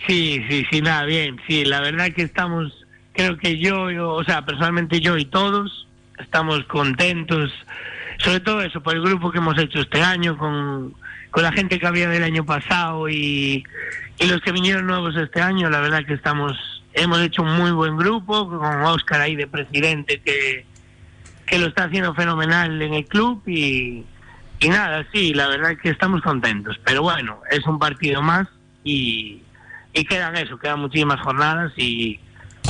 Sí, 0.07 0.43
sí, 0.49 0.65
sí, 0.71 0.81
nada, 0.81 1.05
bien. 1.05 1.37
Sí, 1.47 1.67
la 1.67 1.81
verdad 1.81 2.11
que 2.13 2.23
estamos, 2.23 2.73
creo 3.13 3.37
que 3.37 3.59
yo, 3.59 3.85
o 3.85 4.25
sea, 4.25 4.47
personalmente 4.47 5.01
yo 5.01 5.19
y 5.19 5.27
todos, 5.27 5.87
estamos 6.19 6.65
contentos. 6.65 7.53
Sobre 8.19 8.41
todo 8.41 8.63
eso, 8.63 8.83
por 8.83 8.95
el 8.95 9.03
grupo 9.03 9.31
que 9.31 9.39
hemos 9.39 9.59
hecho 9.59 9.81
este 9.81 10.01
año, 10.01 10.39
con, 10.39 10.95
con 11.31 11.43
la 11.43 11.53
gente 11.53 11.79
que 11.79 11.87
había 11.87 12.09
del 12.09 12.25
año 12.25 12.47
pasado 12.47 13.11
y, 13.11 13.63
y 14.19 14.27
los 14.27 14.41
que 14.41 14.53
vinieron 14.53 14.87
nuevos 14.87 15.15
este 15.17 15.43
año, 15.43 15.69
la 15.69 15.81
verdad 15.81 16.07
que 16.07 16.15
estamos 16.15 16.57
hemos 16.97 17.21
hecho 17.21 17.43
un 17.43 17.57
muy 17.57 17.71
buen 17.71 17.97
grupo 17.97 18.49
con 18.49 18.83
Oscar 18.83 19.21
ahí 19.21 19.37
de 19.37 19.47
presidente 19.47 20.21
que, 20.25 20.65
que 21.47 21.59
lo 21.59 21.67
está 21.67 21.85
haciendo 21.85 22.15
fenomenal 22.15 22.81
en 22.81 22.95
el 22.95 23.05
club 23.05 23.43
y, 23.47 24.05
y 24.59 24.69
nada, 24.69 25.07
sí, 25.13 25.35
la 25.35 25.47
verdad 25.47 25.73
es 25.73 25.79
que 25.79 25.91
estamos 25.91 26.23
contentos. 26.23 26.81
Pero 26.85 27.03
bueno, 27.03 27.41
es 27.51 27.65
un 27.67 27.79
partido 27.79 28.23
más 28.23 28.49
y, 28.83 29.43
y 29.93 30.05
quedan 30.05 30.37
eso, 30.37 30.59
quedan 30.59 30.81
muchísimas 30.81 31.21
jornadas 31.21 31.71
y, 31.77 32.19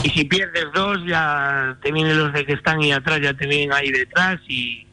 y 0.03 0.11
si 0.11 0.25
pierdes 0.25 0.67
dos 0.75 0.99
ya 1.07 1.77
te 1.81 1.93
vienen 1.93 2.19
los 2.19 2.33
de 2.33 2.45
que 2.45 2.55
están 2.55 2.81
ahí 2.81 2.91
atrás, 2.91 3.21
ya 3.23 3.33
te 3.33 3.47
vienen 3.47 3.73
ahí 3.73 3.91
detrás 3.91 4.41
y, 4.49 4.86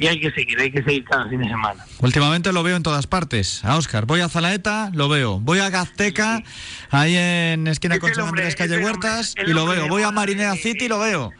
y 0.00 0.06
hay 0.06 0.18
que 0.18 0.30
seguir, 0.30 0.58
hay 0.58 0.70
que 0.70 0.82
seguir 0.82 1.04
cada 1.04 1.28
fin 1.28 1.40
de 1.40 1.48
semana. 1.48 1.84
Últimamente 2.00 2.52
lo 2.54 2.62
veo 2.62 2.74
en 2.74 2.82
todas 2.82 3.06
partes. 3.06 3.62
A 3.66 3.76
Oscar, 3.76 4.06
voy 4.06 4.20
a 4.20 4.30
Zalaeta, 4.30 4.90
lo 4.94 5.10
veo. 5.10 5.38
Voy 5.38 5.58
a 5.58 5.68
Gazteca, 5.68 6.42
ahí 6.90 7.14
en 7.16 7.66
esquina 7.66 7.98
con 7.98 8.18
Andrés 8.18 8.56
Calle 8.56 8.78
Huertas, 8.78 9.34
y 9.36 9.52
lo 9.52 9.66
veo. 9.66 9.88
Voy 9.88 10.02
a 10.02 10.10
Marinea 10.10 10.54
City 10.54 10.86
y 10.86 10.88
lo 10.88 11.00
veo. 11.00 11.30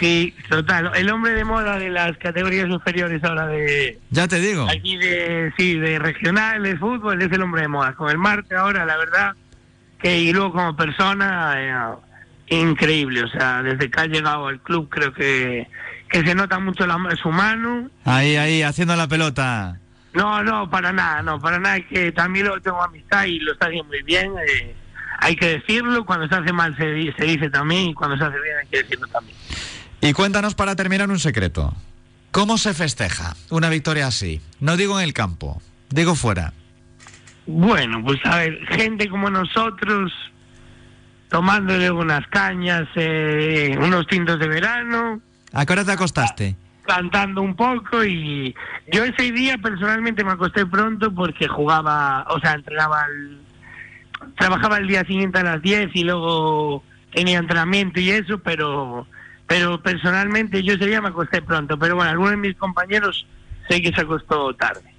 Sí, 0.00 0.34
total. 0.48 0.90
El 0.96 1.10
hombre 1.10 1.32
de 1.32 1.44
moda 1.44 1.78
de 1.78 1.90
las 1.90 2.16
categorías 2.18 2.68
inferiores 2.68 3.22
ahora 3.22 3.46
de... 3.46 4.00
Ya 4.10 4.26
te 4.26 4.40
digo. 4.40 4.66
Aquí 4.68 4.96
de, 4.96 5.52
sí, 5.56 5.78
de 5.78 6.00
regional, 6.00 6.62
de 6.64 6.76
fútbol, 6.76 7.22
es 7.22 7.30
el 7.30 7.42
hombre 7.42 7.62
de 7.62 7.68
moda. 7.68 7.94
Con 7.94 8.10
el 8.10 8.18
Marte 8.18 8.56
ahora, 8.56 8.84
la 8.84 8.96
verdad, 8.96 9.34
que 10.00 10.20
y 10.20 10.32
luego 10.32 10.52
como 10.52 10.76
persona, 10.76 11.54
eh, 11.56 11.96
increíble. 12.50 13.22
O 13.22 13.28
sea, 13.28 13.62
desde 13.62 13.90
que 13.90 14.00
ha 14.00 14.06
llegado 14.06 14.46
al 14.46 14.60
club 14.60 14.88
creo 14.88 15.12
que 15.12 15.68
que 16.08 16.24
se 16.24 16.34
nota 16.34 16.58
mucho 16.58 16.86
la, 16.86 16.98
su 17.20 17.30
mano. 17.30 17.90
Ahí, 18.04 18.36
ahí, 18.36 18.62
haciendo 18.62 18.96
la 18.96 19.08
pelota. 19.08 19.78
No, 20.14 20.42
no, 20.42 20.70
para 20.70 20.92
nada, 20.92 21.22
no, 21.22 21.38
para 21.38 21.58
nada, 21.58 21.80
que 21.80 22.12
también 22.12 22.46
lo 22.46 22.60
tengo 22.60 22.82
amistad 22.82 23.24
y 23.24 23.38
lo 23.40 23.52
está 23.52 23.66
haciendo 23.66 23.88
muy 23.88 24.02
bien. 24.02 24.32
Eh, 24.48 24.74
hay 25.20 25.36
que 25.36 25.58
decirlo, 25.58 26.04
cuando 26.06 26.26
se 26.28 26.34
hace 26.34 26.52
mal 26.52 26.76
se, 26.76 27.12
se 27.12 27.24
dice 27.24 27.50
también 27.50 27.90
y 27.90 27.94
cuando 27.94 28.16
se 28.16 28.24
hace 28.24 28.40
bien 28.40 28.56
hay 28.60 28.66
que 28.68 28.82
decirlo 28.82 29.06
también. 29.08 29.36
Y 30.00 30.12
cuéntanos 30.12 30.54
para 30.54 30.76
terminar 30.76 31.10
un 31.10 31.18
secreto. 31.18 31.74
¿Cómo 32.30 32.58
se 32.58 32.74
festeja 32.74 33.34
una 33.50 33.68
victoria 33.68 34.06
así? 34.06 34.40
No 34.60 34.76
digo 34.76 34.98
en 34.98 35.04
el 35.04 35.12
campo, 35.12 35.60
digo 35.90 36.14
fuera. 36.14 36.52
Bueno, 37.46 38.02
pues 38.04 38.20
a 38.24 38.36
ver, 38.36 38.58
gente 38.68 39.08
como 39.08 39.30
nosotros, 39.30 40.12
tomándole 41.28 41.90
unas 41.90 42.26
cañas, 42.28 42.88
eh, 42.96 43.76
unos 43.80 44.06
tintos 44.06 44.38
de 44.38 44.48
verano, 44.48 45.20
¿A 45.52 45.64
qué 45.64 45.72
hora 45.72 45.84
te 45.84 45.92
acostaste? 45.92 46.56
Cantando 46.82 47.42
un 47.42 47.54
poco 47.54 48.04
y 48.04 48.54
yo 48.92 49.04
ese 49.04 49.32
día 49.32 49.58
personalmente 49.58 50.24
me 50.24 50.32
acosté 50.32 50.64
pronto 50.66 51.12
porque 51.12 51.46
jugaba, 51.46 52.26
o 52.30 52.40
sea, 52.40 52.52
entrenaba, 52.52 53.06
trabajaba 54.38 54.78
el 54.78 54.88
día 54.88 55.04
siguiente 55.04 55.38
a 55.38 55.42
las 55.42 55.62
10 55.62 55.90
y 55.94 56.04
luego 56.04 56.82
tenía 57.12 57.38
entrenamiento 57.38 58.00
y 58.00 58.10
eso, 58.10 58.38
pero 58.38 59.06
pero 59.46 59.82
personalmente 59.82 60.62
yo 60.62 60.74
ese 60.74 60.86
día 60.86 61.00
me 61.00 61.08
acosté 61.08 61.40
pronto, 61.40 61.78
pero 61.78 61.96
bueno, 61.96 62.10
algunos 62.10 62.32
de 62.32 62.36
mis 62.36 62.56
compañeros 62.56 63.26
sé 63.68 63.80
que 63.80 63.92
se 63.92 64.02
acostó 64.02 64.54
tarde, 64.54 64.94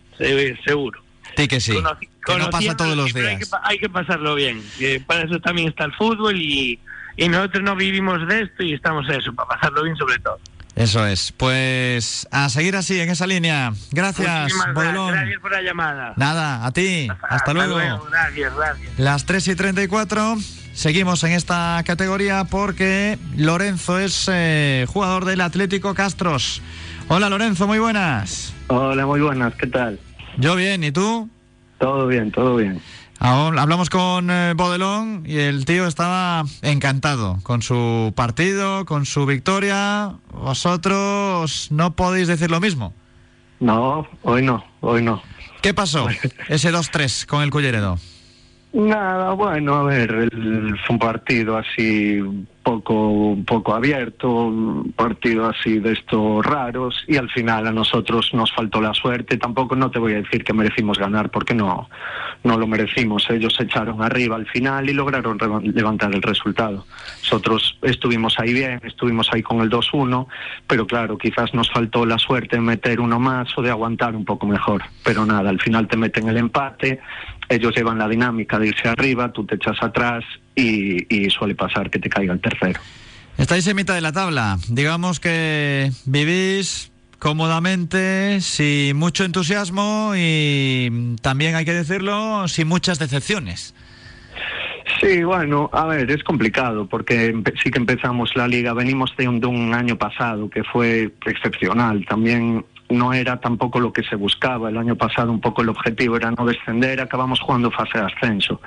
seguro. 0.65 1.01
Sí 1.37 1.47
que 1.47 1.59
sí, 1.59 1.77
que 2.25 2.37
no 2.37 2.49
pasa 2.49 2.75
todos 2.75 2.95
los 2.95 3.13
días. 3.13 3.51
Hay 3.63 3.79
que, 3.79 3.89
pasarlo 3.89 4.35
bien, 4.35 4.61
para 5.07 5.23
eso 5.23 5.39
también 5.39 5.69
está 5.69 5.85
el 5.85 5.93
fútbol 5.93 6.35
y 6.37 6.79
y 7.19 7.27
nosotros 7.27 7.63
no 7.63 7.75
vivimos 7.75 8.25
de 8.27 8.43
esto 8.43 8.63
y 8.63 8.73
estamos 8.73 9.07
eso, 9.09 9.33
para 9.33 9.49
pasarlo 9.49 9.83
bien 9.83 9.95
sobre 9.97 10.17
todo. 10.19 10.39
Eso 10.75 11.05
es. 11.05 11.33
Pues 11.33 12.25
a 12.31 12.47
seguir 12.47 12.77
así, 12.77 12.97
en 13.01 13.09
esa 13.09 13.27
línea. 13.27 13.73
Gracias, 13.91 14.53
Gracias 14.53 15.39
por 15.41 15.51
la 15.51 15.61
llamada. 15.61 16.13
Nada, 16.15 16.65
a 16.65 16.71
ti. 16.71 17.09
Hasta, 17.29 17.53
luego. 17.53 17.75
Gracias, 18.09 18.55
gracias. 18.55 18.97
Las 18.97 19.25
3 19.25 19.49
y 19.49 19.55
34. 19.55 20.37
Seguimos 20.73 21.25
en 21.25 21.33
esta 21.33 21.83
categoría 21.85 22.45
porque 22.45 23.19
Lorenzo 23.35 23.99
es 23.99 24.29
eh, 24.31 24.85
jugador 24.87 25.25
del 25.25 25.41
Atlético 25.41 25.93
Castros. 25.93 26.61
Hola 27.09 27.27
Lorenzo, 27.27 27.67
muy 27.67 27.79
buenas. 27.79 28.53
Hola, 28.67 29.05
muy 29.05 29.19
buenas, 29.19 29.53
¿qué 29.55 29.67
tal? 29.67 29.99
Yo 30.37 30.55
bien, 30.55 30.85
¿y 30.85 30.93
tú? 30.93 31.29
Todo 31.79 32.07
bien, 32.07 32.31
todo 32.31 32.55
bien 32.57 32.79
hablamos 33.19 33.89
con 33.89 34.29
eh, 34.29 34.53
Bodelón 34.55 35.23
y 35.25 35.37
el 35.37 35.65
tío 35.65 35.87
estaba 35.87 36.45
encantado 36.61 37.39
con 37.43 37.61
su 37.61 38.13
partido, 38.15 38.85
con 38.85 39.05
su 39.05 39.25
victoria. 39.25 40.13
¿Vosotros 40.31 41.67
no 41.71 41.95
podéis 41.95 42.27
decir 42.27 42.49
lo 42.49 42.59
mismo? 42.59 42.93
No, 43.59 44.07
hoy 44.23 44.41
no, 44.41 44.63
hoy 44.81 45.01
no. 45.01 45.21
¿Qué 45.61 45.73
pasó 45.73 46.07
ese 46.49 46.71
2-3 46.71 47.25
con 47.25 47.43
el 47.43 47.51
Culleredo? 47.51 47.97
Nada, 48.71 49.33
bueno, 49.33 49.73
a 49.75 49.83
ver, 49.83 50.29
fue 50.85 50.93
un 50.93 50.99
partido 50.99 51.57
así 51.57 52.21
poco, 52.61 53.35
poco 53.47 53.73
abierto, 53.73 54.29
un 54.29 54.93
partido 54.95 55.47
así 55.47 55.79
de 55.79 55.93
estos 55.93 56.45
raros 56.45 57.03
y 57.07 57.17
al 57.17 57.31
final 57.31 57.65
a 57.65 57.71
nosotros 57.71 58.31
nos 58.33 58.53
faltó 58.53 58.79
la 58.79 58.93
suerte. 58.93 59.37
Tampoco 59.37 59.75
no 59.75 59.89
te 59.89 59.97
voy 59.97 60.13
a 60.13 60.17
decir 60.17 60.43
que 60.43 60.53
merecimos 60.53 60.99
ganar 60.99 61.31
porque 61.31 61.55
no, 61.55 61.89
no 62.43 62.57
lo 62.59 62.67
merecimos. 62.67 63.27
Ellos 63.31 63.55
se 63.55 63.63
echaron 63.63 64.03
arriba 64.03 64.35
al 64.35 64.45
final 64.45 64.87
y 64.87 64.93
lograron 64.93 65.39
levantar 65.63 66.13
el 66.13 66.21
resultado. 66.21 66.85
Nosotros 67.23 67.79
estuvimos 67.81 68.39
ahí 68.39 68.53
bien, 68.53 68.79
estuvimos 68.83 69.29
ahí 69.33 69.41
con 69.41 69.61
el 69.61 69.69
2-1, 69.71 70.27
pero 70.67 70.85
claro, 70.85 71.17
quizás 71.17 71.55
nos 71.55 71.71
faltó 71.71 72.05
la 72.05 72.19
suerte 72.19 72.57
de 72.57 72.61
meter 72.61 72.99
uno 72.99 73.19
más 73.19 73.57
o 73.57 73.63
de 73.63 73.71
aguantar 73.71 74.15
un 74.15 74.25
poco 74.25 74.45
mejor. 74.45 74.83
Pero 75.03 75.25
nada, 75.25 75.49
al 75.49 75.59
final 75.59 75.87
te 75.87 75.97
meten 75.97 76.29
el 76.29 76.37
empate, 76.37 76.99
ellos 77.49 77.75
llevan 77.75 77.97
la 77.97 78.07
dinámica 78.07 78.59
de 78.59 78.67
irse 78.67 78.87
arriba, 78.87 79.31
tú 79.31 79.45
te 79.45 79.55
echas 79.55 79.77
atrás 79.81 80.23
y, 80.55 81.29
suele 81.29 81.55
pasar 81.55 81.89
que 81.89 81.99
te 81.99 82.09
caiga 82.09 82.33
el 82.33 82.39
tercero. 82.39 82.79
Estáis 83.37 83.65
en 83.67 83.75
mitad 83.75 83.95
de 83.95 84.01
la 84.01 84.11
tabla. 84.11 84.57
Digamos 84.67 85.19
que 85.19 85.91
vivís 86.05 86.91
cómodamente, 87.17 88.41
sin 88.41 88.97
mucho 88.97 89.23
entusiasmo 89.23 90.13
y 90.15 91.15
también 91.21 91.55
hay 91.55 91.65
que 91.65 91.73
decirlo, 91.73 92.47
sin 92.47 92.67
muchas 92.67 92.99
decepciones. 92.99 93.73
Sí, 94.99 95.23
bueno, 95.23 95.69
a 95.71 95.85
ver, 95.85 96.09
es 96.11 96.23
complicado 96.23 96.87
porque 96.87 97.33
sí 97.63 97.71
que 97.71 97.77
empezamos 97.77 98.35
la 98.35 98.47
liga, 98.47 98.73
venimos 98.73 99.15
de 99.17 99.27
un, 99.27 99.39
de 99.39 99.47
un 99.47 99.73
año 99.73 99.97
pasado 99.97 100.49
que 100.49 100.63
fue 100.63 101.11
excepcional. 101.25 102.05
También 102.05 102.65
no 102.89 103.13
era 103.13 103.39
tampoco 103.39 103.79
lo 103.79 103.93
que 103.93 104.03
se 104.03 104.15
buscaba. 104.15 104.69
El 104.69 104.77
año 104.77 104.95
pasado 104.95 105.31
un 105.31 105.39
poco 105.39 105.61
el 105.61 105.69
objetivo 105.69 106.17
era 106.17 106.31
no 106.31 106.45
descender, 106.45 106.99
acabamos 106.99 107.39
jugando 107.39 107.71
fase 107.71 107.99
de 107.99 108.05
ascenso. 108.05 108.61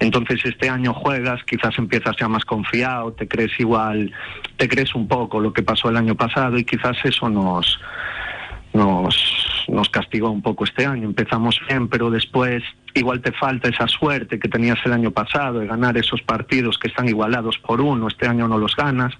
Entonces 0.00 0.40
este 0.44 0.68
año 0.68 0.92
juegas, 0.92 1.42
quizás 1.44 1.78
empiezas 1.78 2.16
ya 2.18 2.28
más 2.28 2.44
confiado, 2.44 3.12
te 3.12 3.28
crees 3.28 3.58
igual, 3.58 4.12
te 4.56 4.68
crees 4.68 4.94
un 4.94 5.06
poco 5.06 5.40
lo 5.40 5.52
que 5.52 5.62
pasó 5.62 5.88
el 5.88 5.96
año 5.96 6.14
pasado 6.14 6.58
y 6.58 6.64
quizás 6.64 6.96
eso 7.04 7.28
nos 7.28 7.78
nos, 8.74 9.64
nos 9.68 9.88
castigó 9.88 10.30
un 10.30 10.42
poco 10.42 10.64
este 10.64 10.86
año. 10.86 11.04
Empezamos 11.04 11.60
bien, 11.68 11.88
pero 11.88 12.10
después 12.10 12.62
igual 12.94 13.20
te 13.20 13.32
falta 13.32 13.68
esa 13.68 13.86
suerte 13.86 14.38
que 14.38 14.48
tenías 14.48 14.78
el 14.84 14.92
año 14.92 15.10
pasado 15.10 15.60
de 15.60 15.66
ganar 15.66 15.96
esos 15.96 16.22
partidos 16.22 16.78
que 16.78 16.88
están 16.88 17.08
igualados 17.08 17.58
por 17.58 17.80
uno, 17.80 18.08
este 18.08 18.26
año 18.26 18.48
no 18.48 18.58
los 18.58 18.74
ganas. 18.76 19.14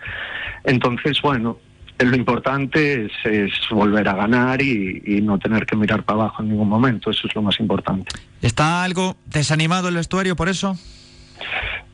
Entonces, 0.64 1.20
bueno, 1.22 1.58
lo 1.98 2.16
importante 2.16 3.06
es, 3.24 3.52
volver 3.70 4.08
a 4.08 4.14
ganar 4.14 4.62
y, 4.62 5.02
y, 5.04 5.20
no 5.20 5.38
tener 5.38 5.66
que 5.66 5.76
mirar 5.76 6.04
para 6.04 6.20
abajo 6.20 6.42
en 6.42 6.50
ningún 6.50 6.68
momento, 6.68 7.10
eso 7.10 7.26
es 7.26 7.34
lo 7.34 7.42
más 7.42 7.58
importante. 7.60 8.10
¿Está 8.40 8.84
algo 8.84 9.16
desanimado 9.26 9.88
el 9.88 9.96
vestuario 9.96 10.36
por 10.36 10.48
eso? 10.48 10.76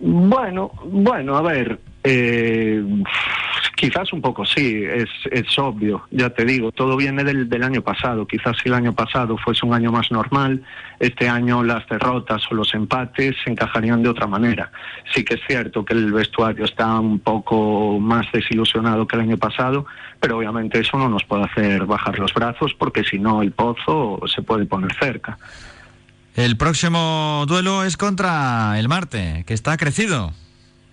Bueno, 0.07 0.71
bueno, 0.85 1.35
a 1.35 1.41
ver, 1.41 1.81
eh, 2.03 2.85
quizás 3.75 4.13
un 4.13 4.21
poco 4.21 4.45
sí, 4.45 4.85
es, 4.85 5.09
es 5.31 5.59
obvio, 5.59 6.03
ya 6.11 6.29
te 6.29 6.45
digo, 6.45 6.73
todo 6.73 6.95
viene 6.95 7.25
del, 7.25 7.49
del, 7.49 7.63
año 7.63 7.81
pasado, 7.81 8.27
quizás 8.27 8.55
si 8.63 8.69
el 8.69 8.75
año 8.75 8.95
pasado 8.95 9.39
fuese 9.39 9.65
un 9.65 9.73
año 9.73 9.91
más 9.91 10.13
normal, 10.13 10.63
este 11.01 11.27
año 11.27 11.63
las 11.65 11.89
derrotas 11.89 12.43
o 12.51 12.55
los 12.55 12.75
empates 12.75 13.35
se 13.43 13.51
encajarían 13.51 14.03
de 14.03 14.11
otra 14.11 14.27
manera. 14.27 14.71
Sí 15.15 15.25
que 15.25 15.37
es 15.37 15.41
cierto 15.49 15.87
que 15.87 15.95
el 15.95 16.13
vestuario 16.13 16.67
está 16.67 17.01
un 17.01 17.21
poco 17.21 17.99
más 17.99 18.31
desilusionado 18.31 19.07
que 19.07 19.17
el 19.17 19.23
año 19.23 19.39
pasado, 19.39 19.87
pero 20.21 20.37
obviamente 20.37 20.81
eso 20.81 20.99
no 20.99 21.09
nos 21.09 21.25
puede 21.25 21.45
hacer 21.45 21.87
bajar 21.87 22.19
los 22.19 22.35
brazos 22.35 22.75
porque 22.75 23.05
si 23.05 23.19
no 23.19 23.41
el 23.41 23.53
pozo 23.53 24.21
se 24.27 24.43
puede 24.43 24.67
poner 24.67 24.93
cerca. 25.01 25.39
El 26.35 26.57
próximo 26.57 27.45
duelo 27.47 27.85
es 27.85 27.97
contra 27.97 28.79
el 28.79 28.89
Marte, 28.89 29.45
que 29.47 29.55
está 29.55 29.77
crecido. 29.77 30.33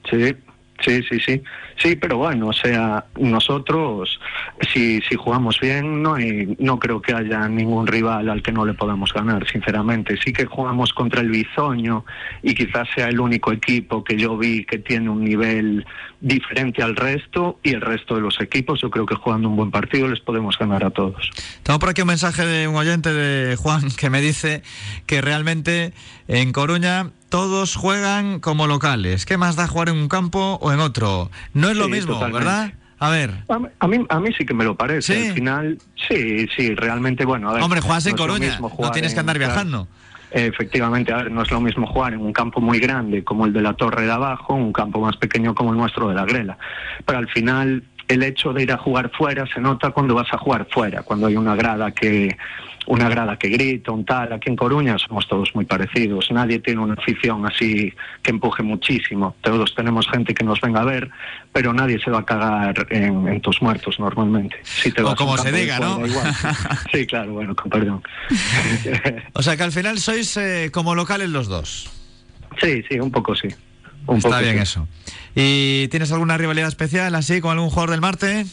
Sí, 0.10 0.36
Sí, 0.84 1.02
sí, 1.10 1.20
sí. 1.20 1.42
Sí, 1.78 1.96
pero 1.96 2.18
bueno, 2.18 2.48
o 2.48 2.54
sea, 2.54 3.06
nosotros, 3.20 4.20
si, 4.72 5.02
si 5.02 5.16
jugamos 5.16 5.60
bien, 5.60 6.02
no, 6.04 6.16
no 6.60 6.80
creo 6.80 7.02
que 7.02 7.14
haya 7.14 7.48
ningún 7.48 7.88
rival 7.88 8.30
al 8.30 8.42
que 8.42 8.52
no 8.52 8.66
le 8.66 8.74
podamos 8.74 9.14
ganar, 9.14 9.48
sinceramente. 9.48 10.18
Sí 10.24 10.34
que 10.34 10.46
jugamos 10.46 10.94
contra 10.94 11.22
el 11.22 11.30
Bizoño 11.30 12.06
y 12.44 12.54
quizás 12.54 12.88
sea 12.94 13.08
el 13.08 13.20
único 13.20 13.52
equipo 13.52 14.04
que 14.04 14.18
yo 14.18 14.38
vi 14.38 14.66
que 14.66 14.80
tiene 14.80 15.10
un 15.10 15.24
nivel 15.24 15.86
diferente 16.20 16.84
al 16.84 16.96
resto 16.96 17.60
y 17.64 17.72
el 17.72 17.82
resto 17.82 18.16
de 18.16 18.22
los 18.22 18.40
equipos, 18.40 18.82
yo 18.82 18.90
creo 18.90 19.06
que 19.06 19.16
jugando 19.16 19.50
un 19.50 19.56
buen 19.56 19.72
partido 19.72 20.08
les 20.08 20.20
podemos 20.20 20.58
ganar 20.58 20.84
a 20.84 20.92
todos. 20.92 21.32
Tengo 21.64 21.80
por 21.80 21.90
aquí 21.90 22.02
un 22.02 22.08
mensaje 22.08 22.46
de 22.46 22.68
un 22.68 22.76
oyente 22.76 23.12
de 23.12 23.56
Juan 23.56 23.90
que 23.98 24.10
me 24.10 24.22
dice 24.22 24.62
que 25.08 25.22
realmente 25.22 25.94
en 26.28 26.52
Coruña 26.52 27.12
todos 27.32 27.76
juegan 27.76 28.40
como 28.40 28.68
locales. 28.68 29.26
¿Qué 29.26 29.38
más 29.38 29.56
da 29.56 29.68
jugar 29.68 29.90
en 29.90 29.96
un 29.96 30.08
campo 30.10 30.60
o 30.62 30.72
en 30.72 30.80
otro? 30.82 31.32
No 31.54 31.70
es 31.70 31.78
lo 31.78 31.86
Sí, 31.86 31.92
mismo, 31.92 32.14
totalmente. 32.14 32.46
¿verdad? 32.46 32.74
A 33.00 33.10
ver. 33.10 33.32
A, 33.80 33.88
mí, 33.88 33.98
a 34.10 34.20
mí 34.20 34.30
sí 34.38 34.46
que 34.46 34.54
me 34.54 34.64
lo 34.64 34.76
parece. 34.76 35.16
¿Sí? 35.20 35.28
Al 35.30 35.34
final, 35.34 35.78
sí, 36.08 36.46
sí, 36.56 36.76
realmente, 36.76 37.26
bueno. 37.26 37.50
A 37.50 37.54
ver, 37.54 37.64
Hombre, 37.64 37.82
juegas 37.82 38.06
en 38.06 38.12
no 38.12 38.18
Coruña, 38.18 38.60
no 38.60 38.92
tienes 38.92 39.14
que 39.14 39.16
en- 39.16 39.20
andar 39.22 39.38
claro. 39.38 39.54
viajando. 39.54 39.88
Efectivamente, 40.30 41.12
a 41.12 41.18
ver, 41.18 41.32
no 41.32 41.42
es 41.42 41.52
lo 41.52 41.60
mismo 41.62 41.88
jugar 41.88 42.14
en 42.14 42.20
un 42.22 42.32
campo 42.34 42.62
muy 42.62 42.80
grande 42.80 43.24
como 43.24 43.46
el 43.46 43.54
de 43.54 43.62
la 43.62 43.74
Torre 43.74 44.06
de 44.06 44.12
Abajo, 44.12 44.54
un 44.54 44.72
campo 44.72 45.00
más 45.02 45.18
pequeño 45.18 45.56
como 45.56 45.72
el 45.72 45.78
nuestro 45.78 46.08
de 46.10 46.16
la 46.16 46.26
Grela. 46.26 46.58
Pero 47.06 47.18
al 47.20 47.28
final, 47.30 47.84
el 48.08 48.24
hecho 48.24 48.54
de 48.54 48.64
ir 48.64 48.72
a 48.72 48.78
jugar 48.78 49.10
fuera 49.18 49.46
se 49.54 49.60
nota 49.60 49.92
cuando 49.92 50.16
vas 50.16 50.28
a 50.34 50.38
jugar 50.38 50.68
fuera, 50.72 51.02
cuando 51.04 51.28
hay 51.28 51.36
una 51.38 51.56
grada 51.56 51.92
que 51.92 52.38
una 52.88 53.10
grada 53.10 53.38
que 53.38 53.50
grita, 53.50 53.92
un 53.92 54.06
tal. 54.06 54.34
Aquí 54.34 54.50
en 54.50 54.56
Coruña 54.56 54.98
somos 54.98 55.28
todos 55.28 55.52
muy 55.54 55.66
parecidos. 55.66 56.30
Nadie 56.32 56.60
tiene 56.60 56.82
una 56.82 56.94
afición 56.96 57.46
así 57.46 57.94
que 58.24 58.32
empuje 58.32 58.64
muchísimo. 58.64 59.36
Todos 59.42 59.74
tenemos 59.76 60.08
gente 60.10 60.34
que 60.34 60.44
nos 60.44 60.60
venga 60.62 60.82
a 60.82 60.86
ver, 60.86 61.10
pero 61.54 61.74
nadie 61.74 62.00
se 62.00 62.10
va 62.12 62.20
a 62.20 62.26
cagar 62.26 62.88
en, 62.90 63.28
en 63.28 63.42
tus 63.42 63.62
muertos 63.62 64.00
normalmente. 64.00 64.56
Si 64.64 64.92
te 64.92 65.04
O 65.04 65.16
como 65.16 65.38
se 65.38 65.52
diga, 65.52 65.80
¿no? 65.80 66.06
igual. 66.06 66.34
Sí, 66.92 67.06
claro, 67.06 67.34
bueno, 67.34 67.56
con 67.56 67.70
perdón. 67.70 68.04
O 69.34 69.42
sea 69.42 69.56
que 69.56 69.64
al 69.64 69.72
final 69.72 70.00
sois 70.00 70.36
eh, 70.38 70.70
como 70.74 70.96
locales 70.96 71.30
los 71.30 71.48
dos. 71.48 71.90
Sí, 72.60 72.84
sí, 72.90 73.00
un 73.00 73.12
poco 73.12 73.36
sí. 73.36 73.48
Un 74.08 74.18
Está 74.18 74.30
poco 74.30 74.42
bien 74.42 74.56
sí. 74.56 74.62
eso. 74.64 74.88
¿Y 75.36 75.88
tienes 75.90 76.12
alguna 76.12 76.38
rivalidad 76.38 76.68
especial 76.68 77.16
así 77.16 77.40
con 77.40 77.52
algún 77.52 77.70
jugador 77.70 77.92
del 77.92 78.02
Marte? 78.02 78.46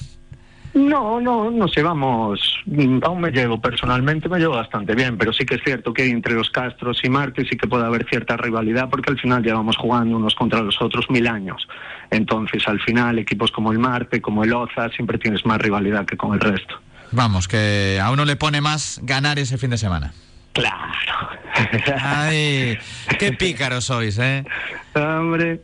No, 0.78 1.20
no, 1.20 1.50
nos 1.50 1.74
llevamos, 1.74 2.60
aún 3.02 3.20
me 3.20 3.30
llevo 3.32 3.60
personalmente, 3.60 4.28
me 4.28 4.38
llevo 4.38 4.54
bastante 4.54 4.94
bien, 4.94 5.18
pero 5.18 5.32
sí 5.32 5.44
que 5.44 5.56
es 5.56 5.62
cierto 5.64 5.92
que 5.92 6.06
entre 6.08 6.34
los 6.34 6.50
Castros 6.50 7.00
y 7.02 7.08
Marte 7.08 7.44
sí 7.48 7.56
que 7.56 7.66
puede 7.66 7.84
haber 7.84 8.06
cierta 8.08 8.36
rivalidad 8.36 8.88
porque 8.88 9.10
al 9.10 9.18
final 9.18 9.42
llevamos 9.42 9.76
jugando 9.76 10.16
unos 10.16 10.36
contra 10.36 10.60
los 10.60 10.80
otros 10.80 11.10
mil 11.10 11.26
años. 11.26 11.66
Entonces 12.10 12.62
al 12.68 12.80
final 12.80 13.18
equipos 13.18 13.50
como 13.50 13.72
el 13.72 13.80
Marte, 13.80 14.20
como 14.20 14.44
el 14.44 14.52
Oza, 14.52 14.88
siempre 14.90 15.18
tienes 15.18 15.44
más 15.44 15.60
rivalidad 15.60 16.06
que 16.06 16.16
con 16.16 16.34
el 16.34 16.40
resto. 16.40 16.80
Vamos, 17.10 17.48
que 17.48 17.98
a 18.00 18.10
uno 18.12 18.24
le 18.24 18.36
pone 18.36 18.60
más 18.60 19.00
ganar 19.02 19.38
ese 19.40 19.58
fin 19.58 19.70
de 19.70 19.78
semana. 19.78 20.12
Claro. 20.52 21.28
Ay, 22.00 22.78
qué 23.18 23.32
pícaros 23.38 23.86
sois, 23.86 24.16
¿eh? 24.18 24.44
Hombre. 24.94 25.60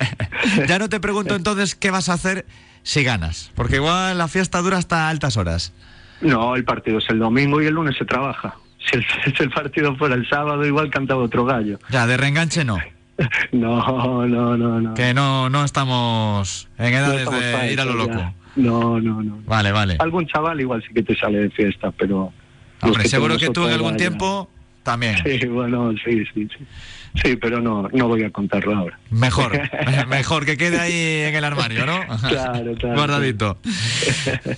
ya 0.68 0.78
no 0.78 0.90
te 0.90 1.00
pregunto 1.00 1.34
entonces 1.36 1.74
qué 1.74 1.90
vas 1.90 2.10
a 2.10 2.14
hacer 2.14 2.44
si 2.82 3.02
ganas, 3.04 3.50
porque 3.54 3.76
igual 3.76 4.18
la 4.18 4.28
fiesta 4.28 4.60
dura 4.60 4.78
hasta 4.78 5.08
altas 5.08 5.36
horas. 5.36 5.72
No, 6.20 6.54
el 6.56 6.64
partido 6.64 6.98
es 6.98 7.08
el 7.10 7.18
domingo 7.18 7.60
y 7.62 7.66
el 7.66 7.74
lunes 7.74 7.96
se 7.96 8.04
trabaja. 8.04 8.54
Si 8.84 8.96
el, 8.96 9.04
si 9.36 9.42
el 9.44 9.50
partido 9.50 9.94
fuera 9.94 10.16
el 10.16 10.28
sábado, 10.28 10.66
igual 10.66 10.90
cantaba 10.90 11.22
otro 11.22 11.44
gallo. 11.44 11.78
Ya, 11.90 12.04
de 12.04 12.16
reenganche 12.16 12.64
no. 12.64 12.78
No, 13.52 14.26
no, 14.26 14.56
no, 14.56 14.80
no. 14.80 14.94
Que 14.94 15.14
no, 15.14 15.48
no 15.48 15.64
estamos 15.64 16.68
en 16.78 16.90
No 16.90 16.98
edades 16.98 17.20
estamos 17.20 17.40
de 17.40 17.72
ir 17.72 17.80
a 17.80 17.84
lo 17.84 17.94
loco. 17.94 18.14
ya. 18.14 18.34
No, 18.56 18.98
no, 19.00 19.22
no. 19.22 19.38
Vale, 19.46 19.70
vale. 19.70 19.96
Algún 20.00 20.26
chaval 20.26 20.60
igual 20.60 20.82
sí 20.86 20.92
que 20.92 21.02
te 21.04 21.14
sale 21.16 21.38
de 21.38 21.50
fiesta, 21.50 21.92
pero... 21.92 22.32
Hombre, 22.80 23.08
seguro 23.08 23.38
que 23.38 23.50
tú 23.50 23.64
en 23.68 23.72
algún 23.74 23.96
tiempo 23.96 24.50
también. 24.82 25.16
Sí, 25.22 25.46
bueno, 25.46 25.92
sí, 26.04 26.24
sí, 26.34 26.48
sí. 26.58 26.66
Sí, 27.14 27.36
pero 27.36 27.60
no, 27.60 27.88
no 27.92 28.08
voy 28.08 28.24
a 28.24 28.30
contarlo 28.30 28.74
ahora. 28.74 28.98
Mejor, 29.10 29.60
mejor 30.08 30.46
que 30.46 30.56
quede 30.56 30.80
ahí 30.80 31.28
en 31.28 31.34
el 31.34 31.44
armario, 31.44 31.84
¿no? 31.84 32.00
Claro, 32.28 32.74
claro. 32.74 32.96
Guardadito. 32.96 33.58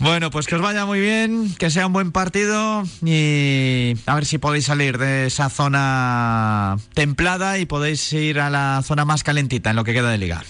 Bueno, 0.01 0.31
pues 0.31 0.47
que 0.47 0.55
os 0.55 0.63
vaya 0.63 0.87
muy 0.87 1.01
bien, 1.01 1.53
que 1.59 1.71
sea 1.71 1.87
un 1.87 1.93
buen 1.93 2.13
partido 2.13 2.85
y 3.05 3.95
a 4.07 4.15
ver 4.15 4.25
si 4.25 4.39
podéis 4.39 4.67
salir 4.67 4.99
de 4.99 5.27
esa 5.27 5.51
zona 5.51 6.77
templada 6.95 7.59
y 7.59 7.67
podéis 7.67 8.13
ir 8.13 8.39
a 8.39 8.51
la 8.51 8.83
zona 8.83 9.05
más 9.05 9.25
calentita 9.25 9.71
en 9.71 9.77
lo 9.77 9.85
que 9.85 9.93
queda 9.93 10.11
de 10.11 10.19
liga. 10.19 10.43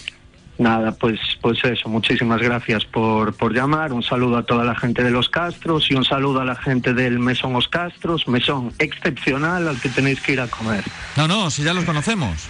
Nada, 0.57 0.93
pues, 0.93 1.19
pues 1.41 1.61
eso, 1.65 1.89
muchísimas 1.89 2.41
gracias 2.41 2.85
por, 2.85 3.33
por 3.33 3.53
llamar, 3.53 3.91
un 3.91 4.01
saludo 4.03 4.37
a 4.37 4.43
toda 4.43 4.63
la 4.63 4.73
gente 4.75 5.03
de 5.03 5.11
Los 5.11 5.27
Castros 5.27 5.91
y 5.91 5.95
un 5.95 6.05
saludo 6.05 6.39
a 6.39 6.45
la 6.45 6.55
gente 6.55 6.93
del 6.93 7.19
Mesón 7.19 7.51
Los 7.51 7.67
Castros, 7.67 8.27
mesón 8.29 8.71
excepcional 8.79 9.67
al 9.67 9.81
que 9.81 9.89
tenéis 9.89 10.21
que 10.21 10.31
ir 10.31 10.39
a 10.39 10.47
comer. 10.47 10.83
No, 11.17 11.27
no, 11.27 11.51
si 11.51 11.63
ya 11.63 11.73
los 11.73 11.83
conocemos. 11.85 12.47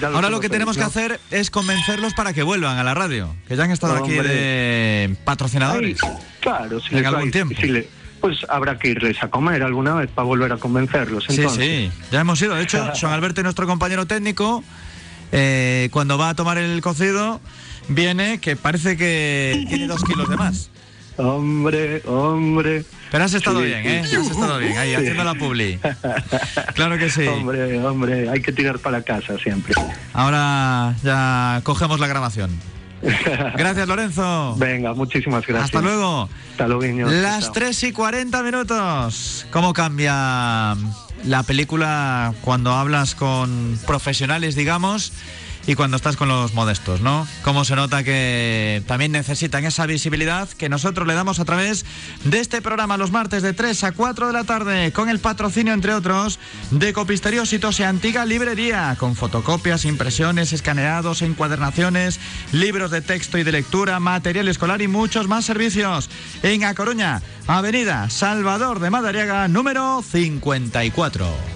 Ya 0.00 0.08
Ahora 0.08 0.30
lo 0.30 0.40
que 0.40 0.48
tenemos 0.48 0.76
que 0.78 0.84
hacer 0.84 1.20
es 1.30 1.50
convencerlos 1.50 2.14
para 2.14 2.32
que 2.32 2.42
vuelvan 2.42 2.78
a 2.78 2.84
la 2.84 2.94
radio, 2.94 3.34
que 3.48 3.56
ya 3.56 3.64
han 3.64 3.70
estado 3.72 3.96
aquí 3.96 4.12
Hombre. 4.16 4.28
de 4.32 5.16
patrocinadores. 5.24 5.98
Ay, 6.04 6.10
claro, 6.40 6.80
si 6.80 6.90
En 6.94 6.96
les 6.98 7.06
algún 7.06 7.24
vais- 7.28 7.32
tiempo. 7.32 7.54
si 7.60 7.66
le- 7.66 7.88
pues 8.20 8.38
habrá 8.48 8.78
que 8.78 8.88
irles 8.88 9.22
a 9.22 9.28
comer 9.28 9.62
alguna 9.62 9.94
vez 9.94 10.08
para 10.10 10.24
volver 10.24 10.52
a 10.52 10.56
convencerlos. 10.56 11.24
Sí, 11.28 11.34
Entonces. 11.36 11.64
sí, 11.92 11.92
ya 12.10 12.20
hemos 12.20 12.40
ido. 12.40 12.54
De 12.54 12.62
hecho, 12.62 12.82
Son 12.94 13.12
Alberto, 13.12 13.42
nuestro 13.42 13.66
compañero 13.66 14.06
técnico, 14.06 14.64
eh, 15.32 15.88
cuando 15.92 16.18
va 16.18 16.30
a 16.30 16.34
tomar 16.34 16.58
el 16.58 16.80
cocido, 16.80 17.40
viene 17.88 18.38
que 18.40 18.56
parece 18.56 18.96
que 18.96 19.64
tiene 19.68 19.86
dos 19.86 20.02
kilos 20.04 20.28
de 20.28 20.36
más. 20.36 20.70
Hombre, 21.18 22.02
hombre. 22.06 22.84
Pero 23.10 23.24
has 23.24 23.32
estado 23.32 23.60
Sí, 23.60 23.66
bien, 23.66 23.86
¿eh? 23.86 24.00
Has 24.00 24.12
estado 24.12 24.58
bien, 24.58 24.76
ahí, 24.76 24.90
Sí. 24.90 24.96
haciendo 24.96 25.24
la 25.24 25.34
publi. 25.34 25.78
Claro 26.74 26.98
que 26.98 27.08
sí. 27.08 27.26
Hombre, 27.26 27.78
hombre, 27.80 28.28
hay 28.28 28.42
que 28.42 28.52
tirar 28.52 28.78
para 28.78 29.00
casa 29.02 29.38
siempre. 29.38 29.72
Ahora 30.12 30.94
ya 31.02 31.60
cogemos 31.64 32.00
la 32.00 32.06
grabación. 32.06 32.50
Gracias, 33.56 33.86
Lorenzo. 33.88 34.54
Venga, 34.56 34.94
muchísimas 34.94 35.46
gracias. 35.46 35.66
Hasta 35.66 35.80
luego. 35.80 36.28
Hasta 36.52 36.66
luego, 36.66 36.82
niños. 36.82 37.12
Las 37.12 37.44
Chao. 37.44 37.52
3 37.52 37.82
y 37.84 37.92
40 37.92 38.42
minutos. 38.42 39.46
¿Cómo 39.50 39.72
cambia 39.72 40.76
la 41.24 41.42
película 41.42 42.34
cuando 42.42 42.72
hablas 42.72 43.14
con 43.14 43.78
profesionales, 43.86 44.54
digamos, 44.54 45.12
y 45.66 45.74
cuando 45.74 45.96
estás 45.96 46.16
con 46.16 46.28
los 46.28 46.54
modestos, 46.54 47.00
¿no? 47.00 47.26
Cómo 47.42 47.64
se 47.64 47.76
nota 47.76 48.04
que 48.04 48.82
también 48.86 49.12
necesitan 49.12 49.64
esa 49.64 49.86
visibilidad 49.86 50.48
que 50.48 50.68
nosotros 50.68 51.06
le 51.06 51.14
damos 51.14 51.40
a 51.40 51.44
través 51.44 51.84
de 52.24 52.38
este 52.38 52.62
programa 52.62 52.96
los 52.96 53.10
martes 53.10 53.42
de 53.42 53.52
3 53.52 53.84
a 53.84 53.92
4 53.92 54.28
de 54.28 54.32
la 54.32 54.44
tarde 54.44 54.92
con 54.92 55.08
el 55.08 55.18
patrocinio, 55.18 55.72
entre 55.72 55.94
otros, 55.94 56.38
de 56.70 56.92
Copistería 56.92 57.42
Ositos 57.42 57.80
y 57.80 57.82
Antigua 57.82 58.24
Librería, 58.24 58.96
con 58.98 59.16
fotocopias, 59.16 59.84
impresiones, 59.84 60.52
escaneados, 60.52 61.22
encuadernaciones, 61.22 62.20
libros 62.52 62.90
de 62.90 63.00
texto 63.00 63.38
y 63.38 63.42
de 63.42 63.52
lectura, 63.52 63.98
material 63.98 64.48
escolar 64.48 64.82
y 64.82 64.88
muchos 64.88 65.26
más 65.26 65.44
servicios. 65.44 66.08
En 66.42 66.64
A 66.64 66.74
Coruña, 66.74 67.22
Avenida 67.46 68.08
Salvador 68.10 68.78
de 68.78 68.90
Madariaga, 68.90 69.48
número 69.48 70.02
54. 70.02 71.55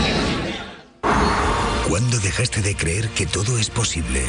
¿Cuándo 2.01 2.19
dejaste 2.19 2.63
de 2.63 2.75
creer 2.75 3.09
que 3.09 3.27
todo 3.27 3.59
es 3.59 3.69
posible? 3.69 4.23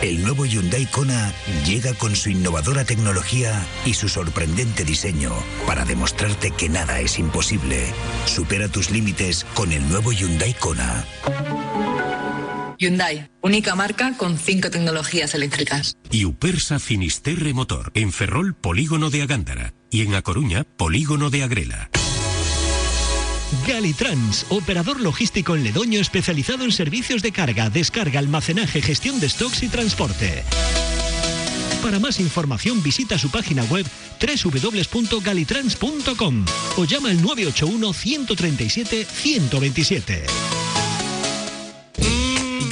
El 0.00 0.22
nuevo 0.22 0.46
Hyundai 0.46 0.86
Kona 0.86 1.34
llega 1.66 1.92
con 1.94 2.14
su 2.14 2.30
innovadora 2.30 2.84
tecnología 2.84 3.66
y 3.84 3.94
su 3.94 4.08
sorprendente 4.08 4.84
diseño 4.84 5.32
para 5.66 5.84
demostrarte 5.84 6.52
que 6.52 6.68
nada 6.68 7.00
es 7.00 7.18
imposible. 7.18 7.92
Supera 8.26 8.68
tus 8.68 8.92
límites 8.92 9.44
con 9.54 9.72
el 9.72 9.88
nuevo 9.88 10.12
Hyundai 10.12 10.54
Kona. 10.54 11.04
Hyundai, 12.78 13.28
única 13.40 13.74
marca 13.74 14.16
con 14.16 14.38
cinco 14.38 14.70
tecnologías 14.70 15.34
eléctricas. 15.34 15.96
Y 16.12 16.26
Upersa 16.26 16.78
Finisterre 16.78 17.52
Motor, 17.54 17.90
en 17.94 18.12
Ferrol, 18.12 18.54
Polígono 18.54 19.10
de 19.10 19.22
Agándara. 19.22 19.74
Y 19.90 20.02
en 20.02 20.14
A 20.14 20.22
Coruña, 20.22 20.62
Polígono 20.62 21.30
de 21.30 21.42
Agrela. 21.42 21.90
Galitrans, 23.66 24.46
operador 24.48 25.00
logístico 25.00 25.54
en 25.54 25.64
Ledoño 25.64 26.00
especializado 26.00 26.64
en 26.64 26.72
servicios 26.72 27.20
de 27.22 27.32
carga, 27.32 27.70
descarga, 27.70 28.18
almacenaje, 28.18 28.82
gestión 28.82 29.20
de 29.20 29.28
stocks 29.28 29.62
y 29.62 29.68
transporte. 29.68 30.42
Para 31.82 32.00
más 32.00 32.18
información 32.18 32.82
visita 32.82 33.18
su 33.18 33.30
página 33.30 33.62
web 33.64 33.84
www.galitrans.com 34.20 36.44
o 36.76 36.84
llama 36.84 37.10
al 37.10 37.22
981 37.22 37.92
137 37.92 39.04
127. 39.04 40.26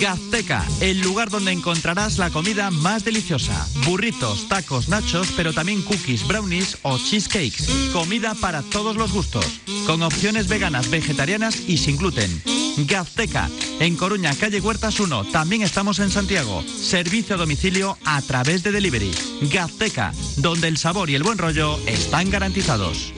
Gazteca, 0.05 0.63
el 0.83 1.01
lugar 1.01 1.31
donde 1.31 1.51
encontrarás 1.51 2.19
la 2.19 2.29
comida 2.29 2.71
más 2.71 3.07
deliciosa. 3.07 3.67
Burritos, 3.87 4.47
tacos, 4.51 4.91
nachos, 4.91 5.33
pero 5.35 5.55
también 5.55 5.81
cookies, 5.81 6.29
brownies 6.29 6.77
o 6.83 6.99
cheesecakes. 6.99 7.91
Comida 7.91 8.35
para 8.35 8.61
todos 8.61 8.97
los 8.97 9.13
gustos, 9.13 9.63
con 9.87 10.03
opciones 10.03 10.47
veganas, 10.47 10.91
vegetarianas 10.91 11.59
y 11.67 11.79
sin 11.79 11.97
gluten. 11.97 12.43
Gazteca, 12.87 13.49
en 13.81 13.97
Coruña, 13.97 14.37
calle 14.37 14.61
Huertas 14.61 15.01
1. 15.01 15.25
También 15.33 15.63
estamos 15.63 15.99
en 16.01 16.11
Santiago. 16.11 16.63
Servicio 16.63 17.37
a 17.37 17.39
domicilio 17.39 17.97
a 18.05 18.21
través 18.21 18.63
de 18.63 18.73
delivery. 18.73 19.11
Gazteca, 19.51 20.13
donde 20.37 20.69
el 20.69 20.77
sabor 20.77 21.09
y 21.09 21.15
el 21.15 21.23
buen 21.23 21.39
rollo 21.39 21.81
están 21.87 22.31
garantizados. 22.31 23.15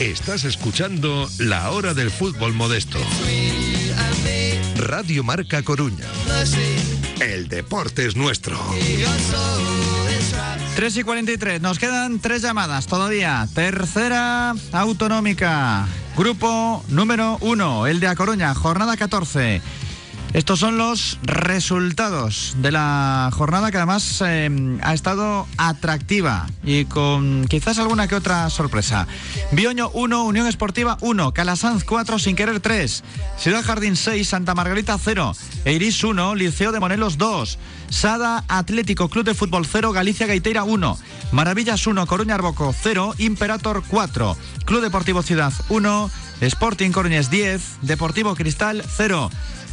Estás 0.00 0.44
escuchando 0.44 1.28
La 1.38 1.70
Hora 1.70 1.92
del 1.92 2.10
Fútbol 2.10 2.54
Modesto. 2.54 2.98
Radio 4.80 5.22
Marca 5.22 5.62
Coruña. 5.62 6.06
El 7.20 7.48
deporte 7.48 8.06
es 8.06 8.16
nuestro. 8.16 8.58
3 10.74 10.96
y 10.96 11.02
43, 11.02 11.60
nos 11.60 11.78
quedan 11.78 12.18
tres 12.18 12.40
llamadas 12.40 12.86
todavía. 12.86 13.46
Tercera 13.54 14.54
autonómica, 14.72 15.86
grupo 16.16 16.82
número 16.88 17.36
1, 17.42 17.86
el 17.88 18.00
de 18.00 18.08
A 18.08 18.16
Coruña, 18.16 18.54
jornada 18.54 18.96
14. 18.96 19.60
Estos 20.32 20.60
son 20.60 20.78
los 20.78 21.18
resultados 21.22 22.54
de 22.58 22.70
la 22.70 23.30
jornada 23.32 23.72
que 23.72 23.78
además 23.78 24.22
eh, 24.24 24.78
ha 24.80 24.94
estado 24.94 25.48
atractiva 25.56 26.46
y 26.62 26.84
con 26.84 27.46
quizás 27.48 27.80
alguna 27.80 28.06
que 28.06 28.14
otra 28.14 28.48
sorpresa. 28.48 29.08
Bioño 29.50 29.90
1, 29.92 30.24
Unión 30.24 30.46
Esportiva 30.46 30.98
1, 31.00 31.32
Calasanz 31.34 31.82
4, 31.82 32.20
Sin 32.20 32.36
Querer 32.36 32.60
3, 32.60 33.02
Ciudad 33.38 33.64
Jardín 33.64 33.96
6, 33.96 34.28
Santa 34.28 34.54
Margarita 34.54 34.96
0, 35.02 35.34
Eiris 35.64 36.04
1, 36.04 36.36
Liceo 36.36 36.70
de 36.70 36.78
Monelos 36.78 37.18
2, 37.18 37.58
Sada 37.88 38.44
Atlético 38.46 39.08
Club 39.08 39.24
de 39.24 39.34
Fútbol 39.34 39.66
0, 39.66 39.90
Galicia 39.90 40.28
Gaiteira 40.28 40.62
1, 40.62 40.96
Maravillas 41.32 41.88
1, 41.88 42.06
Coruña 42.06 42.36
Arboco 42.36 42.72
0, 42.80 43.16
Imperator 43.18 43.82
4, 43.88 44.36
Club 44.64 44.80
Deportivo 44.80 45.22
Ciudad 45.22 45.52
1, 45.68 46.10
Sporting 46.40 46.90
Coruñes 46.90 47.30
10, 47.30 47.78
Deportivo 47.82 48.34
Cristal 48.36 48.84
0. 48.96 49.28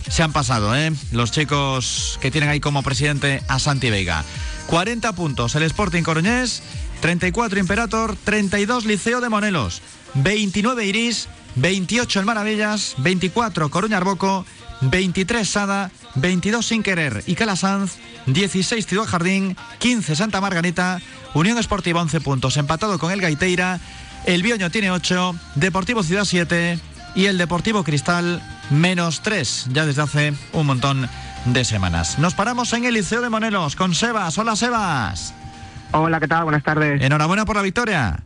Se 0.09 0.23
han 0.23 0.31
pasado, 0.31 0.75
¿eh? 0.75 0.91
Los 1.11 1.31
chicos 1.31 2.17
que 2.21 2.31
tienen 2.31 2.49
ahí 2.49 2.59
como 2.59 2.81
presidente 2.83 3.41
a 3.47 3.59
Santi 3.59 3.89
Veiga. 3.89 4.23
40 4.67 5.13
puntos 5.13 5.55
el 5.55 5.63
Sporting 5.63 6.03
Coruñés, 6.03 6.61
34 7.01 7.59
Imperator, 7.59 8.15
32 8.23 8.85
Liceo 8.85 9.21
de 9.21 9.29
Monelos, 9.29 9.81
29 10.15 10.85
Iris, 10.85 11.27
28 11.55 12.19
el 12.19 12.25
Maravillas, 12.25 12.95
24 12.97 13.69
Coruña 13.69 13.97
Arboco, 13.97 14.45
23 14.81 15.47
Sada, 15.47 15.91
22 16.15 16.65
Sin 16.65 16.83
Querer 16.83 17.23
y 17.27 17.35
Calasanz, 17.35 17.93
16 18.27 18.85
Ciudad 18.85 19.05
Jardín, 19.05 19.55
15 19.79 20.15
Santa 20.15 20.41
Margarita, 20.41 20.99
Unión 21.33 21.57
Esportiva 21.57 22.01
11 22.01 22.21
puntos, 22.21 22.57
empatado 22.57 22.99
con 22.99 23.11
el 23.11 23.21
Gaiteira, 23.21 23.79
el 24.25 24.43
Bioño 24.43 24.69
tiene 24.71 24.91
8, 24.91 25.35
Deportivo 25.55 26.03
Ciudad 26.03 26.25
7 26.25 26.79
y 27.15 27.25
el 27.25 27.37
Deportivo 27.37 27.83
Cristal 27.83 28.41
menos 28.69 29.21
3, 29.21 29.67
ya 29.71 29.85
desde 29.85 30.01
hace 30.01 30.33
un 30.53 30.65
montón 30.65 31.09
de 31.45 31.63
semanas. 31.63 32.19
Nos 32.19 32.33
paramos 32.33 32.73
en 32.73 32.85
el 32.85 32.93
Liceo 32.93 33.21
de 33.21 33.29
Monelos 33.29 33.75
con 33.75 33.93
Sebas. 33.93 34.37
Hola 34.37 34.55
Sebas. 34.55 35.33
Hola, 35.91 36.19
¿qué 36.19 36.27
tal? 36.27 36.43
Buenas 36.43 36.63
tardes. 36.63 37.01
Enhorabuena 37.01 37.45
por 37.45 37.55
la 37.55 37.61
victoria. 37.61 38.23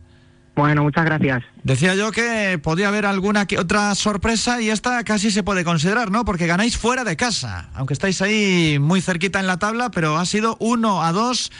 Bueno, 0.54 0.82
muchas 0.82 1.04
gracias. 1.06 1.42
Decía 1.62 1.94
yo 1.94 2.12
que 2.12 2.60
podía 2.62 2.88
haber 2.88 3.06
alguna 3.06 3.46
que 3.46 3.58
otra 3.58 3.94
sorpresa 3.94 4.60
y 4.60 4.68
esta 4.68 5.02
casi 5.04 5.30
se 5.30 5.42
puede 5.42 5.64
considerar, 5.64 6.10
¿no? 6.10 6.24
Porque 6.24 6.46
ganáis 6.46 6.76
fuera 6.76 7.04
de 7.04 7.16
casa, 7.16 7.70
aunque 7.74 7.94
estáis 7.94 8.20
ahí 8.20 8.78
muy 8.78 9.00
cerquita 9.00 9.40
en 9.40 9.46
la 9.46 9.58
tabla, 9.58 9.90
pero 9.90 10.18
ha 10.18 10.26
sido 10.26 10.56
1 10.60 11.02
a 11.02 11.12
2 11.12 11.52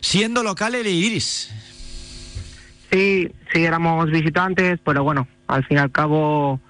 siendo 0.00 0.42
local 0.42 0.74
el 0.74 0.86
Iris. 0.86 1.50
Sí, 2.92 3.32
sí, 3.52 3.64
éramos 3.64 4.10
visitantes, 4.10 4.78
pero 4.84 5.02
bueno, 5.02 5.26
al 5.46 5.64
fin 5.64 5.78
y 5.78 5.80
al 5.80 5.90
cabo 5.90 6.60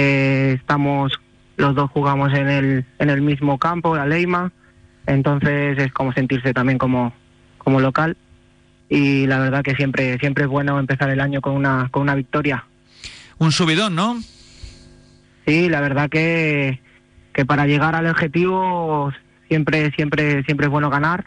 eh, 0.00 0.52
estamos, 0.56 1.12
los 1.56 1.74
dos 1.74 1.90
jugamos 1.90 2.32
en 2.32 2.48
el, 2.48 2.84
en 3.00 3.10
el 3.10 3.20
mismo 3.20 3.58
campo, 3.58 3.96
la 3.96 4.06
Leima, 4.06 4.52
entonces 5.08 5.76
es 5.76 5.92
como 5.92 6.12
sentirse 6.12 6.54
también 6.54 6.78
como, 6.78 7.12
como 7.58 7.80
local 7.80 8.16
y 8.88 9.26
la 9.26 9.40
verdad 9.40 9.64
que 9.64 9.74
siempre, 9.74 10.16
siempre 10.20 10.44
es 10.44 10.50
bueno 10.50 10.78
empezar 10.78 11.10
el 11.10 11.20
año 11.20 11.40
con 11.40 11.54
una, 11.54 11.88
con 11.90 12.02
una 12.02 12.14
victoria. 12.14 12.64
Un 13.38 13.50
subidón, 13.50 13.96
¿no? 13.96 14.20
Sí, 15.44 15.68
la 15.68 15.80
verdad 15.80 16.08
que, 16.08 16.80
que 17.32 17.44
para 17.44 17.66
llegar 17.66 17.96
al 17.96 18.06
objetivo 18.06 19.12
siempre, 19.48 19.90
siempre, 19.96 20.44
siempre 20.44 20.66
es 20.66 20.70
bueno 20.70 20.90
ganar 20.90 21.24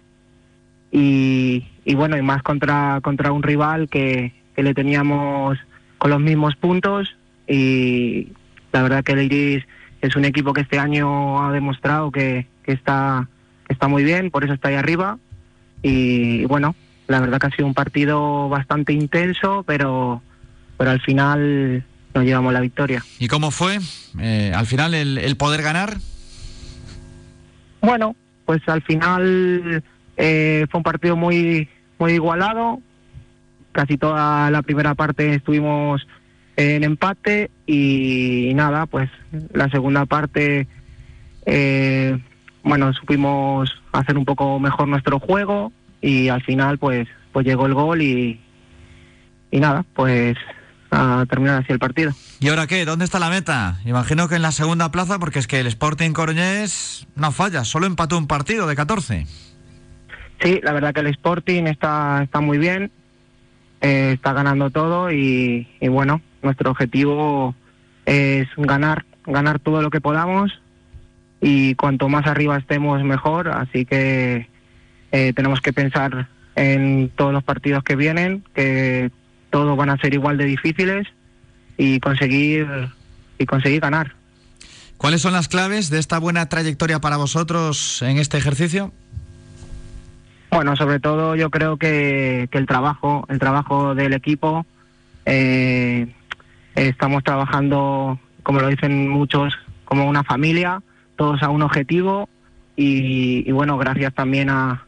y, 0.93 1.67
y 1.83 1.95
bueno, 1.95 2.17
y 2.17 2.21
más 2.21 2.41
contra, 2.41 3.01
contra 3.03 3.33
un 3.33 3.43
rival 3.43 3.89
que, 3.89 4.33
que 4.55 4.63
le 4.63 4.73
teníamos 4.73 5.57
con 5.97 6.09
los 6.09 6.21
mismos 6.21 6.55
puntos 6.55 7.17
y 7.49 8.31
la 8.71 8.81
verdad 8.83 9.03
que 9.03 9.13
el 9.13 9.21
Iris 9.23 9.63
es 10.01 10.15
un 10.15 10.25
equipo 10.25 10.53
que 10.53 10.61
este 10.61 10.79
año 10.79 11.43
ha 11.43 11.51
demostrado 11.51 12.11
que, 12.11 12.47
que 12.63 12.71
está 12.71 13.27
que 13.67 13.73
está 13.73 13.87
muy 13.87 14.03
bien, 14.03 14.31
por 14.31 14.43
eso 14.43 14.53
está 14.53 14.69
ahí 14.69 14.75
arriba 14.75 15.17
y, 15.83 16.45
bueno, 16.45 16.75
la 17.07 17.19
verdad 17.19 17.39
que 17.39 17.47
ha 17.47 17.51
sido 17.51 17.67
un 17.67 17.73
partido 17.73 18.49
bastante 18.49 18.93
intenso, 18.93 19.63
pero 19.65 20.21
pero 20.77 20.91
al 20.91 21.01
final 21.01 21.83
nos 22.13 22.23
llevamos 22.23 22.53
la 22.53 22.59
victoria. 22.59 23.03
¿Y 23.19 23.27
cómo 23.27 23.51
fue 23.51 23.79
eh, 24.19 24.51
al 24.55 24.65
final 24.65 24.93
el, 24.93 25.17
el 25.17 25.37
poder 25.37 25.61
ganar? 25.61 25.97
Bueno, 27.81 28.15
pues 28.45 28.61
al 28.67 28.81
final 28.81 29.83
eh, 30.17 30.65
fue 30.69 30.77
un 30.79 30.83
partido 30.83 31.15
muy 31.15 31.69
muy 31.99 32.13
igualado. 32.13 32.81
Casi 33.71 33.97
toda 33.97 34.51
la 34.51 34.61
primera 34.63 34.95
parte 34.95 35.33
estuvimos 35.35 36.05
en 36.55 36.83
empate 36.83 37.49
y, 37.65 38.51
nada, 38.55 38.85
pues 38.85 39.09
la 39.53 39.69
segunda 39.69 40.05
parte, 40.05 40.67
eh, 41.45 42.17
bueno, 42.63 42.93
supimos 42.93 43.81
hacer 43.91 44.17
un 44.17 44.25
poco 44.25 44.59
mejor 44.59 44.87
nuestro 44.87 45.19
juego 45.19 45.71
y 46.01 46.29
al 46.29 46.41
final 46.43 46.77
pues 46.77 47.07
pues 47.31 47.45
llegó 47.45 47.65
el 47.65 47.73
gol 47.73 48.01
y, 48.01 48.39
y 49.51 49.59
nada, 49.59 49.85
pues 49.93 50.37
a 50.91 51.25
terminar 51.29 51.63
así 51.63 51.71
el 51.71 51.79
partido. 51.79 52.11
¿Y 52.39 52.49
ahora 52.49 52.67
qué? 52.67 52.83
¿Dónde 52.83 53.05
está 53.05 53.19
la 53.19 53.29
meta? 53.29 53.79
Imagino 53.85 54.27
que 54.27 54.35
en 54.35 54.41
la 54.41 54.51
segunda 54.51 54.91
plaza, 54.91 55.19
porque 55.19 55.39
es 55.39 55.47
que 55.47 55.61
el 55.61 55.67
Sporting 55.67 56.11
Coruñés 56.11 57.07
no 57.15 57.31
falla, 57.31 57.63
solo 57.63 57.85
empató 57.85 58.17
un 58.17 58.27
partido 58.27 58.67
de 58.67 58.75
14. 58.75 59.25
Sí, 60.41 60.59
la 60.63 60.73
verdad 60.73 60.93
que 60.93 60.99
el 60.99 61.07
Sporting 61.07 61.63
está, 61.63 62.21
está 62.23 62.41
muy 62.41 62.57
bien, 62.57 62.91
eh, 63.79 64.11
está 64.15 64.33
ganando 64.33 64.69
todo 64.69 65.11
y, 65.11 65.67
y 65.79 65.87
bueno, 65.87 66.21
nuestro 66.41 66.71
objetivo 66.71 67.55
es 68.05 68.47
ganar, 68.57 69.05
ganar 69.25 69.59
todo 69.59 69.81
lo 69.81 69.89
que 69.89 70.01
podamos 70.01 70.61
y 71.41 71.75
cuanto 71.75 72.09
más 72.09 72.27
arriba 72.27 72.57
estemos 72.57 73.03
mejor, 73.03 73.49
así 73.49 73.85
que 73.85 74.47
eh, 75.11 75.33
tenemos 75.33 75.61
que 75.61 75.73
pensar 75.73 76.27
en 76.55 77.11
todos 77.15 77.33
los 77.33 77.43
partidos 77.43 77.83
que 77.83 77.95
vienen, 77.95 78.43
que 78.53 79.11
todos 79.49 79.75
van 79.77 79.89
a 79.89 79.97
ser 79.97 80.13
igual 80.13 80.37
de 80.37 80.45
difíciles 80.45 81.07
y 81.77 81.99
conseguir 81.99 82.67
y 83.37 83.45
conseguir 83.45 83.81
ganar. 83.81 84.13
¿Cuáles 84.97 85.21
son 85.21 85.33
las 85.33 85.47
claves 85.47 85.89
de 85.89 85.97
esta 85.97 86.19
buena 86.19 86.47
trayectoria 86.47 87.01
para 87.01 87.17
vosotros 87.17 88.03
en 88.03 88.17
este 88.17 88.37
ejercicio? 88.37 88.93
Bueno, 90.51 90.75
sobre 90.75 90.99
todo 90.99 91.35
yo 91.35 91.49
creo 91.49 91.77
que, 91.77 92.47
que 92.51 92.57
el 92.57 92.67
trabajo, 92.67 93.25
el 93.29 93.39
trabajo 93.39 93.95
del 93.95 94.13
equipo, 94.13 94.65
eh, 95.25 96.13
estamos 96.75 97.23
trabajando, 97.23 98.19
como 98.43 98.59
lo 98.59 98.67
dicen 98.67 99.09
muchos, 99.09 99.53
como 99.85 100.07
una 100.07 100.23
familia, 100.23 100.81
todos 101.15 101.43
a 101.43 101.49
un 101.49 101.61
objetivo 101.61 102.29
y, 102.75 103.47
y 103.47 103.51
bueno, 103.51 103.77
gracias 103.77 104.13
también 104.13 104.49
a, 104.49 104.85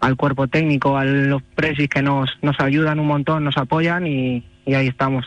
al 0.00 0.16
cuerpo 0.16 0.48
técnico, 0.48 0.98
a 0.98 1.04
los 1.04 1.42
presis 1.42 1.88
que 1.88 2.02
nos, 2.02 2.28
nos 2.42 2.58
ayudan 2.60 2.98
un 2.98 3.06
montón, 3.06 3.44
nos 3.44 3.56
apoyan 3.56 4.06
y, 4.06 4.44
y 4.66 4.74
ahí 4.74 4.88
estamos. 4.88 5.24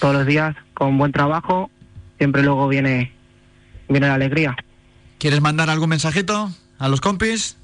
Todos 0.00 0.14
los 0.14 0.26
días 0.26 0.54
con 0.74 0.98
buen 0.98 1.12
trabajo, 1.12 1.70
siempre 2.18 2.42
luego 2.42 2.68
viene, 2.68 3.12
viene 3.88 4.08
la 4.08 4.14
alegría. 4.14 4.54
¿Quieres 5.18 5.40
mandar 5.40 5.70
algún 5.70 5.88
mensajito 5.88 6.50
a 6.78 6.88
los 6.88 7.00
compis? 7.00 7.56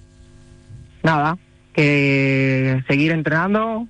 Nada, 1.02 1.36
que 1.74 2.82
seguir 2.88 3.12
entrenando, 3.12 3.86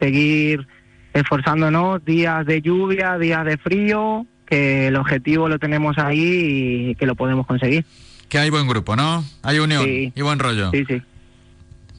seguir 0.00 0.66
esforzándonos, 1.14 2.04
días 2.04 2.44
de 2.44 2.60
lluvia, 2.60 3.16
días 3.18 3.44
de 3.44 3.56
frío, 3.56 4.26
que 4.46 4.88
el 4.88 4.96
objetivo 4.96 5.48
lo 5.48 5.58
tenemos 5.58 5.96
ahí 5.98 6.90
y 6.90 6.94
que 6.96 7.06
lo 7.06 7.14
podemos 7.14 7.46
conseguir. 7.46 7.86
Que 8.28 8.38
hay 8.38 8.50
buen 8.50 8.66
grupo, 8.68 8.96
¿no? 8.96 9.24
Hay 9.42 9.58
unión 9.60 9.84
Sí. 9.84 10.12
y 10.14 10.22
buen 10.22 10.38
rollo. 10.38 10.70
Sí, 10.72 10.84
sí. 10.86 11.00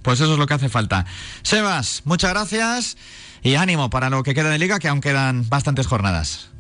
Pues 0.02 0.20
eso 0.20 0.34
es 0.34 0.40
lo 0.40 0.46
que 0.46 0.54
hace 0.54 0.70
falta. 0.70 1.06
Sebas, 1.42 2.04
muchas 2.06 2.30
gracias 2.32 2.98
y 3.42 3.56
ánimo 3.56 3.90
para 3.90 4.10
lo 4.10 4.22
que 4.22 4.36
queda 4.36 4.50
de 4.50 4.60
liga, 4.60 4.78
que 4.80 4.88
aún 4.88 5.02
quedan 5.02 5.50
bastantes 5.50 5.88
jornadas. 5.88 6.52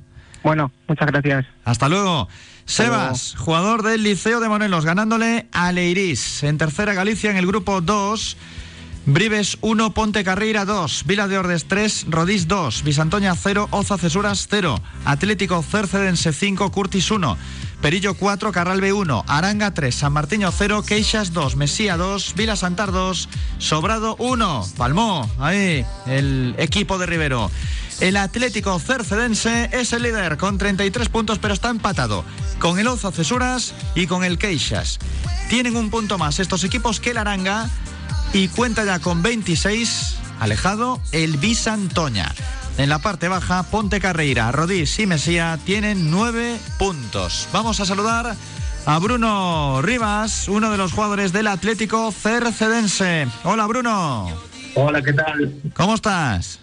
Bueno, 0.43 0.71
muchas 0.87 1.07
gracias. 1.07 1.45
Hasta 1.63 1.89
luego. 1.89 2.27
Sebas, 2.65 3.35
jugador 3.37 3.83
del 3.83 4.01
Liceo 4.01 4.39
de 4.39 4.49
Morelos, 4.49 4.85
ganándole 4.85 5.47
a 5.51 5.71
Leirís 5.71 6.41
en 6.43 6.57
tercera 6.57 6.93
Galicia 6.93 7.29
en 7.29 7.37
el 7.37 7.45
grupo 7.45 7.81
2. 7.81 8.37
Brives 9.07 9.59
1, 9.61 9.93
Ponte 9.93 10.23
Carreira 10.23 10.65
2, 10.65 11.03
Vila 11.05 11.27
de 11.27 11.37
Ordes 11.37 11.65
3, 11.65 12.07
Rodís 12.09 12.47
2, 12.47 12.83
Bisantoña 12.83 13.35
0, 13.35 13.67
Oza 13.69 13.99
Cesuras 13.99 14.47
0, 14.49 14.81
Atlético 15.05 15.61
Cercedense 15.61 16.33
5, 16.33 16.71
Curtis 16.71 17.11
1, 17.11 17.37
Perillo 17.81 18.15
4, 18.15 18.51
Carralbe 18.51 18.93
1, 18.93 19.25
Aranga 19.27 19.75
3, 19.75 19.93
San 19.93 20.11
Martiño 20.13 20.51
0, 20.51 20.83
Queixas 20.87 21.33
2, 21.33 21.55
Mesía 21.55 21.97
2, 21.97 22.33
Vila 22.35 22.55
Santar 22.55 22.91
2, 22.91 23.29
Sobrado 23.59 24.15
1, 24.17 24.69
Palmó, 24.75 25.29
ahí 25.37 25.85
el 26.07 26.55
equipo 26.57 26.97
de 26.97 27.05
Rivero. 27.05 27.51
El 27.99 28.17
Atlético 28.17 28.79
Cercedense 28.79 29.69
es 29.71 29.93
el 29.93 30.01
líder 30.01 30.37
con 30.37 30.57
33 30.57 31.09
puntos, 31.09 31.37
pero 31.37 31.53
está 31.53 31.69
empatado 31.69 32.25
con 32.57 32.79
el 32.79 32.87
Oza 32.87 33.11
Cesuras 33.11 33.75
y 33.93 34.07
con 34.07 34.23
el 34.23 34.39
Queixas. 34.39 34.97
Tienen 35.47 35.75
un 35.75 35.91
punto 35.91 36.17
más 36.17 36.39
estos 36.39 36.63
equipos 36.63 36.99
que 36.99 37.11
el 37.11 37.19
Aranga 37.19 37.69
y 38.35 38.49
cuenta 38.49 38.83
ya 38.83 38.99
con 38.99 39.21
26, 39.21 40.17
alejado 40.41 40.99
el 41.13 41.37
Bisantoña. 41.37 42.35
En 42.77 42.89
la 42.89 42.99
parte 42.99 43.29
baja, 43.29 43.63
Ponte 43.63 44.01
Carreira, 44.01 44.51
Rodís 44.51 44.99
y 44.99 45.07
Mesía 45.07 45.57
tienen 45.63 46.11
9 46.11 46.59
puntos. 46.77 47.47
Vamos 47.53 47.79
a 47.79 47.85
saludar 47.85 48.35
a 48.85 48.99
Bruno 48.99 49.81
Rivas, 49.81 50.49
uno 50.49 50.69
de 50.69 50.75
los 50.75 50.91
jugadores 50.91 51.31
del 51.31 51.47
Atlético 51.47 52.11
Cercedense. 52.11 53.25
Hola 53.45 53.67
Bruno. 53.67 54.27
Hola, 54.73 55.01
¿qué 55.01 55.13
tal? 55.13 55.55
¿Cómo 55.73 55.95
estás? 55.95 56.59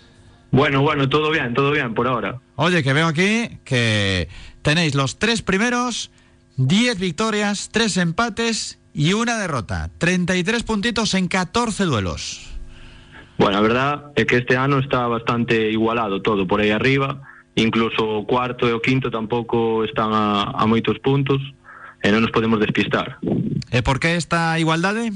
Bueno, 0.51 0.83
bueno, 0.83 1.09
todo 1.09 1.31
bien, 1.31 1.55
todo 1.55 1.71
bien 1.71 1.95
por 1.95 2.07
ahora. 2.07 2.39
Oye, 2.57 2.83
que 2.83 2.93
veo 2.93 3.07
aquí 3.07 3.49
que 3.65 4.29
tenéis 4.61 4.95
los 4.95 5.19
tres 5.19 5.41
primeros, 5.41 6.11
10 6.59 6.99
victorias, 6.99 7.71
3 7.73 7.97
empates 7.97 8.79
y 8.95 9.13
una 9.13 9.39
derrota. 9.39 9.91
33 9.99 10.63
puntitos 10.63 11.15
en 11.15 11.29
14 11.29 11.85
duelos. 11.85 12.49
Bueno, 13.39 13.59
a 13.59 13.61
verdad 13.61 14.13
é 14.15 14.25
que 14.25 14.37
este 14.37 14.57
ano 14.57 14.79
está 14.79 15.09
bastante 15.09 15.71
igualado 15.71 16.23
todo 16.23 16.47
por 16.47 16.61
aí 16.61 16.71
arriba, 16.71 17.23
incluso 17.57 18.23
o 18.23 18.27
cuarto 18.27 18.69
e 18.69 18.73
o 18.73 18.81
quinto 18.81 19.11
tampouco 19.11 19.83
están 19.85 20.13
a, 20.13 20.53
a 20.55 20.67
moitos 20.69 21.01
puntos 21.01 21.41
e 22.03 22.09
non 22.13 22.23
nos 22.23 22.31
podemos 22.31 22.61
despistar. 22.61 23.19
E 23.73 23.81
por 23.83 23.99
que 23.99 24.15
esta 24.15 24.59
igualdade? 24.61 25.11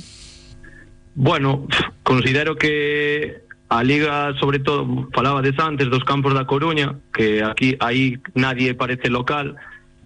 Bueno, 1.14 1.68
considero 2.03 2.57
que 2.57 3.47
a 3.68 3.83
Liga, 3.83 4.33
sobre 4.39 4.59
todo, 4.59 5.09
falabades 5.12 5.59
antes 5.59 5.91
dos 5.91 6.05
campos 6.05 6.35
da 6.35 6.47
Coruña, 6.47 6.97
que 7.12 7.43
aquí 7.43 7.77
aí 7.81 8.18
nadie 8.35 8.74
parece 8.74 9.11
local, 9.11 9.57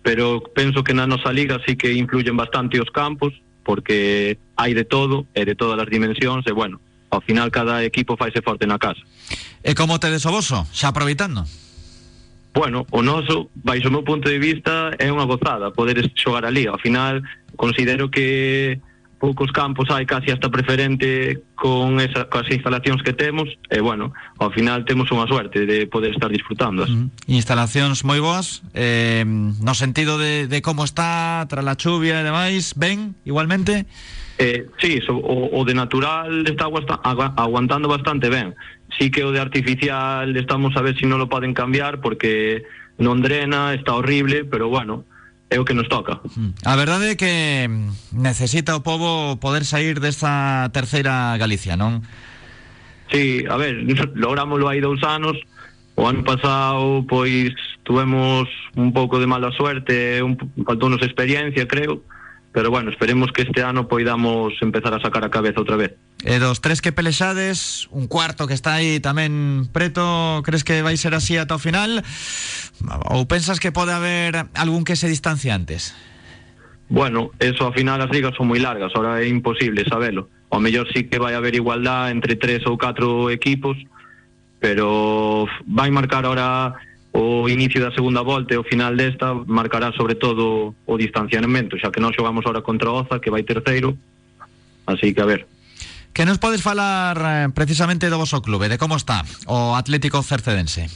pero 0.03 0.43
penso 0.55 0.83
que 0.83 0.95
na 0.95 1.07
nosa 1.07 1.33
Liga 1.33 1.61
sí 1.66 1.77
que 1.77 1.93
influyen 1.93 2.37
bastante 2.37 2.81
os 2.81 2.91
campos, 2.91 3.33
porque 3.65 4.39
hai 4.57 4.75
de 4.75 4.85
todo, 4.85 5.27
e 5.35 5.45
de 5.45 5.55
todas 5.55 5.79
as 5.79 5.89
dimensións, 5.89 6.47
e 6.47 6.53
bueno, 6.53 6.81
ao 7.11 7.21
final 7.21 7.51
cada 7.51 7.85
equipo 7.85 8.17
faise 8.17 8.41
forte 8.43 8.67
na 8.67 8.79
casa. 8.79 9.03
E 9.63 9.75
como 9.75 9.99
te 9.99 10.09
desoboso? 10.09 10.65
Xa 10.73 10.95
aproveitando. 10.95 11.45
Bueno, 12.53 12.87
o 12.91 13.03
noso, 13.03 13.51
baixo 13.55 13.89
o 13.89 13.95
meu 13.95 14.03
punto 14.03 14.29
de 14.29 14.39
vista, 14.39 14.91
é 14.99 15.07
unha 15.07 15.27
gozada 15.27 15.71
poder 15.71 16.11
xogar 16.19 16.43
ali. 16.43 16.67
Ao 16.67 16.79
final, 16.83 17.23
considero 17.55 18.11
que 18.11 18.81
poucos 19.21 19.53
campos 19.53 19.93
hai 19.93 20.09
casi 20.09 20.33
hasta 20.33 20.49
preferente 20.49 21.45
con 21.53 22.01
esa, 22.01 22.33
con 22.33 22.41
as 22.41 22.49
instalacións 22.49 23.05
que 23.05 23.12
temos 23.12 23.53
e, 23.68 23.79
bueno, 23.85 24.16
ao 24.41 24.49
final 24.49 24.89
temos 24.89 25.12
unha 25.12 25.29
suerte 25.29 25.68
de 25.68 25.85
poder 25.85 26.16
estar 26.16 26.33
disfrutando. 26.33 26.89
Mm. 26.89 27.12
Instalacións 27.29 28.01
moi 28.01 28.16
boas, 28.18 28.64
eh, 28.73 29.29
no 29.29 29.77
sentido 29.77 30.16
de, 30.16 30.49
de 30.49 30.64
como 30.64 30.89
está 30.89 31.45
tras 31.53 31.61
la 31.61 31.77
chuvia 31.77 32.25
e 32.25 32.25
demais, 32.25 32.73
ben, 32.81 33.12
igualmente? 33.29 33.85
Eh, 34.41 34.73
sí, 34.81 35.05
so, 35.05 35.21
o, 35.21 35.53
o 35.53 35.61
de 35.68 35.77
natural 35.77 36.49
está 36.49 36.73
aguantando 36.73 37.93
bastante 37.93 38.33
ben. 38.33 38.57
Sí 38.97 39.12
que 39.12 39.21
o 39.21 39.37
de 39.37 39.45
artificial 39.45 40.33
estamos 40.33 40.73
a 40.75 40.81
ver 40.81 40.97
si 40.97 41.05
non 41.05 41.21
lo 41.21 41.29
poden 41.29 41.53
cambiar 41.53 42.01
porque 42.01 42.64
non 42.97 43.21
drena, 43.21 43.77
está 43.77 43.93
horrible, 44.01 44.49
pero 44.49 44.73
bueno, 44.73 45.05
é 45.51 45.59
o 45.59 45.65
que 45.67 45.75
nos 45.75 45.91
toca. 45.91 46.23
A 46.65 46.75
verdade 46.79 47.11
é 47.11 47.17
que 47.19 47.67
necesita 48.15 48.79
o 48.79 48.81
povo 48.81 49.37
poder 49.43 49.67
sair 49.67 49.99
desta 49.99 50.71
terceira 50.71 51.37
Galicia, 51.37 51.75
non? 51.77 52.07
Sí, 53.11 53.43
a 53.51 53.59
ver, 53.59 53.83
lográmoslo 54.15 54.71
hai 54.71 54.79
dous 54.79 55.03
anos. 55.03 55.35
O 55.99 56.07
ano 56.07 56.23
pasado, 56.23 57.05
pois, 57.11 57.53
tuvemos 57.83 58.49
un 58.79 58.95
pouco 58.95 59.19
de 59.19 59.27
mala 59.27 59.51
suerte, 59.53 60.23
un, 60.23 60.39
faltounos 60.65 61.03
experiencia, 61.03 61.67
creo. 61.67 62.07
Pero 62.53 62.71
bueno, 62.71 62.91
esperemos 62.91 63.31
que 63.33 63.43
este 63.43 63.63
ano 63.63 63.87
poidamos 63.87 64.55
empezar 64.61 64.93
a 64.95 65.01
sacar 65.01 65.25
a 65.25 65.31
cabeza 65.31 65.61
outra 65.61 65.79
vez. 65.79 65.95
E 66.27 66.43
dos 66.43 66.59
tres 66.59 66.83
que 66.83 66.91
pelexades, 66.91 67.87
un 67.95 68.11
cuarto 68.11 68.51
que 68.51 68.59
está 68.59 68.75
aí 68.77 68.99
tamén 68.99 69.71
preto, 69.71 70.43
crees 70.43 70.67
que 70.67 70.83
vai 70.83 70.99
ser 70.99 71.15
así 71.15 71.39
ata 71.39 71.55
o 71.55 71.63
final? 71.63 72.03
Ou 73.07 73.25
pensas 73.31 73.63
que 73.63 73.71
pode 73.71 73.95
haber 73.95 74.51
algún 74.59 74.83
que 74.83 74.99
se 74.99 75.07
distancia 75.07 75.55
antes? 75.55 75.95
Bueno, 76.91 77.31
eso 77.39 77.71
ao 77.71 77.73
final 77.73 78.03
as 78.03 78.11
ligas 78.11 78.35
son 78.35 78.51
moi 78.51 78.59
largas, 78.59 78.91
ahora 78.99 79.23
é 79.23 79.31
imposible 79.31 79.87
sabelo. 79.87 80.27
Ao 80.51 80.59
mellor 80.59 80.91
sí 80.91 81.07
que 81.07 81.23
vai 81.23 81.39
haber 81.39 81.55
igualdad 81.55 82.11
entre 82.11 82.35
tres 82.35 82.67
ou 82.67 82.75
catro 82.75 83.31
equipos, 83.31 83.79
pero 84.59 85.47
vai 85.71 85.95
marcar 85.95 86.27
ahora 86.27 86.75
o 87.13 87.49
inicio 87.49 87.81
da 87.83 87.91
segunda 87.91 88.23
volta 88.23 88.55
e 88.55 88.59
o 88.59 88.65
final 88.65 88.95
desta 88.95 89.35
marcará 89.35 89.93
sobre 89.93 90.15
todo 90.15 90.75
o 90.87 90.95
distanciamento, 90.99 91.79
xa 91.79 91.91
que 91.91 91.99
nós 91.99 92.15
xogamos 92.15 92.47
ahora 92.47 92.63
contra 92.63 92.91
Oza, 92.91 93.19
que 93.19 93.31
vai 93.31 93.43
terceiro, 93.43 93.99
así 94.87 95.13
que 95.15 95.21
a 95.21 95.27
ver. 95.27 95.47
Que 96.15 96.27
nos 96.27 96.39
podes 96.39 96.63
falar 96.63 97.19
eh, 97.19 97.49
precisamente 97.55 98.11
do 98.11 98.19
voso 98.19 98.43
clube, 98.43 98.71
de 98.71 98.79
como 98.79 98.95
está 98.95 99.27
o 99.47 99.75
Atlético 99.75 100.23
Cercedense? 100.23 100.87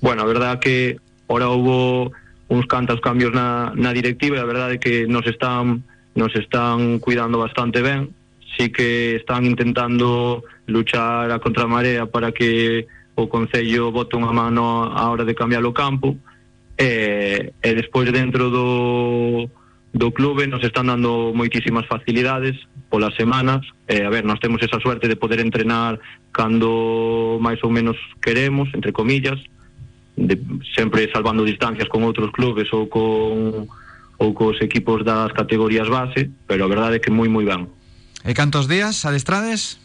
Bueno, 0.00 0.22
a 0.22 0.28
verdad 0.28 0.58
que 0.60 1.00
ahora 1.28 1.48
hubo 1.48 2.12
uns 2.48 2.66
cantos 2.66 3.00
cambios 3.00 3.32
na, 3.32 3.72
na 3.76 3.92
directiva 3.96 4.36
e 4.36 4.40
a 4.40 4.48
verdade 4.48 4.76
que 4.76 5.08
nos 5.08 5.24
están 5.24 5.84
nos 6.12 6.36
están 6.36 7.00
cuidando 7.00 7.40
bastante 7.40 7.80
ben 7.80 8.12
sí 8.58 8.68
que 8.68 9.16
están 9.16 9.46
intentando 9.46 10.44
luchar 10.66 11.30
a 11.30 11.38
contramarea 11.38 12.04
para 12.06 12.32
que 12.32 12.86
o 13.14 13.28
Concello 13.28 13.92
bote 13.92 14.16
unha 14.16 14.32
mano 14.32 14.88
á 14.88 15.02
hora 15.12 15.24
de 15.24 15.36
cambiar 15.36 15.64
o 15.64 15.76
campo 15.76 16.16
e, 16.78 17.52
e 17.60 17.70
despois 17.76 18.08
dentro 18.08 18.48
do, 18.48 19.50
do 19.92 20.08
clube 20.12 20.48
nos 20.48 20.64
están 20.64 20.88
dando 20.88 21.36
moitísimas 21.36 21.84
facilidades 21.84 22.56
polas 22.88 23.12
semanas 23.14 23.60
e 23.84 24.00
a 24.00 24.08
ver, 24.08 24.24
nós 24.24 24.40
temos 24.40 24.62
esa 24.64 24.80
suerte 24.80 25.08
de 25.08 25.20
poder 25.20 25.40
entrenar 25.40 26.00
cando 26.32 27.36
máis 27.40 27.60
ou 27.60 27.68
menos 27.68 27.96
queremos, 28.24 28.72
entre 28.72 28.92
comillas 28.92 29.36
de, 30.16 30.40
sempre 30.72 31.08
salvando 31.12 31.44
distancias 31.44 31.88
con 31.92 32.04
outros 32.04 32.32
clubes 32.32 32.72
ou 32.72 32.88
con 32.88 33.68
ou 34.22 34.30
cos 34.32 34.56
equipos 34.64 35.04
das 35.04 35.32
categorías 35.36 35.88
base 35.88 36.32
pero 36.48 36.64
a 36.64 36.72
verdade 36.72 36.96
é 36.96 37.02
que 37.02 37.12
moi 37.12 37.28
moi 37.28 37.44
ben 37.44 37.68
E 38.22 38.32
cantos 38.38 38.70
días 38.70 39.02
adestrades? 39.02 39.81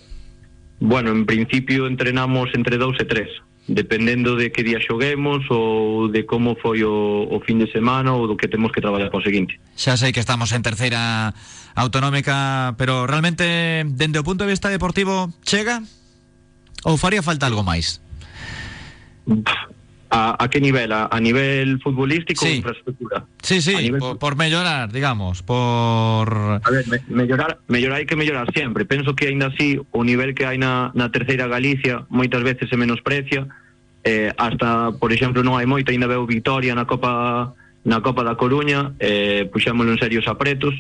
Bueno, 0.79 1.11
en 1.11 1.25
principio 1.25 1.87
entrenamos 1.87 2.49
entre 2.53 2.77
dous 2.77 2.97
e 2.99 3.05
tres 3.05 3.29
dependendo 3.67 4.35
de 4.35 4.51
que 4.51 4.63
día 4.63 4.79
xoguemos 4.79 5.43
ou 5.51 6.07
de 6.07 6.23
como 6.23 6.55
foi 6.55 6.87
o, 6.87 7.27
o 7.27 7.37
fin 7.43 7.59
de 7.59 7.67
semana 7.67 8.15
ou 8.15 8.23
do 8.23 8.39
que 8.39 8.47
temos 8.47 8.71
que 8.71 8.79
traballar 8.79 9.11
para 9.11 9.19
o 9.19 9.27
seguinte. 9.27 9.59
Xa 9.75 9.99
sei 9.99 10.15
que 10.15 10.23
estamos 10.23 10.55
en 10.55 10.63
terceira 10.63 11.35
autonómica, 11.75 12.73
pero 12.79 13.05
realmente, 13.05 13.83
dende 13.83 14.23
o 14.23 14.25
punto 14.25 14.47
de 14.47 14.55
vista 14.55 14.71
deportivo, 14.71 15.35
chega? 15.43 15.83
Ou 16.87 16.95
faría 16.95 17.19
falta 17.19 17.43
algo 17.43 17.61
máis? 17.61 17.99
A, 20.09 20.41
a 20.41 20.47
que 20.47 20.61
nivel? 20.61 20.93
A, 20.93 21.09
a 21.11 21.19
nivel 21.19 21.79
futbolístico 21.83 22.45
Sí. 22.45 22.51
ou 22.51 22.57
infraestructura? 22.63 23.27
Sí, 23.43 23.59
sí, 23.59 23.75
nivel 23.75 23.99
por, 23.99 24.15
por 24.17 24.33
mellorar, 24.39 24.87
digamos, 24.91 25.43
por... 25.43 26.31
A 26.63 26.69
ver, 26.71 26.87
me, 26.87 27.03
mellorar, 27.11 27.59
mellorar 27.67 27.99
hai 27.99 28.07
que 28.07 28.15
mellorar 28.15 28.47
sempre. 28.55 28.87
Penso 28.87 29.19
que 29.19 29.27
aínda 29.27 29.51
así 29.51 29.75
o 29.91 30.01
nivel 30.07 30.31
que 30.31 30.47
hai 30.47 30.55
na, 30.55 30.95
na 30.95 31.11
terceira 31.11 31.51
Galicia 31.51 32.07
moitas 32.07 32.39
veces 32.39 32.71
se 32.71 32.79
menosprecia. 32.79 33.51
Eh, 34.07 34.31
hasta, 34.39 34.95
por 34.95 35.11
exemplo, 35.11 35.43
non 35.43 35.59
hai 35.59 35.67
moito, 35.67 35.91
aínda 35.91 36.07
veo 36.07 36.23
Vitoria 36.23 36.71
na 36.71 36.87
Copa 36.87 37.51
na 37.83 37.99
Copa 37.99 38.23
da 38.23 38.39
Coruña, 38.39 38.95
eh, 39.03 39.51
en 39.51 39.97
serios 39.99 40.27
apretos. 40.31 40.75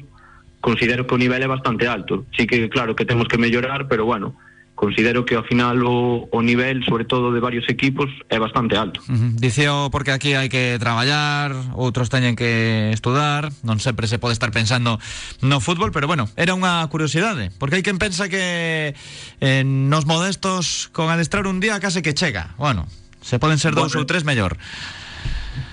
Considero 0.63 1.03
que 1.03 1.15
o 1.15 1.19
nivel 1.19 1.43
é 1.43 1.47
bastante 1.47 1.87
alto. 1.87 2.23
Sí 2.31 2.47
que 2.47 2.71
claro 2.71 2.95
que 2.95 3.03
temos 3.03 3.27
que 3.27 3.37
mellorar, 3.37 3.87
pero 3.91 4.07
bueno, 4.07 4.35
considero 4.77 5.25
que 5.25 5.33
ao 5.33 5.41
final 5.41 5.81
o, 5.81 6.29
o 6.29 6.39
nivel, 6.45 6.85
sobre 6.85 7.03
todo 7.03 7.33
de 7.33 7.41
varios 7.41 7.65
equipos, 7.65 8.13
é 8.29 8.37
bastante 8.37 8.77
alto. 8.77 9.01
Ujú. 9.09 9.33
Diceo 9.41 9.89
porque 9.89 10.13
aquí 10.13 10.37
hai 10.37 10.53
que 10.53 10.77
traballar, 10.77 11.57
outros 11.73 12.13
teñen 12.13 12.37
que 12.37 12.93
estudar, 12.93 13.49
non 13.65 13.81
sempre 13.81 14.05
se 14.05 14.21
pode 14.21 14.37
estar 14.37 14.53
pensando 14.53 15.01
no 15.41 15.57
fútbol, 15.57 15.89
pero 15.89 16.05
bueno, 16.05 16.29
era 16.37 16.53
unha 16.53 16.85
curiosidade, 16.93 17.49
porque 17.57 17.81
hai 17.81 17.83
quen 17.83 17.97
pensa 17.97 18.29
que 18.29 18.93
eh, 19.41 19.63
nos 19.65 20.05
modestos 20.05 20.93
con 20.93 21.09
adestrar 21.09 21.49
un 21.49 21.57
día 21.57 21.81
case 21.81 22.05
que 22.05 22.13
chega. 22.13 22.53
Bueno, 22.61 22.85
se 23.25 23.41
poden 23.41 23.57
ser 23.57 23.73
dous 23.73 23.97
Bueno. 23.97 24.05
ou 24.05 24.09
tres 24.09 24.21
mellor. 24.21 24.61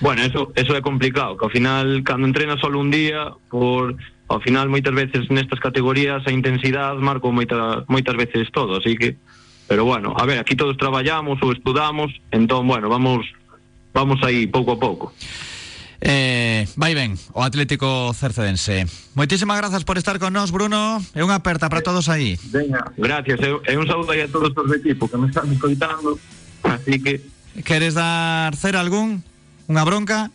Bueno, 0.00 0.24
eso 0.24 0.48
eso 0.56 0.72
é 0.72 0.80
complicado, 0.80 1.36
que 1.36 1.44
ao 1.44 1.52
final 1.52 2.00
cando 2.08 2.24
entrenas 2.24 2.56
solo 2.56 2.80
un 2.80 2.88
día, 2.88 3.36
por 3.52 4.00
ao 4.28 4.40
final 4.40 4.68
moitas 4.68 4.94
veces 4.94 5.28
nestas 5.28 5.60
categorías 5.60 6.24
a 6.26 6.32
intensidade 6.32 7.00
marca 7.00 7.28
moita, 7.28 7.84
moitas 7.88 8.16
veces 8.16 8.48
todo, 8.52 8.80
así 8.80 8.96
que 8.96 9.16
pero 9.64 9.84
bueno, 9.84 10.12
a 10.16 10.26
ver, 10.26 10.38
aquí 10.38 10.56
todos 10.56 10.76
traballamos 10.76 11.40
ou 11.40 11.52
estudamos, 11.52 12.12
entón 12.32 12.68
bueno, 12.68 12.88
vamos 12.88 13.24
vamos 13.92 14.20
aí 14.22 14.46
pouco 14.46 14.76
a 14.76 14.78
pouco. 14.80 15.12
Eh, 16.04 16.68
vai 16.76 16.92
ben, 16.92 17.16
o 17.32 17.40
Atlético 17.40 18.12
Cercedense. 18.12 18.84
Moitísimas 19.16 19.56
grazas 19.56 19.88
por 19.88 19.96
estar 19.96 20.20
con 20.20 20.36
nós, 20.36 20.52
Bruno. 20.52 21.00
E 21.16 21.24
unha 21.24 21.40
aperta 21.40 21.72
para 21.72 21.80
todos 21.80 22.12
aí. 22.12 22.36
Veña, 22.52 22.84
gracias, 23.00 23.40
e, 23.40 23.48
e 23.48 23.72
un 23.80 23.88
saúdo 23.88 24.12
aí 24.12 24.20
a 24.20 24.28
todos 24.28 24.52
os 24.52 24.68
do 24.68 24.74
equipo 24.76 25.08
que 25.08 25.16
me 25.16 25.32
están 25.32 25.48
escoitando, 25.48 26.20
así 26.60 27.00
que 27.00 27.24
Queres 27.62 27.94
dar 27.94 28.56
cera 28.56 28.80
algún? 28.82 29.22
Unha 29.70 29.86
bronca? 29.86 30.34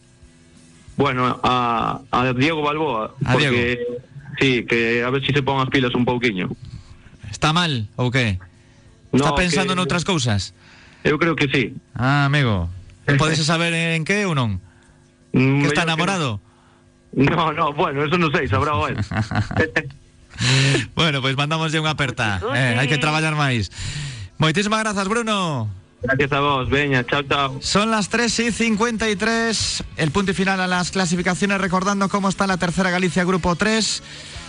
Bueno, 0.99 1.39
a, 1.47 2.03
a 2.11 2.33
Diego 2.35 2.59
Balboa, 2.59 3.15
A 3.23 3.31
porque 3.31 3.79
sí, 4.35 4.65
que 4.67 4.99
a 4.99 5.09
ver 5.09 5.23
si 5.23 5.31
se 5.31 5.39
pon 5.39 5.63
as 5.63 5.71
pilas 5.71 5.95
un 5.95 6.03
pouquiño. 6.03 6.51
Está 7.31 7.55
mal 7.55 7.87
ou 7.95 8.11
que? 8.11 8.35
Está 9.15 9.31
No, 9.31 9.39
pensando 9.39 9.71
que- 9.71 9.79
en 9.79 9.83
outras 9.87 10.03
cousas? 10.03 10.51
Eu 11.07 11.15
creo 11.15 11.39
que 11.39 11.47
sí. 11.47 11.71
Ah, 11.95 12.27
amigo. 12.27 12.67
Podes 13.17 13.39
saber 13.47 13.71
en 13.95 14.03
que 14.03 14.27
ou 14.27 14.35
non? 14.35 14.59
Mm, 15.31 15.63
Que 15.63 15.67
está 15.71 15.87
enamorado? 15.87 16.43
No, 17.15 17.55
no, 17.55 17.71
bueno, 17.73 18.03
eso 18.05 18.19
non 18.19 18.29
sei, 18.35 18.45
sabrá 18.51 18.75
o 18.75 18.85
él. 18.85 18.99
bueno, 20.99 21.23
pois 21.23 21.33
pues 21.33 21.39
mandamos 21.39 21.71
unha 21.73 21.95
aperta. 21.95 22.37
Eh, 22.53 22.75
hai 22.77 22.85
que 22.91 22.99
traballar 23.01 23.33
máis. 23.39 23.71
Moitísimas 24.37 24.83
grazas, 24.83 25.07
Bruno. 25.07 25.67
Gracias 26.01 26.31
a 26.31 26.39
vos, 26.39 26.69
veña, 26.69 27.05
chao, 27.05 27.23
chao. 27.23 27.57
Son 27.61 27.91
las 27.91 28.09
3 28.09 28.39
y 28.39 28.51
53. 28.51 29.83
El 29.97 30.11
punto 30.11 30.31
y 30.31 30.33
final 30.33 30.61
a 30.61 30.67
las 30.67 30.91
clasificaciones, 30.91 31.59
recordando 31.59 32.07
cómo 32.07 32.29
está 32.29 32.47
la 32.47 32.57
tercera 32.57 32.89
Galicia, 32.89 33.25
grupo 33.25 33.55
3. 33.55 34.01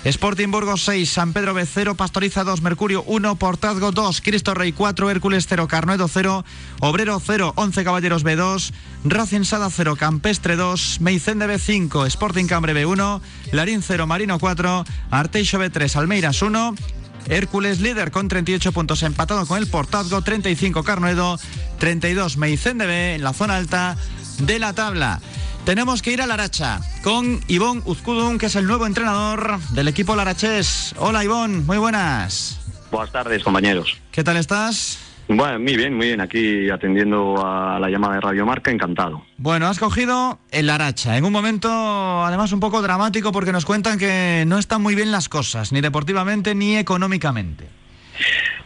Sporting 0.05 0.51
Burgos 0.51 0.83
6, 0.85 1.11
San 1.11 1.35
Pedro 1.35 1.53
B 1.53 1.67
0, 1.67 1.95
Pastoriza 1.95 2.43
2, 2.43 2.63
Mercurio 2.63 3.03
1, 3.03 3.37
Portazgo 3.37 3.93
2, 3.93 4.23
Cristo 4.23 4.55
Rey 4.55 4.73
4, 4.73 5.11
Hércules 5.11 5.47
0, 5.47 5.69
Carnuedo 5.69 6.09
0, 6.09 6.43
Obrero 6.81 7.21
0, 7.21 7.53
11 7.55 7.85
Caballeros 7.85 8.25
B2, 8.25 8.73
Racing 9.05 9.45
Sada 9.45 9.69
0, 9.69 9.97
Campestre 9.97 10.57
2, 10.57 11.03
Meicende 11.03 11.47
B 11.47 11.59
5, 11.59 12.07
Sporting 12.07 12.47
Cambre 12.47 12.73
B 12.73 12.87
1, 12.87 13.21
Larín 13.53 13.83
0, 13.83 14.07
Marino 14.07 14.39
4, 14.39 14.85
Arteixo 15.11 15.59
B 15.59 15.69
3, 15.69 15.97
Almeiras 15.97 16.41
1, 16.41 16.75
Hércules 17.29 17.81
líder 17.81 18.11
con 18.11 18.29
38 18.29 18.73
puntos 18.73 19.03
empatado 19.03 19.47
con 19.47 19.59
el 19.59 19.67
Portazgo, 19.67 20.23
35 20.23 20.83
Carnuedo, 20.85 21.39
32 21.79 22.37
Meicende 22.37 22.87
B 22.87 23.15
en 23.15 23.23
la 23.23 23.33
zona 23.33 23.57
alta 23.57 23.97
de 24.39 24.59
la 24.59 24.73
tabla. 24.73 25.21
Tenemos 25.65 26.03
que 26.03 26.13
ir 26.13 26.23
a 26.23 26.27
Laracha 26.27 26.81
con 27.03 27.41
Ivón 27.49 27.83
Uzcudun, 27.85 28.39
que 28.39 28.47
es 28.47 28.57
el 28.57 28.67
nuevo 28.67 28.87
entrenador 28.87 29.61
del 29.71 29.89
equipo 29.89 30.17
Larachés. 30.17 30.95
Hola 30.99 31.25
Ivón, 31.25 31.67
muy 31.67 31.79
buenas. 31.79 32.59
Buenas 32.91 33.13
tardes, 33.13 33.43
compañeros. 33.43 33.99
¿Qué 34.11 34.25
tal 34.25 34.37
estás? 34.37 34.99
Bueno, 35.29 35.61
muy 35.61 35.77
bien, 35.77 35.95
muy 35.95 36.09
bien. 36.09 36.21
Aquí 36.21 36.69
atendiendo 36.71 37.45
a 37.45 37.79
la 37.79 37.89
llamada 37.89 38.15
de 38.15 38.21
Radio 38.21 38.47
Marca, 38.47 38.71
encantado. 38.71 39.25
Bueno, 39.37 39.67
has 39.67 39.79
cogido 39.79 40.39
el 40.51 40.67
Laracha 40.67 41.17
en 41.17 41.25
un 41.25 41.33
momento 41.33 41.69
además 42.25 42.53
un 42.53 42.61
poco 42.61 42.83
dramático 42.83 43.33
porque 43.33 43.53
nos 43.53 43.65
cuentan 43.65 43.99
que 43.99 44.45
no 44.47 44.59
están 44.59 44.83
muy 44.83 44.95
bien 44.95 45.13
las 45.13 45.29
cosas, 45.29 45.73
ni 45.73 45.81
deportivamente 45.81 46.55
ni 46.55 46.77
económicamente. 46.77 47.67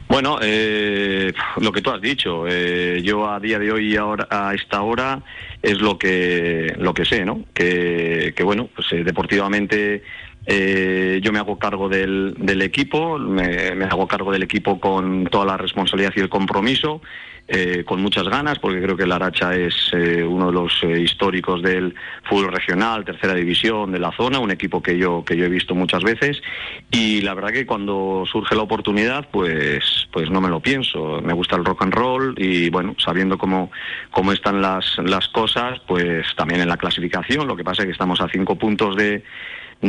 Bueno, 0.08 0.38
eh, 0.42 1.32
lo 1.60 1.72
que 1.72 1.80
tú 1.80 1.90
has 1.90 2.00
dicho, 2.00 2.44
eh, 2.46 3.00
yo 3.02 3.28
a 3.28 3.40
día 3.40 3.58
de 3.58 3.72
hoy 3.72 3.92
y 3.92 3.96
ahora, 3.96 4.28
a 4.30 4.54
esta 4.54 4.82
hora 4.82 5.22
es 5.62 5.80
lo 5.80 5.98
que 5.98 6.74
lo 6.78 6.92
que 6.92 7.04
sé, 7.04 7.24
¿no? 7.24 7.40
Que, 7.54 8.34
que 8.36 8.42
bueno, 8.42 8.68
pues 8.74 8.92
eh, 8.92 9.02
deportivamente 9.02 10.02
eh, 10.46 11.20
yo 11.22 11.32
me 11.32 11.38
hago 11.38 11.58
cargo 11.58 11.88
del, 11.88 12.34
del 12.38 12.62
equipo, 12.62 13.18
me, 13.18 13.84
hago 13.84 14.06
cargo 14.06 14.32
del 14.32 14.42
equipo 14.42 14.78
con 14.78 15.24
toda 15.26 15.46
la 15.46 15.56
responsabilidad 15.56 16.12
y 16.16 16.20
el 16.20 16.28
compromiso, 16.28 17.00
eh, 17.46 17.84
con 17.84 18.00
muchas 18.00 18.26
ganas, 18.26 18.58
porque 18.58 18.80
creo 18.80 18.96
que 18.96 19.02
el 19.02 19.12
Aracha 19.12 19.54
es 19.54 19.74
eh, 19.92 20.24
uno 20.24 20.46
de 20.46 20.52
los 20.52 20.82
eh, 20.82 21.00
históricos 21.02 21.62
del 21.62 21.94
fútbol 22.22 22.50
regional, 22.52 23.04
tercera 23.04 23.34
división 23.34 23.92
de 23.92 23.98
la 23.98 24.12
zona, 24.12 24.38
un 24.38 24.50
equipo 24.50 24.82
que 24.82 24.96
yo 24.96 25.22
que 25.26 25.36
yo 25.36 25.44
he 25.44 25.50
visto 25.50 25.74
muchas 25.74 26.02
veces 26.02 26.40
y 26.90 27.20
la 27.20 27.34
verdad 27.34 27.50
que 27.50 27.66
cuando 27.66 28.24
surge 28.32 28.54
la 28.54 28.62
oportunidad, 28.62 29.28
pues 29.30 30.08
pues 30.10 30.30
no 30.30 30.40
me 30.40 30.48
lo 30.48 30.60
pienso. 30.60 31.20
Me 31.20 31.34
gusta 31.34 31.56
el 31.56 31.66
rock 31.66 31.82
and 31.82 31.92
roll 31.92 32.34
y 32.38 32.70
bueno, 32.70 32.96
sabiendo 32.98 33.36
cómo 33.36 33.70
cómo 34.10 34.32
están 34.32 34.62
las 34.62 34.96
las 35.04 35.28
cosas, 35.28 35.80
pues 35.86 36.24
también 36.36 36.62
en 36.62 36.68
la 36.68 36.78
clasificación. 36.78 37.46
Lo 37.46 37.56
que 37.56 37.64
pasa 37.64 37.82
es 37.82 37.86
que 37.86 37.92
estamos 37.92 38.22
a 38.22 38.28
cinco 38.30 38.56
puntos 38.56 38.96
de 38.96 39.22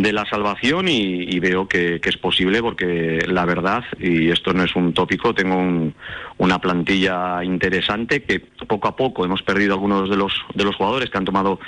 de 0.01 0.13
la 0.13 0.25
salvación 0.25 0.87
y, 0.87 1.23
y 1.23 1.39
veo 1.39 1.67
que, 1.67 1.99
que 2.01 2.09
es 2.09 2.17
posible 2.17 2.61
porque 2.61 3.25
la 3.27 3.45
verdad, 3.45 3.83
y 3.99 4.29
esto 4.29 4.53
no 4.53 4.63
es 4.63 4.75
un 4.75 4.93
tópico, 4.93 5.33
tengo 5.33 5.55
un- 5.57 5.93
una 6.37 6.59
plantilla 6.59 7.43
interesante 7.43 8.23
que 8.23 8.39
poco 8.67 8.87
a 8.89 8.95
poco 8.95 9.23
hemos 9.25 9.41
perdido 9.41 9.73
algunos 9.73 10.09
de 10.09 10.17
los, 10.17 10.33
de 10.53 10.63
los 10.65 10.75
jugadores 10.75 11.09
que 11.09 11.17
han 11.17 11.25
tomado 11.25 11.59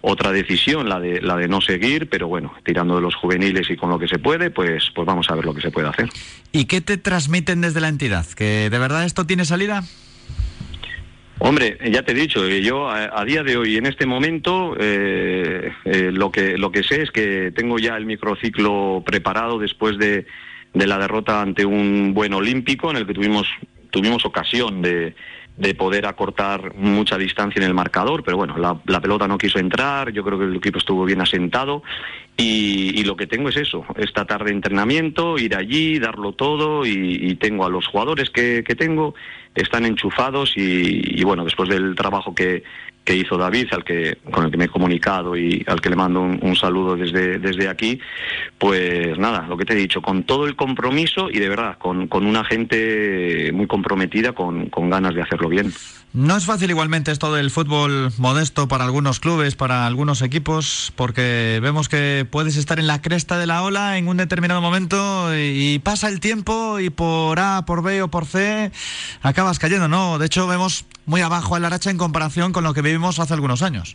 otra 0.00 0.30
decisión, 0.32 0.88
la 0.88 1.00
de, 1.00 1.20
la 1.20 1.36
de 1.36 1.48
no 1.48 1.60
seguir, 1.60 2.08
pero 2.08 2.28
bueno, 2.28 2.52
tirando 2.64 2.96
de 2.96 3.02
los 3.02 3.14
juveniles 3.14 3.68
y 3.70 3.76
con 3.76 3.90
lo 3.90 3.98
que 3.98 4.06
se 4.08 4.18
puede, 4.18 4.50
pues, 4.50 4.90
pues 4.94 5.06
vamos 5.06 5.28
a 5.30 5.34
ver 5.34 5.44
lo 5.44 5.54
que 5.54 5.60
se 5.62 5.70
puede 5.70 5.88
hacer. 5.88 6.08
¿Y 6.52 6.66
qué 6.66 6.80
te 6.80 6.96
transmiten 6.96 7.60
desde 7.60 7.80
la 7.80 7.88
entidad? 7.88 8.26
¿Que 8.26 8.68
de 8.70 8.78
verdad 8.78 9.04
esto 9.04 9.26
tiene 9.26 9.44
salida? 9.44 9.82
Hombre, 11.38 11.78
ya 11.90 12.02
te 12.02 12.12
he 12.12 12.14
dicho, 12.14 12.46
eh, 12.46 12.62
yo 12.62 12.88
a, 12.88 13.24
día 13.26 13.42
de 13.42 13.58
hoy, 13.58 13.76
en 13.76 13.84
este 13.84 14.06
momento, 14.06 14.74
eh, 14.78 15.70
eh, 15.84 16.10
lo, 16.10 16.30
que, 16.30 16.56
lo 16.56 16.72
que 16.72 16.82
sé 16.82 17.02
es 17.02 17.10
que 17.10 17.52
tengo 17.54 17.78
ya 17.78 17.96
el 17.96 18.06
microciclo 18.06 19.02
preparado 19.04 19.58
después 19.58 19.98
de, 19.98 20.26
de 20.72 20.86
la 20.86 20.98
derrota 20.98 21.42
ante 21.42 21.66
un 21.66 22.14
buen 22.14 22.32
olímpico 22.32 22.90
en 22.90 22.96
el 22.96 23.06
que 23.06 23.12
tuvimos, 23.12 23.46
tuvimos 23.90 24.24
ocasión 24.24 24.80
de, 24.80 25.14
de 25.56 25.74
poder 25.74 26.06
acortar 26.06 26.74
mucha 26.74 27.16
distancia 27.16 27.60
en 27.60 27.66
el 27.66 27.74
marcador, 27.74 28.22
pero 28.22 28.36
bueno, 28.36 28.56
la, 28.58 29.00
pelota 29.00 29.26
no 29.26 29.38
quiso 29.38 29.58
entrar, 29.58 30.12
yo 30.12 30.22
creo 30.22 30.38
que 30.38 30.44
el 30.44 30.56
equipo 30.56 30.78
estuvo 30.78 31.04
bien 31.04 31.20
asentado 31.20 31.82
y, 32.36 32.98
y 32.98 33.04
lo 33.04 33.16
que 33.16 33.26
tengo 33.26 33.48
es 33.48 33.56
eso, 33.56 33.84
esta 33.96 34.26
tarde 34.26 34.52
entrenamiento, 34.52 35.38
ir 35.38 35.54
allí, 35.56 35.98
darlo 35.98 36.32
todo 36.32 36.84
y, 36.84 37.18
y 37.22 37.34
tengo 37.36 37.64
a 37.64 37.70
los 37.70 37.86
jugadores 37.86 38.28
que, 38.30 38.64
que 38.66 38.74
tengo 38.74 39.14
están 39.56 39.84
enchufados 39.84 40.52
y, 40.56 41.20
y, 41.20 41.24
bueno, 41.24 41.44
después 41.44 41.68
del 41.68 41.94
trabajo 41.94 42.34
que, 42.34 42.62
que 43.06 43.14
hizo 43.14 43.38
David, 43.38 43.68
al 43.70 43.84
que, 43.84 44.18
con 44.32 44.44
el 44.44 44.50
que 44.50 44.56
me 44.56 44.64
he 44.64 44.68
comunicado 44.68 45.36
y 45.36 45.64
al 45.68 45.80
que 45.80 45.88
le 45.88 45.96
mando 45.96 46.20
un, 46.20 46.40
un, 46.42 46.56
saludo 46.56 46.96
desde, 46.96 47.38
desde 47.38 47.68
aquí, 47.68 48.00
pues 48.58 49.16
nada, 49.16 49.46
lo 49.48 49.56
que 49.56 49.64
te 49.64 49.74
he 49.74 49.76
dicho, 49.76 50.02
con 50.02 50.24
todo 50.24 50.44
el 50.44 50.56
compromiso 50.56 51.30
y 51.30 51.38
de 51.38 51.48
verdad, 51.48 51.78
con, 51.78 52.08
con 52.08 52.26
una 52.26 52.44
gente 52.44 53.52
muy 53.54 53.68
comprometida, 53.68 54.32
con, 54.32 54.70
con 54.70 54.90
ganas 54.90 55.14
de 55.14 55.22
hacerlo 55.22 55.48
bien. 55.48 55.72
No 56.16 56.34
es 56.34 56.46
fácil 56.46 56.70
igualmente 56.70 57.12
esto 57.12 57.32
del 57.34 57.50
fútbol 57.50 58.10
modesto 58.16 58.68
para 58.68 58.84
algunos 58.84 59.20
clubes, 59.20 59.54
para 59.54 59.86
algunos 59.86 60.22
equipos, 60.22 60.92
porque 60.96 61.60
vemos 61.62 61.90
que 61.90 62.26
puedes 62.28 62.56
estar 62.56 62.78
en 62.78 62.86
la 62.86 63.02
cresta 63.02 63.38
de 63.38 63.46
la 63.46 63.62
ola 63.62 63.98
en 63.98 64.08
un 64.08 64.16
determinado 64.16 64.62
momento 64.62 65.28
y 65.36 65.78
pasa 65.80 66.08
el 66.08 66.18
tiempo 66.18 66.80
y 66.80 66.88
por 66.88 67.38
A, 67.38 67.66
por 67.66 67.82
B 67.82 68.00
o 68.02 68.08
por 68.08 68.24
C 68.24 68.72
acabas 69.20 69.58
cayendo, 69.58 69.88
¿no? 69.88 70.18
De 70.18 70.24
hecho, 70.24 70.46
vemos 70.46 70.86
muy 71.04 71.20
abajo 71.20 71.54
a 71.54 71.60
la 71.60 71.68
racha 71.68 71.90
en 71.90 71.98
comparación 71.98 72.52
con 72.52 72.64
lo 72.64 72.72
que 72.72 72.82
vivimos 72.96 73.18
hace 73.18 73.34
algunos 73.34 73.60
años. 73.60 73.94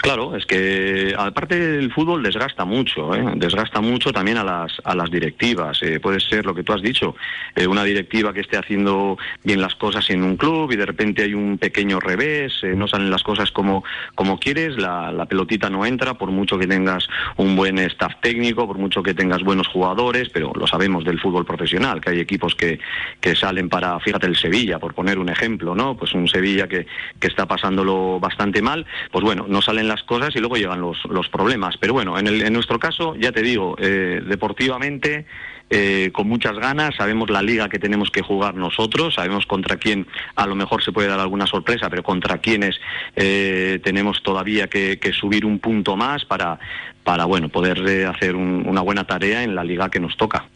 Claro, 0.00 0.34
es 0.34 0.46
que 0.46 1.14
aparte 1.16 1.78
el 1.78 1.92
fútbol 1.92 2.22
desgasta 2.22 2.64
mucho, 2.64 3.14
¿eh? 3.14 3.22
desgasta 3.36 3.82
mucho 3.82 4.12
también 4.12 4.38
a 4.38 4.44
las, 4.44 4.72
a 4.82 4.94
las 4.94 5.10
directivas. 5.10 5.82
Eh, 5.82 6.00
puede 6.00 6.20
ser 6.20 6.46
lo 6.46 6.54
que 6.54 6.62
tú 6.62 6.72
has 6.72 6.80
dicho, 6.80 7.16
eh, 7.54 7.66
una 7.66 7.84
directiva 7.84 8.32
que 8.32 8.40
esté 8.40 8.56
haciendo 8.56 9.18
bien 9.44 9.60
las 9.60 9.74
cosas 9.74 10.08
en 10.08 10.22
un 10.22 10.38
club 10.38 10.72
y 10.72 10.76
de 10.76 10.86
repente 10.86 11.22
hay 11.22 11.34
un 11.34 11.58
pequeño 11.58 12.00
revés, 12.00 12.60
eh, 12.62 12.74
no 12.74 12.88
salen 12.88 13.10
las 13.10 13.22
cosas 13.22 13.50
como, 13.50 13.84
como 14.14 14.38
quieres, 14.38 14.78
la, 14.78 15.12
la, 15.12 15.26
pelotita 15.26 15.68
no 15.68 15.84
entra, 15.84 16.14
por 16.14 16.30
mucho 16.30 16.58
que 16.58 16.66
tengas 16.66 17.06
un 17.36 17.54
buen 17.54 17.78
staff 17.80 18.14
técnico, 18.22 18.66
por 18.66 18.78
mucho 18.78 19.02
que 19.02 19.12
tengas 19.12 19.42
buenos 19.42 19.68
jugadores, 19.68 20.30
pero 20.30 20.50
lo 20.54 20.66
sabemos 20.66 21.04
del 21.04 21.20
fútbol 21.20 21.44
profesional, 21.44 22.00
que 22.00 22.10
hay 22.10 22.20
equipos 22.20 22.54
que, 22.54 22.80
que 23.20 23.36
salen 23.36 23.68
para, 23.68 24.00
fíjate, 24.00 24.26
el 24.26 24.36
Sevilla, 24.36 24.78
por 24.78 24.94
poner 24.94 25.18
un 25.18 25.28
ejemplo, 25.28 25.74
¿no? 25.74 25.94
Pues 25.94 26.14
un 26.14 26.26
Sevilla 26.26 26.66
que, 26.68 26.86
que 27.18 27.28
está 27.28 27.46
pasándolo 27.46 28.18
bastante 28.18 28.62
mal, 28.62 28.86
pues 29.12 29.22
bueno, 29.22 29.44
no 29.46 29.60
salen 29.60 29.89
las 29.90 30.02
cosas 30.04 30.34
y 30.34 30.38
luego 30.38 30.56
llegan 30.56 30.80
los, 30.80 31.04
los 31.10 31.28
problemas. 31.28 31.76
Pero 31.76 31.92
bueno, 31.92 32.18
en, 32.18 32.26
el, 32.26 32.42
en 32.42 32.52
nuestro 32.52 32.78
caso, 32.78 33.14
ya 33.16 33.32
te 33.32 33.42
digo, 33.42 33.76
eh, 33.78 34.22
deportivamente, 34.24 35.26
eh, 35.72 36.10
con 36.12 36.28
muchas 36.28 36.58
ganas, 36.58 36.96
sabemos 36.96 37.30
la 37.30 37.42
liga 37.42 37.68
que 37.68 37.78
tenemos 37.78 38.10
que 38.10 38.22
jugar 38.22 38.56
nosotros, 38.56 39.14
sabemos 39.14 39.46
contra 39.46 39.76
quién 39.76 40.04
a 40.34 40.44
lo 40.46 40.56
mejor 40.56 40.82
se 40.82 40.90
puede 40.90 41.06
dar 41.06 41.20
alguna 41.20 41.46
sorpresa, 41.46 41.88
pero 41.88 42.02
contra 42.02 42.38
quiénes 42.38 42.80
eh, 43.14 43.78
tenemos 43.84 44.20
todavía 44.24 44.66
que, 44.66 44.98
que, 44.98 45.12
subir 45.12 45.46
un 45.46 45.60
punto 45.60 45.96
más 45.96 46.24
para, 46.24 46.58
para 47.04 47.24
bueno, 47.24 47.50
poder 47.50 47.78
eh, 47.86 48.04
hacer 48.04 48.34
un, 48.34 48.64
una 48.66 48.80
buena 48.80 49.04
tarea 49.04 49.44
en 49.44 49.54
la 49.54 49.62
liga 49.62 49.90
que 49.90 50.00
nos 50.00 50.16
toca. 50.16 50.48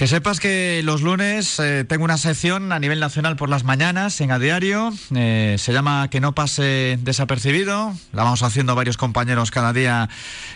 Que 0.00 0.06
sepas 0.06 0.40
que 0.40 0.80
los 0.82 1.02
lunes 1.02 1.60
eh, 1.60 1.84
tengo 1.86 2.04
una 2.04 2.16
sección 2.16 2.72
a 2.72 2.78
nivel 2.78 3.00
nacional 3.00 3.36
por 3.36 3.50
las 3.50 3.64
mañanas 3.64 4.18
en 4.22 4.30
A 4.30 4.38
Diario. 4.38 4.94
Eh, 5.14 5.56
se 5.58 5.74
llama 5.74 6.08
Que 6.08 6.20
no 6.20 6.34
pase 6.34 6.98
desapercibido. 7.02 7.92
La 8.12 8.22
vamos 8.22 8.42
haciendo 8.42 8.74
varios 8.74 8.96
compañeros 8.96 9.50
cada 9.50 9.74
día, 9.74 10.08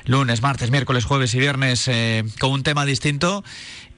lunes, 0.07 0.41
martes, 0.41 0.71
miércoles, 0.71 1.05
jueves 1.05 1.35
y 1.35 1.41
viernes, 1.41 1.89
eh, 1.89 2.25
con 2.41 2.53
un 2.53 2.63
tema 2.63 2.87
distinto. 2.87 3.45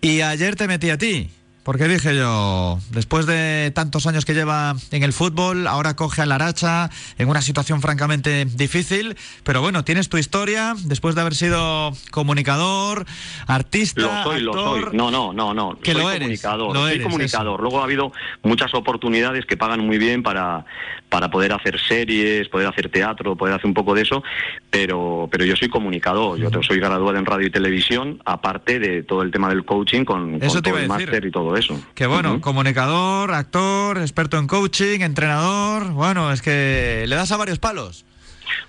Y 0.00 0.22
ayer 0.22 0.56
te 0.56 0.66
metí 0.66 0.90
a 0.90 0.98
ti. 0.98 1.30
Porque 1.66 1.88
dije 1.88 2.14
yo, 2.14 2.78
después 2.90 3.26
de 3.26 3.72
tantos 3.74 4.06
años 4.06 4.24
que 4.24 4.34
lleva 4.34 4.76
en 4.92 5.02
el 5.02 5.12
fútbol, 5.12 5.66
ahora 5.66 5.96
coge 5.96 6.22
a 6.22 6.26
la 6.26 6.36
Aracha 6.36 6.90
en 7.18 7.28
una 7.28 7.42
situación 7.42 7.82
francamente 7.82 8.44
difícil, 8.44 9.16
pero 9.42 9.60
bueno, 9.62 9.82
tienes 9.82 10.08
tu 10.08 10.16
historia, 10.16 10.76
después 10.84 11.16
de 11.16 11.22
haber 11.22 11.34
sido 11.34 11.92
comunicador, 12.12 13.04
artista. 13.48 14.00
Lo 14.00 14.22
soy, 14.22 14.36
actor, 14.36 14.42
lo 14.42 14.52
soy. 14.54 14.96
No, 14.96 15.10
no, 15.10 15.32
no, 15.32 15.54
no. 15.54 15.76
Que 15.80 15.90
soy 15.90 16.02
lo 16.02 16.10
eres, 16.10 16.20
comunicador. 16.20 16.72
lo 16.72 16.80
soy 16.82 16.92
eres, 16.92 17.02
comunicador. 17.02 17.54
eso. 17.54 17.62
Luego 17.62 17.80
ha 17.80 17.82
habido 17.82 18.12
muchas 18.44 18.72
oportunidades 18.72 19.44
que 19.44 19.56
pagan 19.56 19.84
muy 19.84 19.98
bien 19.98 20.22
para, 20.22 20.64
para 21.08 21.32
poder 21.32 21.52
hacer 21.52 21.80
series, 21.80 22.48
poder 22.48 22.68
hacer 22.68 22.90
teatro, 22.90 23.34
poder 23.34 23.54
hacer 23.54 23.66
un 23.66 23.74
poco 23.74 23.92
de 23.94 24.02
eso, 24.02 24.22
pero, 24.70 25.28
pero 25.32 25.44
yo 25.44 25.56
soy 25.56 25.68
comunicador. 25.68 26.38
Yo 26.38 26.62
soy 26.62 26.78
graduado 26.78 27.16
en 27.16 27.26
radio 27.26 27.48
y 27.48 27.50
televisión, 27.50 28.22
aparte 28.24 28.78
de 28.78 29.02
todo 29.02 29.22
el 29.22 29.32
tema 29.32 29.48
del 29.48 29.64
coaching 29.64 30.04
con, 30.04 30.38
con 30.38 30.62
todo 30.62 30.78
el 30.78 30.86
máster 30.86 31.24
y 31.24 31.32
todo 31.32 31.55
eso. 31.56 31.80
Que 31.94 32.06
bueno, 32.06 32.40
comunicador, 32.40 33.32
actor, 33.32 33.98
experto 33.98 34.38
en 34.38 34.46
coaching, 34.46 35.00
entrenador. 35.00 35.92
Bueno, 35.92 36.32
es 36.32 36.42
que 36.42 37.04
le 37.06 37.16
das 37.16 37.32
a 37.32 37.36
varios 37.36 37.58
palos. 37.58 38.04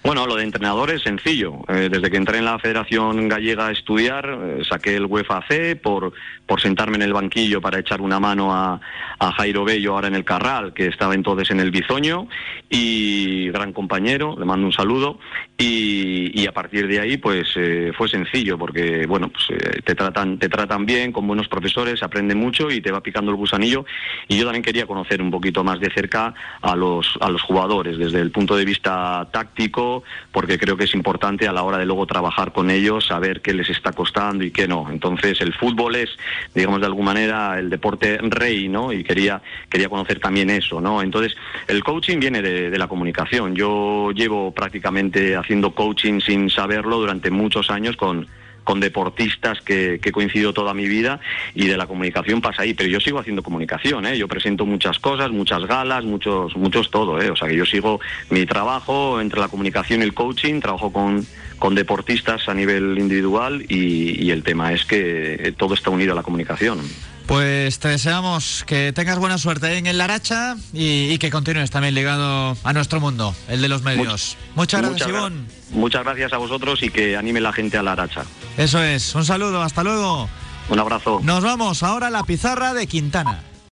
Bueno, 0.04 0.26
lo 0.26 0.36
de 0.36 0.44
entrenador 0.44 0.90
es 0.92 1.04
sencillo. 1.04 1.60
Eh, 1.68 1.90
desde 1.92 2.10
que 2.10 2.18
entré 2.18 2.38
en 2.38 2.46
la 2.46 2.60
Federación 2.60 3.28
Gallega 3.28 3.68
a 3.68 3.72
estudiar, 3.72 4.26
eh, 4.30 4.62
saqué 4.68 4.96
el 4.96 5.06
UEFA 5.06 5.42
C 5.48 5.76
por, 5.76 6.14
por 6.46 6.62
sentarme 6.62 6.96
en 6.96 7.04
el 7.04 7.14
banquillo 7.14 7.62
para 7.62 7.80
echar 7.80 8.02
una 8.02 8.20
mano 8.20 8.54
a, 8.54 8.80
a 9.20 9.32
Jairo 9.34 9.66
Bello 9.66 9.94
ahora 9.94 10.08
en 10.08 10.16
el 10.16 10.24
Carral, 10.24 10.74
que 10.74 10.88
estaba 10.88 11.14
entonces 11.14 11.52
en 11.52 11.60
el 11.60 11.72
Bizoño, 11.72 12.28
y 12.70 13.50
gran 13.50 13.74
compañero, 13.74 14.36
le 14.38 14.46
mando 14.46 14.66
un 14.66 14.74
saludo, 14.74 15.20
y, 15.58 16.40
y 16.40 16.46
a 16.46 16.52
partir 16.52 16.88
de 16.88 17.00
ahí 17.00 17.18
pues 17.18 17.48
eh, 17.56 17.92
fue 17.98 18.08
sencillo, 18.08 18.58
porque 18.58 19.06
bueno, 19.08 19.30
pues, 19.30 19.46
eh, 19.50 19.82
te, 19.84 19.96
tratan, 19.96 20.38
te 20.38 20.50
tratan 20.50 20.86
bien, 20.86 21.12
con 21.12 21.26
buenos 21.26 21.48
profesores, 21.48 22.04
aprende 22.04 22.36
mucho 22.36 22.70
y 22.70 22.82
te 22.82 22.92
va 22.92 23.02
picando 23.02 23.32
el 23.32 23.38
gusanillo, 23.38 23.86
y 24.28 24.38
yo 24.38 24.44
también 24.44 24.64
quería 24.64 24.86
conocer 24.86 25.22
un 25.22 25.32
poquito 25.32 25.64
más 25.64 25.80
de 25.80 25.90
cerca 25.90 26.34
a 26.62 26.76
los, 26.76 27.18
a 27.22 27.30
los 27.30 27.42
jugadores, 27.42 27.98
desde 27.98 28.22
el 28.22 28.32
punto 28.32 28.56
de 28.56 28.66
vista 28.66 29.28
táctico, 29.32 30.04
porque 30.32 30.60
creo 30.60 30.78
que 30.78 30.84
es 30.84 30.94
importante 30.94 31.48
a 31.48 31.54
la 31.54 31.64
hora 31.64 31.78
de 31.78 31.86
luego 31.86 32.06
trabajar 32.06 32.54
con 32.54 32.70
ellos, 32.70 33.08
saber 33.08 33.42
qué 33.42 33.54
les 33.54 33.70
está 33.70 33.92
costando 33.94 34.44
y 34.44 34.52
qué 34.52 34.68
no. 34.68 34.88
Entonces 34.92 35.42
el 35.42 35.54
fútbol 35.54 35.96
es, 35.96 36.10
digamos 36.54 36.82
de 36.82 36.86
alguna 36.86 37.14
manera, 37.14 37.58
el 37.58 37.70
deporte 37.70 38.18
rey, 38.18 38.68
¿no? 38.68 38.92
Y 38.92 39.04
quería, 39.04 39.42
quería 39.70 39.90
conocer 39.90 40.20
también 40.20 40.50
eso, 40.50 40.82
¿no? 40.82 41.02
Entonces 41.02 41.36
el 41.68 41.84
coaching 41.84 42.20
viene 42.20 42.42
de, 42.42 42.70
de 42.70 42.78
la 42.78 42.88
comunicación. 42.88 43.56
Yo 43.56 44.12
llevo 44.12 44.54
prácticamente 44.54 45.36
haciendo 45.48 45.74
coaching 45.74 46.20
sin 46.20 46.50
saberlo 46.50 46.98
durante 47.00 47.32
muchos 47.32 47.72
años 47.72 47.96
con 47.96 48.28
con 48.66 48.82
deportistas 48.82 49.62
que, 49.62 49.98
que 50.02 50.10
he 50.10 50.12
coincidido 50.12 50.52
toda 50.52 50.74
mi 50.74 50.90
vida 50.90 51.22
y 51.56 51.68
de 51.68 51.78
la 51.78 51.88
comunicación 51.88 52.42
pasa 52.42 52.64
ahí, 52.64 52.74
pero 52.74 52.90
yo 52.90 53.00
sigo 53.00 53.18
haciendo 53.18 53.42
comunicación, 53.42 54.06
¿eh? 54.06 54.18
yo 54.18 54.28
presento 54.28 54.66
muchas 54.66 55.00
cosas, 55.00 55.32
muchas 55.32 55.66
galas, 55.66 56.04
muchos, 56.04 56.54
muchos 56.58 56.92
todo, 56.92 57.22
¿eh? 57.22 57.32
o 57.32 57.36
sea 57.38 57.48
que 57.48 57.56
yo 57.56 57.66
sigo 57.66 58.02
mi 58.30 58.46
trabajo 58.46 59.22
entre 59.22 59.40
la 59.40 59.48
comunicación 59.48 60.02
y 60.02 60.04
el 60.04 60.14
coaching, 60.14 60.60
trabajo 60.60 60.92
con, 60.92 61.26
con 61.60 61.76
deportistas 61.76 62.50
a 62.50 62.54
nivel 62.54 63.00
individual 63.00 63.64
y 63.70 64.30
el 64.32 64.44
tema 64.44 64.74
es 64.74 64.84
que 64.84 65.54
todo 65.56 65.74
está 65.74 65.90
unido 65.90 66.12
a 66.12 66.16
la 66.16 66.24
comunicación. 66.24 66.80
Pues 67.28 67.80
te 67.80 67.90
deseamos 67.90 68.64
que 68.66 68.94
tengas 68.94 69.20
buena 69.20 69.38
suerte 69.38 69.78
en 69.78 69.86
el 69.86 69.98
Laracha 69.98 70.56
y, 70.72 71.10
y 71.12 71.18
que 71.18 71.30
continúes 71.30 71.70
también 71.70 71.94
ligado 71.94 72.56
a 72.64 72.72
nuestro 72.74 73.02
mundo, 73.02 73.36
el 73.50 73.62
de 73.62 73.68
los 73.68 73.82
medios. 73.84 74.38
Muchas 74.56 74.82
gracias, 74.82 75.10
gra- 75.10 75.18
Ivón. 75.18 75.48
Muchas 75.72 76.04
gracias 76.06 76.32
a 76.32 76.38
vosotros 76.38 76.82
y 76.84 76.90
que 76.90 77.18
anime 77.18 77.42
la 77.42 77.52
gente 77.52 77.78
a 77.78 77.84
la 77.84 77.92
aracha. 77.92 78.24
Eso 78.58 78.82
es, 78.82 79.14
un 79.14 79.26
saludo, 79.26 79.62
hasta 79.62 79.84
luego. 79.84 80.30
Un 80.70 80.80
abrazo. 80.80 81.20
Nos 81.22 81.44
vamos 81.44 81.84
ahora 81.84 82.08
a 82.08 82.10
la 82.12 82.24
pizarra 82.24 82.74
de 82.74 82.88
Quintana. 82.88 83.42